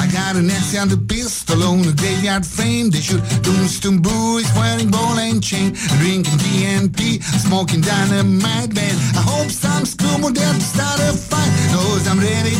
[0.00, 2.88] I got an axe and a pistol on the graveyard frame.
[2.88, 8.72] They shoot Tombstone boys wearing ball and chain, drinking TNT, smoking dynamite.
[8.72, 11.52] Man, I hope some scum will there to start a fight.
[11.72, 12.56] Knows I'm ready,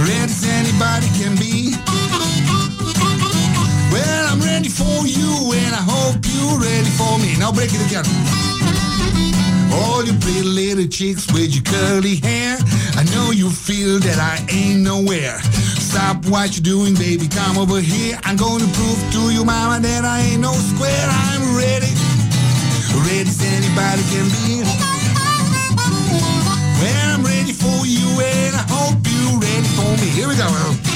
[0.00, 1.74] ready as anybody can be.
[3.92, 7.36] Well, I'm ready for you, and I hope you're ready for me.
[7.38, 8.04] Now break it again.
[9.72, 12.58] All you pretty little chicks with your curly hair,
[12.96, 15.38] I know you feel that I ain't nowhere.
[15.92, 18.18] Stop what you're doing, baby, come over here.
[18.24, 21.06] I'm gonna prove to you, mama, that I ain't no square.
[21.08, 21.92] I'm ready,
[23.08, 24.64] ready as anybody can be.
[26.80, 28.41] Well, I'm ready for you, eh?
[30.10, 30.91] Here we go.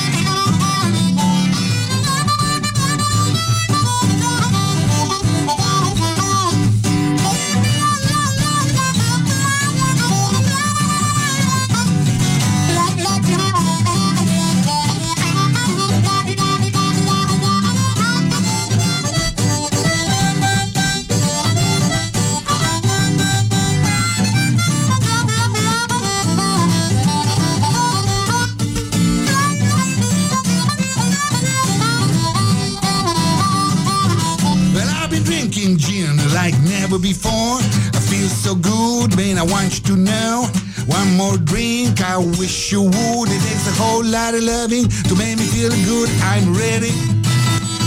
[35.97, 37.59] Gin like never before.
[37.97, 39.39] I feel so good, man.
[39.39, 40.47] I want you to know.
[40.87, 43.29] One more drink, I wish you would.
[43.29, 46.09] It takes a whole lot of loving to make me feel good.
[46.23, 46.95] I'm ready,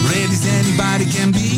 [0.09, 1.48] ready as anybody can be.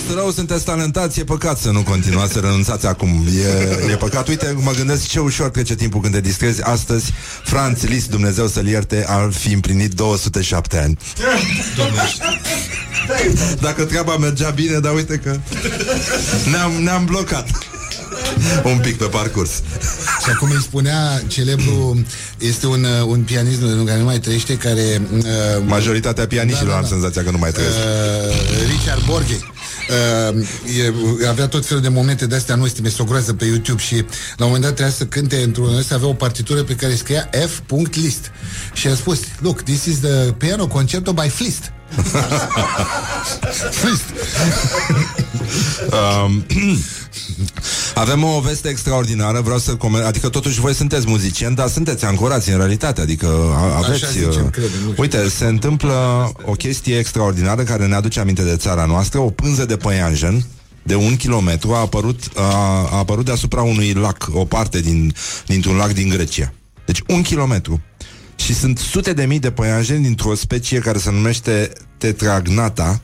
[0.00, 3.26] Fost rău, sunteți talentați, e păcat să nu continuați, să renunțați acum.
[3.88, 4.28] E, e păcat.
[4.28, 6.62] Uite, mă gândesc ce ușor trece timpul când te distrezi.
[6.62, 7.12] Astăzi,
[7.44, 10.98] Franz Liszt, Dumnezeu să-l ierte, ar fi împlinit 207 ani.
[13.60, 15.36] Dacă treaba mergea bine, dar uite că
[16.50, 17.48] ne-am, ne-am blocat
[18.64, 19.50] un pic pe parcurs.
[20.24, 22.04] Și acum îi spunea celebru,
[22.38, 25.02] este un, uh, un pianist nu, care nu mai trăiește, care...
[25.12, 25.22] Uh,
[25.66, 26.88] Majoritatea pianiștilor Da, da, am da.
[26.88, 27.76] senzația că nu mai trăiesc.
[27.76, 29.53] Uh, Richard Borghe.
[29.88, 30.46] Uh,
[31.22, 33.94] e, avea tot felul de momente de astea nostime, o groază pe YouTube și
[34.36, 37.30] la un moment dat trebuia să cânte într-un ăsta, avea o partitură pe care scria
[37.46, 38.30] F.list
[38.72, 41.72] și a spus, look, this is the piano concerto by Flist.
[43.80, 44.04] Flist.
[45.92, 46.44] Um,
[47.94, 52.50] Avem o veste extraordinară, vreau să coment, adică totuși voi sunteți muzicieni, dar sunteți ancorați
[52.50, 54.10] în realitate, adică a- aveți...
[54.10, 55.02] zicem, uh, credem, nu știu.
[55.02, 55.92] uite, se întâmplă
[56.44, 60.44] o chestie extraordinară care ne aduce aminte de țara noastră, o pânză de păianjen
[60.82, 62.42] de un kilometru a apărut, a,
[62.90, 65.14] a apărut deasupra unui lac, o parte din,
[65.46, 66.52] dintr-un lac din Grecia.
[66.86, 67.80] Deci un kilometru.
[68.36, 73.00] Și sunt sute de mii de păianjeni dintr-o specie care se numește tetragnata,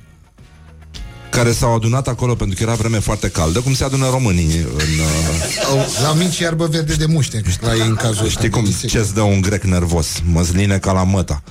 [1.31, 4.99] care s-au adunat acolo pentru că era vreme foarte caldă, cum se adună românii în...
[4.99, 8.39] Uh, Au, la mici iarbă verde de muște La ei în cazul ăsta.
[8.39, 10.07] știi cum, ce-ți dă un grec nervos?
[10.33, 11.43] Măsline ca la măta.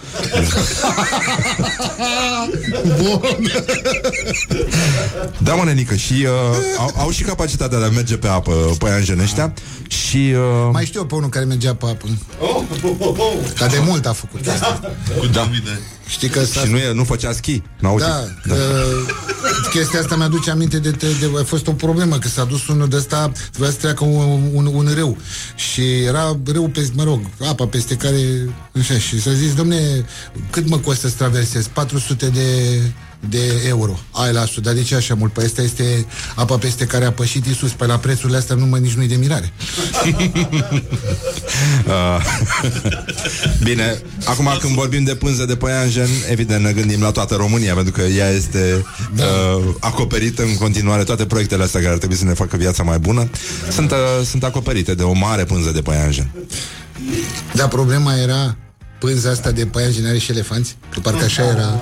[3.01, 3.51] Bun.
[5.37, 6.29] Da, mă, nenică, și uh,
[6.77, 9.53] au, au și capacitatea de a merge pe apă păianjeni ăștia
[9.87, 10.33] și...
[10.35, 12.05] Uh, Mai știu eu pe unul care mergea pe apă
[13.57, 14.81] Dar de mult a făcut asta
[15.19, 15.49] Cu da.
[16.09, 16.59] Știi că s-a...
[16.59, 17.61] Și nu, e, nu făcea schi.
[17.79, 18.05] N-auzi?
[18.05, 18.53] Da, da.
[18.53, 18.59] Uh,
[19.69, 22.87] chestia asta mi-aduce aminte de, de, de, a fost o problemă, că s-a dus unul
[22.87, 25.17] de ăsta, vrea să treacă un, un, un râu
[25.55, 28.49] și era râu pe, mă rog, apa peste care,
[28.79, 30.05] așa, și s-a zis, domne,
[30.49, 31.67] cât mă costă să traversez?
[31.67, 32.79] 400 de
[33.29, 33.99] de euro.
[34.11, 35.33] Ai lasă, dar de ce așa mult?
[35.33, 36.05] Păi asta este
[36.35, 37.71] apa peste care a pășit Isus.
[37.71, 39.53] Pe la prețurile astea nu mă nici nu-i de mirare.
[41.85, 42.21] Uh,
[43.67, 47.93] Bine, acum când vorbim de pânză de păianjen, evident ne gândim la toată România, pentru
[47.93, 48.85] că ea este
[49.15, 49.23] da.
[49.23, 51.03] uh, acoperită în continuare.
[51.03, 53.29] Toate proiectele astea care ar trebui să ne facă viața mai bună
[53.71, 56.29] sunt, uh, sunt acoperite de o mare pânză de păianjen.
[57.53, 58.57] Dar problema era
[58.99, 60.77] pânza asta de păianjen are și elefanți?
[60.93, 61.81] Că parcă așa era.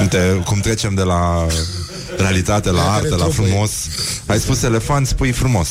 [0.00, 1.46] Uite, cum trecem de la
[2.18, 3.44] realitate la Aia artă, care la trofei.
[3.46, 3.70] frumos.
[4.26, 5.68] Ai spus elefant, spui frumos.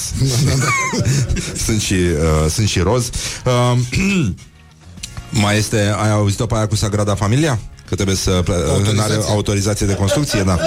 [1.66, 3.10] sunt, și, uh, sunt și roz.
[3.46, 3.78] Uh,
[5.30, 7.60] mai este, ai auzit-o pe aia cu Sagrada Familia?
[7.94, 10.60] Că trebuie să pre- nu are autorizație de construcție, da.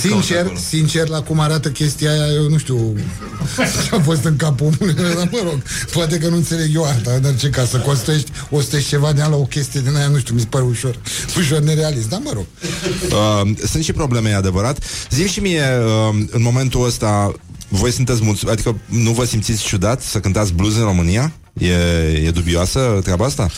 [0.00, 2.94] Sincer, sincer, la cum arată chestia aia, eu nu știu
[3.88, 7.18] ce a fost în capul omului, dar mă rog, poate că nu înțeleg eu arta,
[7.18, 10.08] dar ce ca să construiești 100 și ceva de ani la o chestie din aia,
[10.08, 10.98] nu știu, mi se pare ușor,
[11.38, 12.46] ușor nerealist, dar mă rog.
[13.10, 14.84] Uh, sunt și probleme, e adevărat.
[15.10, 17.32] Zim și mie, uh, în momentul ăsta,
[17.68, 21.32] voi sunteți mulți, adică nu vă simțiți ciudat să cântați blues în România?
[21.58, 21.74] E,
[22.24, 23.48] e dubioasă treaba asta?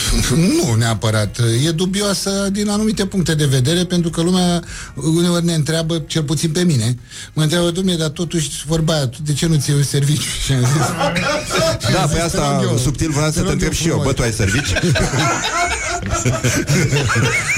[0.58, 1.38] Nu neapărat.
[1.66, 4.62] E dubioasă din anumite puncte de vedere, pentru că lumea
[4.94, 6.96] uneori ne întreabă, cel puțin pe mine,
[7.32, 10.28] mă întreabă, domnule, dar totuși vorba aia, tu de ce nu ți un serviciu?
[10.44, 10.86] Și am zis,
[11.92, 13.82] Da, am pe zis, asta te rog eu, subtil vreau să te rog întreb și
[13.88, 13.88] eu.
[13.88, 14.06] frumos.
[14.06, 14.72] Bă, tu ai servici?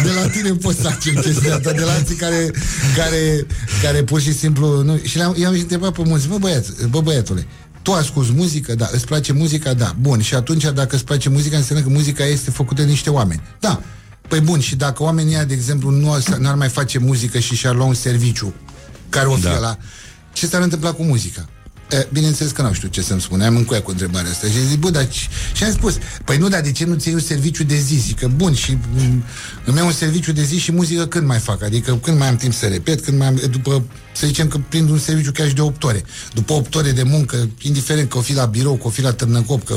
[0.05, 2.51] De la tine poți să accept chestia asta, de la alții care,
[2.97, 3.47] care,
[3.83, 4.83] care pur și simplu...
[4.83, 7.47] Nu, și le-am, i-am întrebat pe mulți, bă, băiat, bă băiatule,
[7.85, 8.75] tu asculti muzică?
[8.75, 8.89] Da.
[8.93, 9.75] Îți place muzica?
[9.75, 9.95] Da.
[10.01, 10.21] Bun.
[10.21, 13.43] Și atunci, dacă îți place muzica, înseamnă că muzica este făcută de niște oameni.
[13.61, 13.83] Da.
[14.29, 17.55] Păi bun, și dacă oamenii ăia, de exemplu, nu ar- n-ar mai face muzică și
[17.55, 18.55] și-ar lua un serviciu
[19.09, 19.59] care o fie Da.
[19.59, 19.77] la...
[20.33, 21.49] Ce s-ar întâmpla cu muzica?
[21.91, 24.79] E, bineînțeles că nu știu ce să-mi spune Am încuiat cu întrebarea asta Și zic,
[24.79, 25.21] bă, dar ce...
[25.53, 27.95] Și am spus, păi nu, dar de ce nu ți iei un serviciu de zi?
[27.95, 29.25] Zic că, bun, și mm,
[29.65, 31.63] îmi iau un serviciu de zi și muzică când mai fac?
[31.63, 33.83] Adică când mai am timp să repet, când mai am, după,
[34.13, 36.03] să zicem că prind un serviciu chiar și de 8 ore.
[36.33, 39.13] După 8 ore de muncă, indiferent că o fi la birou, că o fi la
[39.13, 39.75] târnăcop, că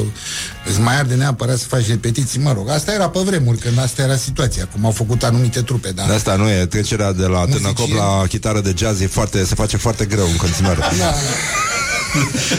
[0.70, 2.70] îți mai arde neapărat să faci repetiții, mă rog.
[2.70, 6.06] Asta era pe vremuri, când asta era situația, cum au făcut anumite trupe, da?
[6.06, 6.66] De asta nu e.
[6.66, 10.36] Trecerea de la târnăcop la chitară de jazz e foarte, se face foarte greu în
[10.36, 10.80] continuare.
[11.00, 11.14] Da.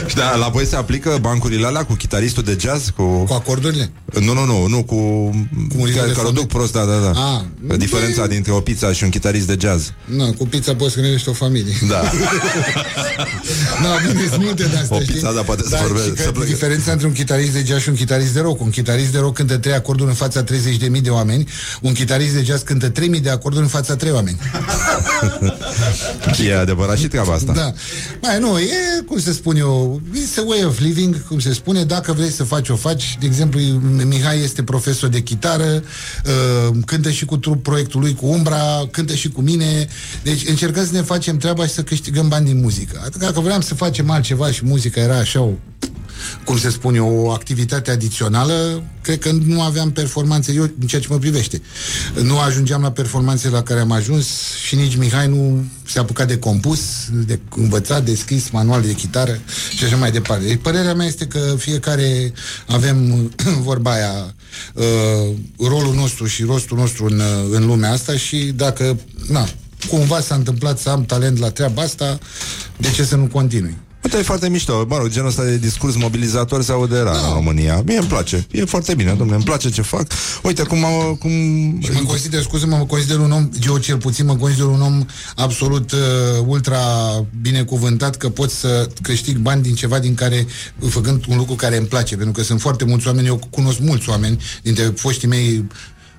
[0.07, 2.89] Și da, la voi se aplică bancurile alea cu chitaristul de jazz?
[2.97, 3.91] Cu, cu acordurile?
[4.21, 4.95] Nu, nu, nu, nu cu,
[5.69, 6.35] cu muzică care, de care o fonet?
[6.35, 7.13] duc prost, da, da, da.
[7.69, 9.93] Ah, Diferența dintre o pizza și un chitarist de jazz.
[10.05, 11.75] Nu, cu pizza poți să gândești o familie.
[11.89, 12.03] Da.
[13.83, 15.13] nu, bine, sunt multe de astea, O știi?
[15.13, 16.51] pizza, dar poate să Dar vorbe- și că să plece.
[16.53, 18.61] diferența între un chitarist de jazz și un chitarist de rock.
[18.61, 21.49] Un chitarist de rock cântă trei acorduri în fața 30.000 de oameni,
[21.81, 24.39] un chitarist de jazz cântă 3.000 de acorduri în fața trei oameni.
[26.45, 27.53] E adevărat și treaba asta.
[27.53, 27.73] Da.
[28.23, 31.85] Mai nu, e, cum să spun eu, it's a way of living, cum se spune,
[31.85, 33.17] dacă vrei să faci, o faci.
[33.21, 33.61] De exemplu,
[34.07, 35.83] Mihai este profesor de chitară,
[36.25, 39.89] uh, cântă și cu trup proiectul lui, cu Umbra, cântă și cu mine.
[40.23, 43.01] Deci încercăm să ne facem treaba și să câștigăm bani din muzică.
[43.05, 45.51] Atât dacă vreau să facem altceva și muzica era așa o
[46.49, 51.07] cum se spune, o activitate adițională, cred că nu aveam performanțe, eu, în ceea ce
[51.11, 51.63] mă privește.
[52.23, 54.27] Nu ajungeam la performanțele la care am ajuns
[54.67, 56.81] și nici Mihai nu se apuca de compus,
[57.11, 59.39] de învățat, de scris manual de chitară
[59.77, 60.45] și așa mai departe.
[60.45, 62.33] Deci părerea mea este că fiecare
[62.67, 63.31] avem
[63.69, 64.35] vorba aia
[64.75, 68.99] uh, rolul nostru și rostul nostru în, uh, în lumea asta și dacă,
[69.29, 69.49] na,
[69.89, 72.19] cumva s-a întâmplat să am talent la treaba asta,
[72.77, 73.87] de ce să nu continui?
[74.09, 74.85] Asta e foarte mișto.
[74.89, 77.83] Mă rog, genul ăsta de discurs mobilizator se aude rar în România.
[77.87, 78.47] Mie îmi place.
[78.51, 80.07] E foarte bine, domnule, îmi place ce fac.
[80.43, 80.85] Uite cum...
[80.85, 81.31] am- cum...
[81.81, 85.05] Și mă consider, scuze-mă, mă consider un om, eu cel puțin mă consider un om
[85.35, 85.99] absolut uh,
[86.47, 86.79] ultra
[87.41, 90.47] binecuvântat că pot să câștig bani din ceva din care,
[90.89, 94.09] făcând un lucru care îmi place, pentru că sunt foarte mulți oameni, eu cunosc mulți
[94.09, 95.65] oameni dintre foștii mei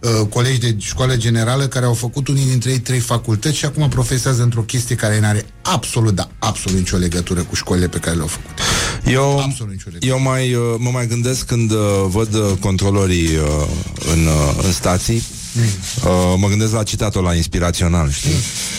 [0.02, 3.90] uh, colegi de școală generală care au făcut unii dintre ei trei facultăți și acum
[3.90, 8.16] profesează într-o chestie care nu are absolut, da, absolut nicio legătură cu școlile pe care
[8.16, 8.60] le-au făcut.
[9.06, 9.54] Eu,
[10.00, 11.78] eu mai, uh, mă mai gândesc când uh,
[12.08, 13.68] văd uh, controlorii uh,
[14.14, 15.24] în, uh, în stații
[15.56, 18.36] Uh, mă gândesc la citatul la inspirațional, știi?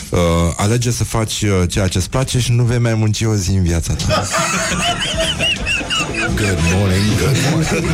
[0.09, 0.19] Uh,
[0.55, 3.63] alege să faci uh, ceea ce-ți place și nu vei mai munci o zi în
[3.63, 4.23] viața ta.
[6.35, 7.91] Good morning, good morning.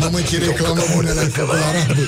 [0.00, 2.00] Mamă, ce reclamă bună l-ai făcut la Rambo.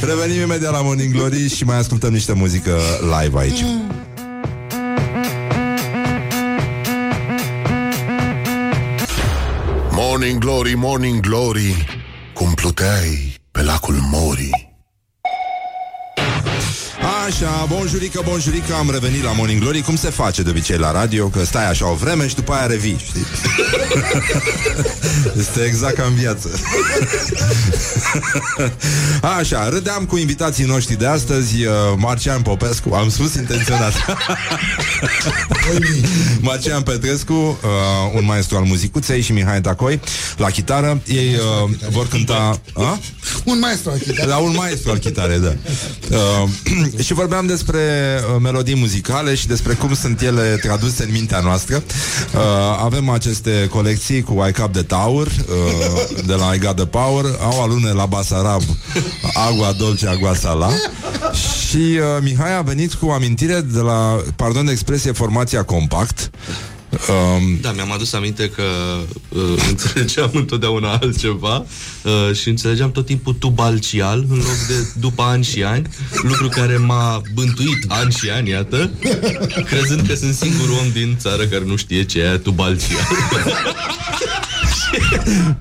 [0.00, 2.78] Revenim imediat la Morning Glory și mai ascultăm niște muzică
[3.20, 3.64] live aici.
[9.90, 11.84] Morning Glory, Morning Glory
[12.34, 14.69] Cum pluteai pe lacul Mori
[17.26, 21.28] Așa, bonjurică, bonjurică, am revenit la Morning Glory Cum se face de obicei la radio
[21.28, 23.26] Că stai așa o vreme și după aia revii, știi?
[25.40, 26.50] este exact ca în viață
[29.38, 33.92] Așa, râdeam cu invitații noștri de astăzi uh, Marcian Popescu, am spus intenționat
[36.40, 37.58] Marcian Petrescu uh,
[38.14, 40.00] Un maestru al muzicuței Și Mihai Tacoi
[40.36, 42.98] La chitară Ei uh, vor cânta a?
[43.44, 44.26] Un maestru al chitarei.
[44.26, 45.54] La un maestru al chitarei, da.
[46.10, 46.48] Uh,
[47.04, 51.76] și vorbeam despre uh, melodii muzicale și despre cum sunt ele traduse în mintea noastră.
[51.76, 52.40] Uh,
[52.82, 57.24] avem aceste colecții cu I Cap de Taur, uh, de la I Got the Power,
[57.40, 58.62] au alune la Basarab,
[59.48, 60.70] Agua Dolce, Agua Sala.
[61.68, 66.30] Și uh, Mihai a venit cu o amintire de la, pardon de expresie, formația Compact.
[66.90, 68.62] Um, Da, mi-am adus aminte că
[69.28, 71.64] uh, înțelegeam întotdeauna altceva
[72.02, 75.86] uh, și înțelegeam tot timpul tubalcial în loc de după ani și ani,
[76.22, 78.90] lucru care m-a bântuit ani și ani, iată,
[79.64, 83.06] crezând că sunt singurul om din țară care nu știe ce e tubalcial.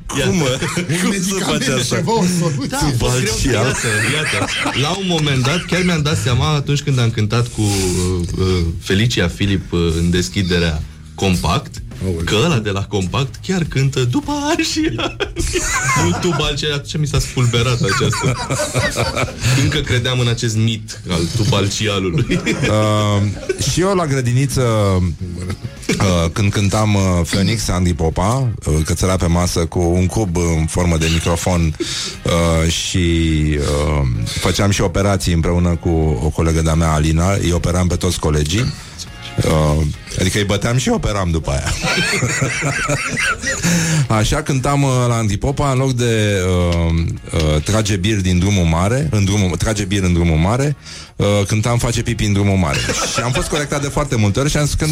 [0.06, 0.60] Cum, mă?
[0.78, 2.68] Un medicament, ceva, o soluție.
[2.68, 4.52] Da, a fost greu, iată, iată.
[4.82, 8.46] La un moment dat, chiar mi-am dat seama atunci când am cântat cu uh, uh,
[8.82, 10.82] Felicia Filip uh, în deschiderea
[11.20, 11.82] Compact,
[12.26, 15.16] că ăla de la Compact chiar cântă după ani și ani.
[16.04, 18.54] Nu tubalcial, atunci mi s-a spulberat această.
[19.64, 22.40] Încă credeam în acest mit al tubalcialului.
[22.70, 23.22] Uh,
[23.72, 29.66] și eu la grădiniță uh, Când cântam uh, Phoenix Andy Popa uh, Cățăra pe masă
[29.66, 31.76] cu un cub În formă de microfon
[32.26, 33.08] uh, Și
[33.60, 38.20] uh, Făceam și operații împreună cu O colegă de-a mea, Alina Îi operam pe toți
[38.20, 38.74] colegii
[39.46, 39.86] Uh,
[40.20, 41.74] adică îi băteam și operam după aia
[44.20, 46.42] Așa cântam uh, la Antipopa În loc de
[46.88, 46.94] uh,
[47.34, 50.76] uh, Trage bir din drumul mare în drumul, Trage bir în drumul mare
[51.16, 52.78] uh, Cântam Face pipi în drumul mare
[53.14, 54.86] Și am fost corectat de foarte multe ori Și am zis că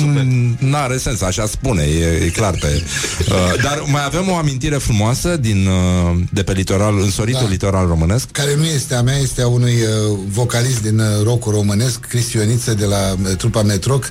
[0.59, 2.83] nu are sens, așa spune E, e clar pe
[3.19, 7.49] uh, Dar mai avem o amintire frumoasă din, uh, De pe litoral, însoritul Da.
[7.49, 11.45] litoral românesc care nu este a mea, este a unui uh, vocalist din uh, rock
[11.45, 14.09] românesc, Cristi Ioniță de la uh, trupa Metroc.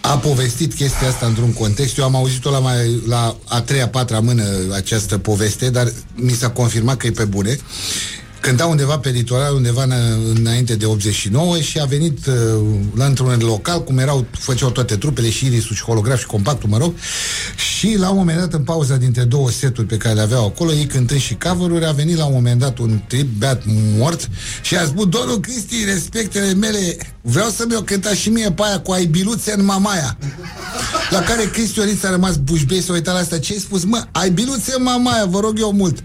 [0.00, 1.98] A povestit chestia asta într-un context.
[1.98, 4.44] Eu am auzit-o la, mai, la a treia, patra mână
[4.74, 7.58] această poveste, dar mi s-a confirmat că e pe bune.
[8.48, 9.92] Cânta undeva pe litoral, undeva în,
[10.34, 12.34] înainte de 89 și a venit uh,
[12.94, 16.78] la într-un local, cum erau, făceau toate trupele și irisul și holograf și compactul, mă
[16.78, 16.94] rog,
[17.56, 20.72] și la un moment dat, în pauza dintre două seturi pe care le aveau acolo,
[20.72, 23.62] ei cântând și cover a venit la un moment dat un trip beat
[23.96, 24.28] mort
[24.62, 28.80] și a spus, domnul Cristi, respectele mele, vreau să mi-o cânta și mie pe aia
[28.80, 30.18] cu ai biluțe în mamaia.
[31.10, 33.38] La care Cristi Ioniță a rămas bușbei să uita la asta.
[33.38, 33.84] Ce ai spus?
[33.84, 36.02] Mă, ai biluțe în mamaia, vă rog eu mult.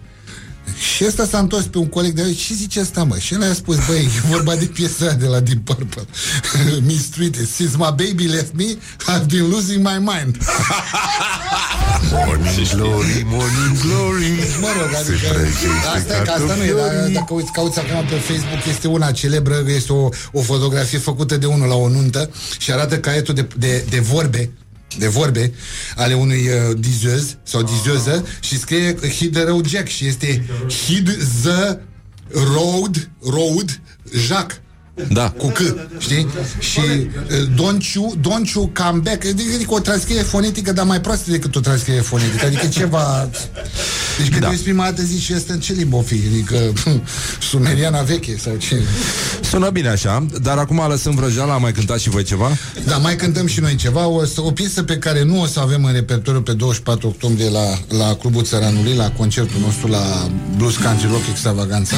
[0.77, 3.17] Și ăsta s-a întors pe un coleg de el și zice asta, mă.
[3.17, 6.05] Și el a spus, băi, e vorba de piesa aia de la Deep Purple.
[6.87, 7.47] Mistreated.
[7.47, 8.65] Since my baby left me,
[9.07, 10.37] I've been losing my mind.
[12.11, 14.31] Morning Glory, Morning Glory
[14.61, 17.79] Mă rog, Se adică trezește Asta e că asta nu e, dar dacă uiți, cauți
[17.79, 21.89] acum pe Facebook Este una celebră, este o, o fotografie făcută de unul la o
[21.89, 24.51] nuntă Și arată caietul de, de, de vorbe
[24.97, 25.53] de vorbe
[25.95, 30.45] ale unui uh, dizeuz sau dizeuză și scrie Hit the road Jack și este
[30.85, 31.09] Hit
[31.43, 31.79] the
[32.53, 33.81] road road
[34.27, 34.61] Jack
[35.09, 35.29] Da.
[35.37, 35.57] Cu C,
[35.97, 36.27] știi?
[36.59, 39.25] Și uh, don't you, don't you come back.
[39.25, 42.45] Adică o transcriere fonetică, dar mai proastă decât o transcriere fonetică.
[42.45, 43.29] Adică ceva...
[44.17, 44.47] Deci când Da.
[44.47, 44.53] da.
[44.63, 46.19] prima dată zici și asta în ce limbă o fi?
[46.31, 46.73] Adică
[47.49, 48.81] sumeriana veche sau ce?
[49.49, 52.49] Sună bine așa, dar acum lăsăm vrăjeala, am mai cântat și voi ceva?
[52.85, 54.07] Da, mai cântăm și noi ceva.
[54.07, 57.49] O, să- o piesă pe care nu o să avem în repertoriu pe 24 octombrie
[57.49, 61.95] la, la Clubul Țăranului, la concertul nostru la Blues Country Rock Extravaganza.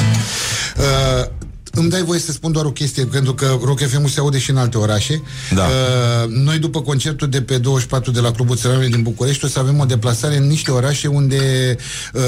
[0.78, 1.44] Uh,
[1.76, 4.50] îmi dai voie să spun doar o chestie, pentru că Rock FM se aude și
[4.50, 5.22] în alte orașe.
[5.54, 5.62] Da.
[5.62, 9.58] Uh, noi, după concertul de pe 24 de la Clubul Țăranului din București, o să
[9.58, 11.76] avem o deplasare în niște orașe unde
[12.14, 12.20] uh,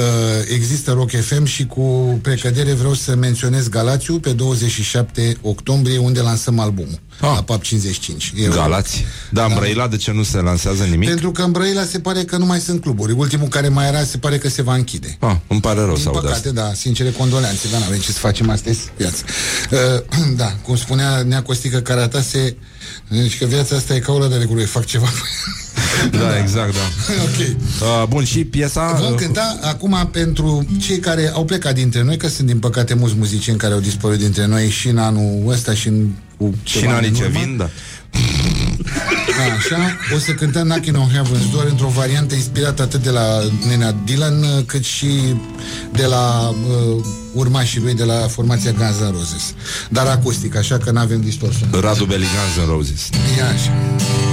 [0.55, 6.59] există Rock FM și cu precădere vreau să menționez Galațiu pe 27 octombrie, unde lansăm
[6.59, 6.99] albumul.
[7.21, 7.27] Ah.
[7.35, 8.33] La PAP 55.
[8.37, 9.05] E o- Galați.
[9.31, 11.09] Da, în Brăila de ce nu se lansează nimic?
[11.09, 13.13] pentru că în Brăila se pare că nu mai sunt cluburi.
[13.13, 15.17] Ultimul care mai era se pare că se va închide.
[15.21, 16.51] Ah, îmi pare rău Din să aud păcate, asta.
[16.51, 19.17] da, sincere condoleanțe, dar n-avem ce să facem, asta este viața.
[19.71, 22.57] Uh, da, cum spunea Nea Costică Caratase,
[23.09, 25.09] deci că viața asta e ca o lădă de gură, fac ceva.
[26.11, 27.13] Da, exact, da.
[27.27, 27.39] ok.
[27.39, 28.93] Uh, bun, și piesa...
[29.01, 32.95] Vom uh, cânta acum pentru cei care au plecat dintre noi, că sunt din păcate
[32.95, 36.79] mulți muzicieni care au dispărut dintre noi și în anul ăsta și în cu Și
[36.79, 37.39] ceva în anii în ce urmă.
[37.39, 37.71] vin, da.
[39.39, 43.27] Da, așa, o să cântăm Knocking on Heaven's Door într-o variantă inspirată atât de la
[43.69, 45.35] Nenea Dylan uh, cât și
[45.93, 49.55] de la uh, urmașii lui de la formația Guns N' Roses.
[49.89, 51.81] Dar acustic, așa că nu avem distorsiune.
[51.81, 53.09] Radu Beligans în Roses.
[53.37, 54.28] Ia așa.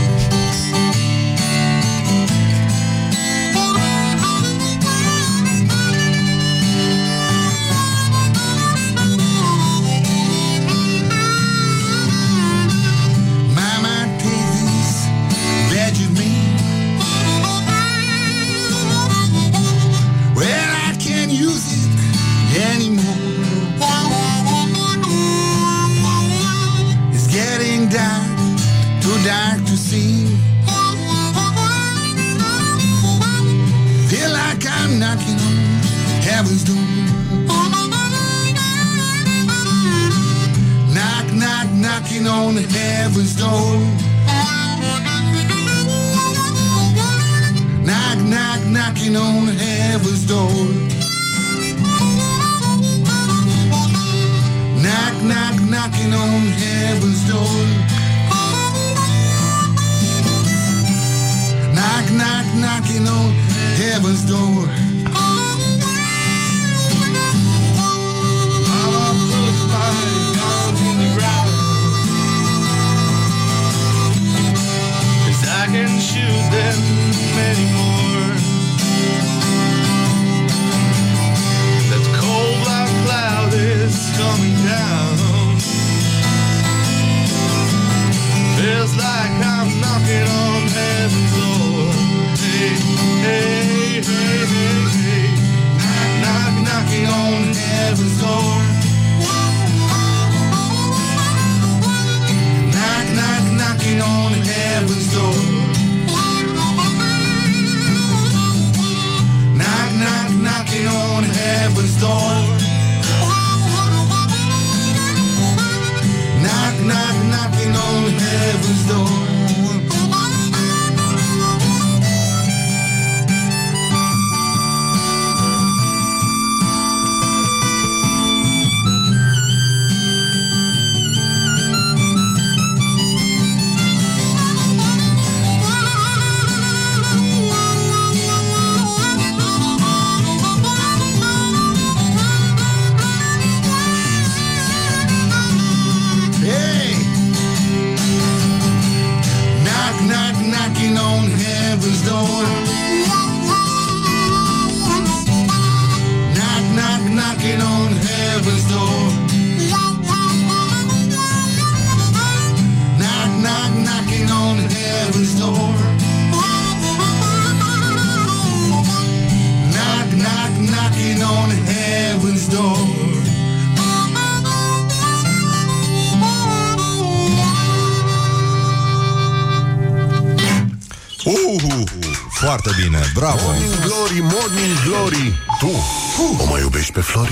[186.96, 187.32] Pe Flori?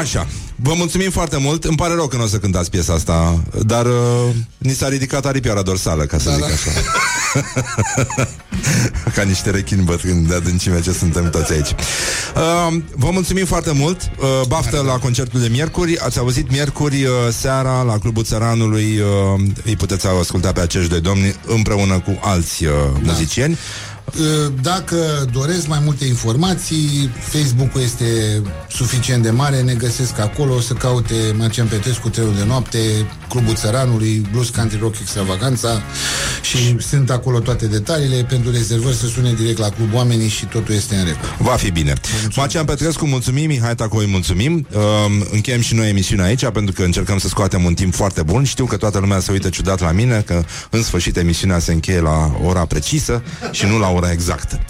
[0.00, 0.26] Așa.
[0.56, 1.64] Vă mulțumim foarte mult.
[1.64, 3.92] Îmi pare rău că nu o să cântați piesa asta, dar uh,
[4.58, 6.52] ni s-a ridicat aripioara dorsală, ca să Da, zic da.
[6.52, 6.70] așa.
[9.14, 11.68] Ca niște rechini bătrâni de adâncime ce suntem toți aici.
[11.68, 14.00] Uh, vă mulțumim foarte mult.
[14.18, 15.98] Uh, baftă la concertul de miercuri.
[15.98, 18.98] Ați auzit miercuri uh, seara la Clubul Țăranului.
[18.98, 22.72] Uh, îi puteți asculta pe acești doi domni împreună cu alți uh,
[23.02, 23.58] muzicieni.
[24.06, 24.96] Uh, Dacă
[25.32, 31.14] doresc mai multe informații, Facebook-ul este suficient de mare, ne găsesc acolo, o să caute
[31.36, 32.78] Marcian Petrescu, Trelul de Noapte,
[33.34, 35.82] Clubul Țăranului, Blues Country Rock Extravaganța
[36.42, 38.24] și sunt acolo toate detaliile.
[38.24, 41.36] Pentru rezervări să sune direct la club oamenii și totul este în regulă.
[41.38, 41.92] Va fi bine.
[42.36, 44.66] Marcian Petrescu, mulțumim, Mihai Tacoi, mulțumim.
[44.72, 44.80] Uh,
[45.30, 48.44] încheiem și noi emisiunea aici, pentru că încercăm să scoatem un timp foarte bun.
[48.44, 52.00] Știu că toată lumea se uită ciudat la mine, că în sfârșit emisiunea se încheie
[52.00, 54.60] la ora precisă și nu la ora exactă.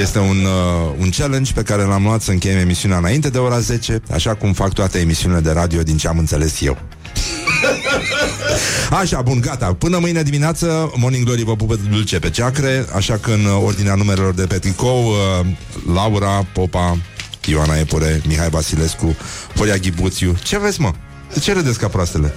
[0.00, 3.58] Este un, uh, un challenge pe care l-am luat să încheiem emisiunea înainte de ora
[3.58, 6.78] 10, așa cum fac toate emisiunile de radio din ce am înțeles eu.
[9.00, 9.74] Așa, bun, gata.
[9.78, 13.94] Până mâine dimineață, Morning Glory vă pupă dulce pe ceacre, așa că în uh, ordinea
[13.94, 15.46] numerelor de pe tricou, uh,
[15.94, 16.98] Laura, Popa,
[17.44, 19.16] Ioana Epure, Mihai Vasilescu,
[19.56, 20.36] Horia Ghibuțiu.
[20.42, 20.92] Ce vezi, mă?
[21.32, 22.34] De ce râdeți ca proastele?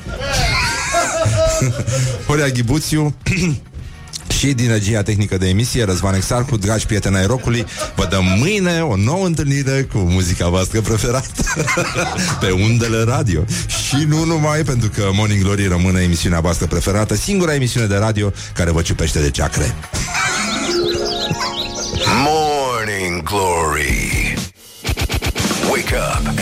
[2.28, 3.16] Horia Ghibuțiu
[4.28, 7.66] și din regia tehnică de emisie Răzvan Exarcu, dragi prieteni ai rocului
[7.96, 11.28] Vă dăm mâine o nouă întâlnire Cu muzica voastră preferată
[12.42, 13.44] Pe undele radio.
[13.68, 18.32] Și nu numai pentru că Morning Glory rămâne emisiunea voastră preferată Singura emisiune de radio
[18.54, 19.76] care vă ciupește de ceacre.
[22.24, 24.34] Morning Glory.
[25.72, 26.40] Wake up and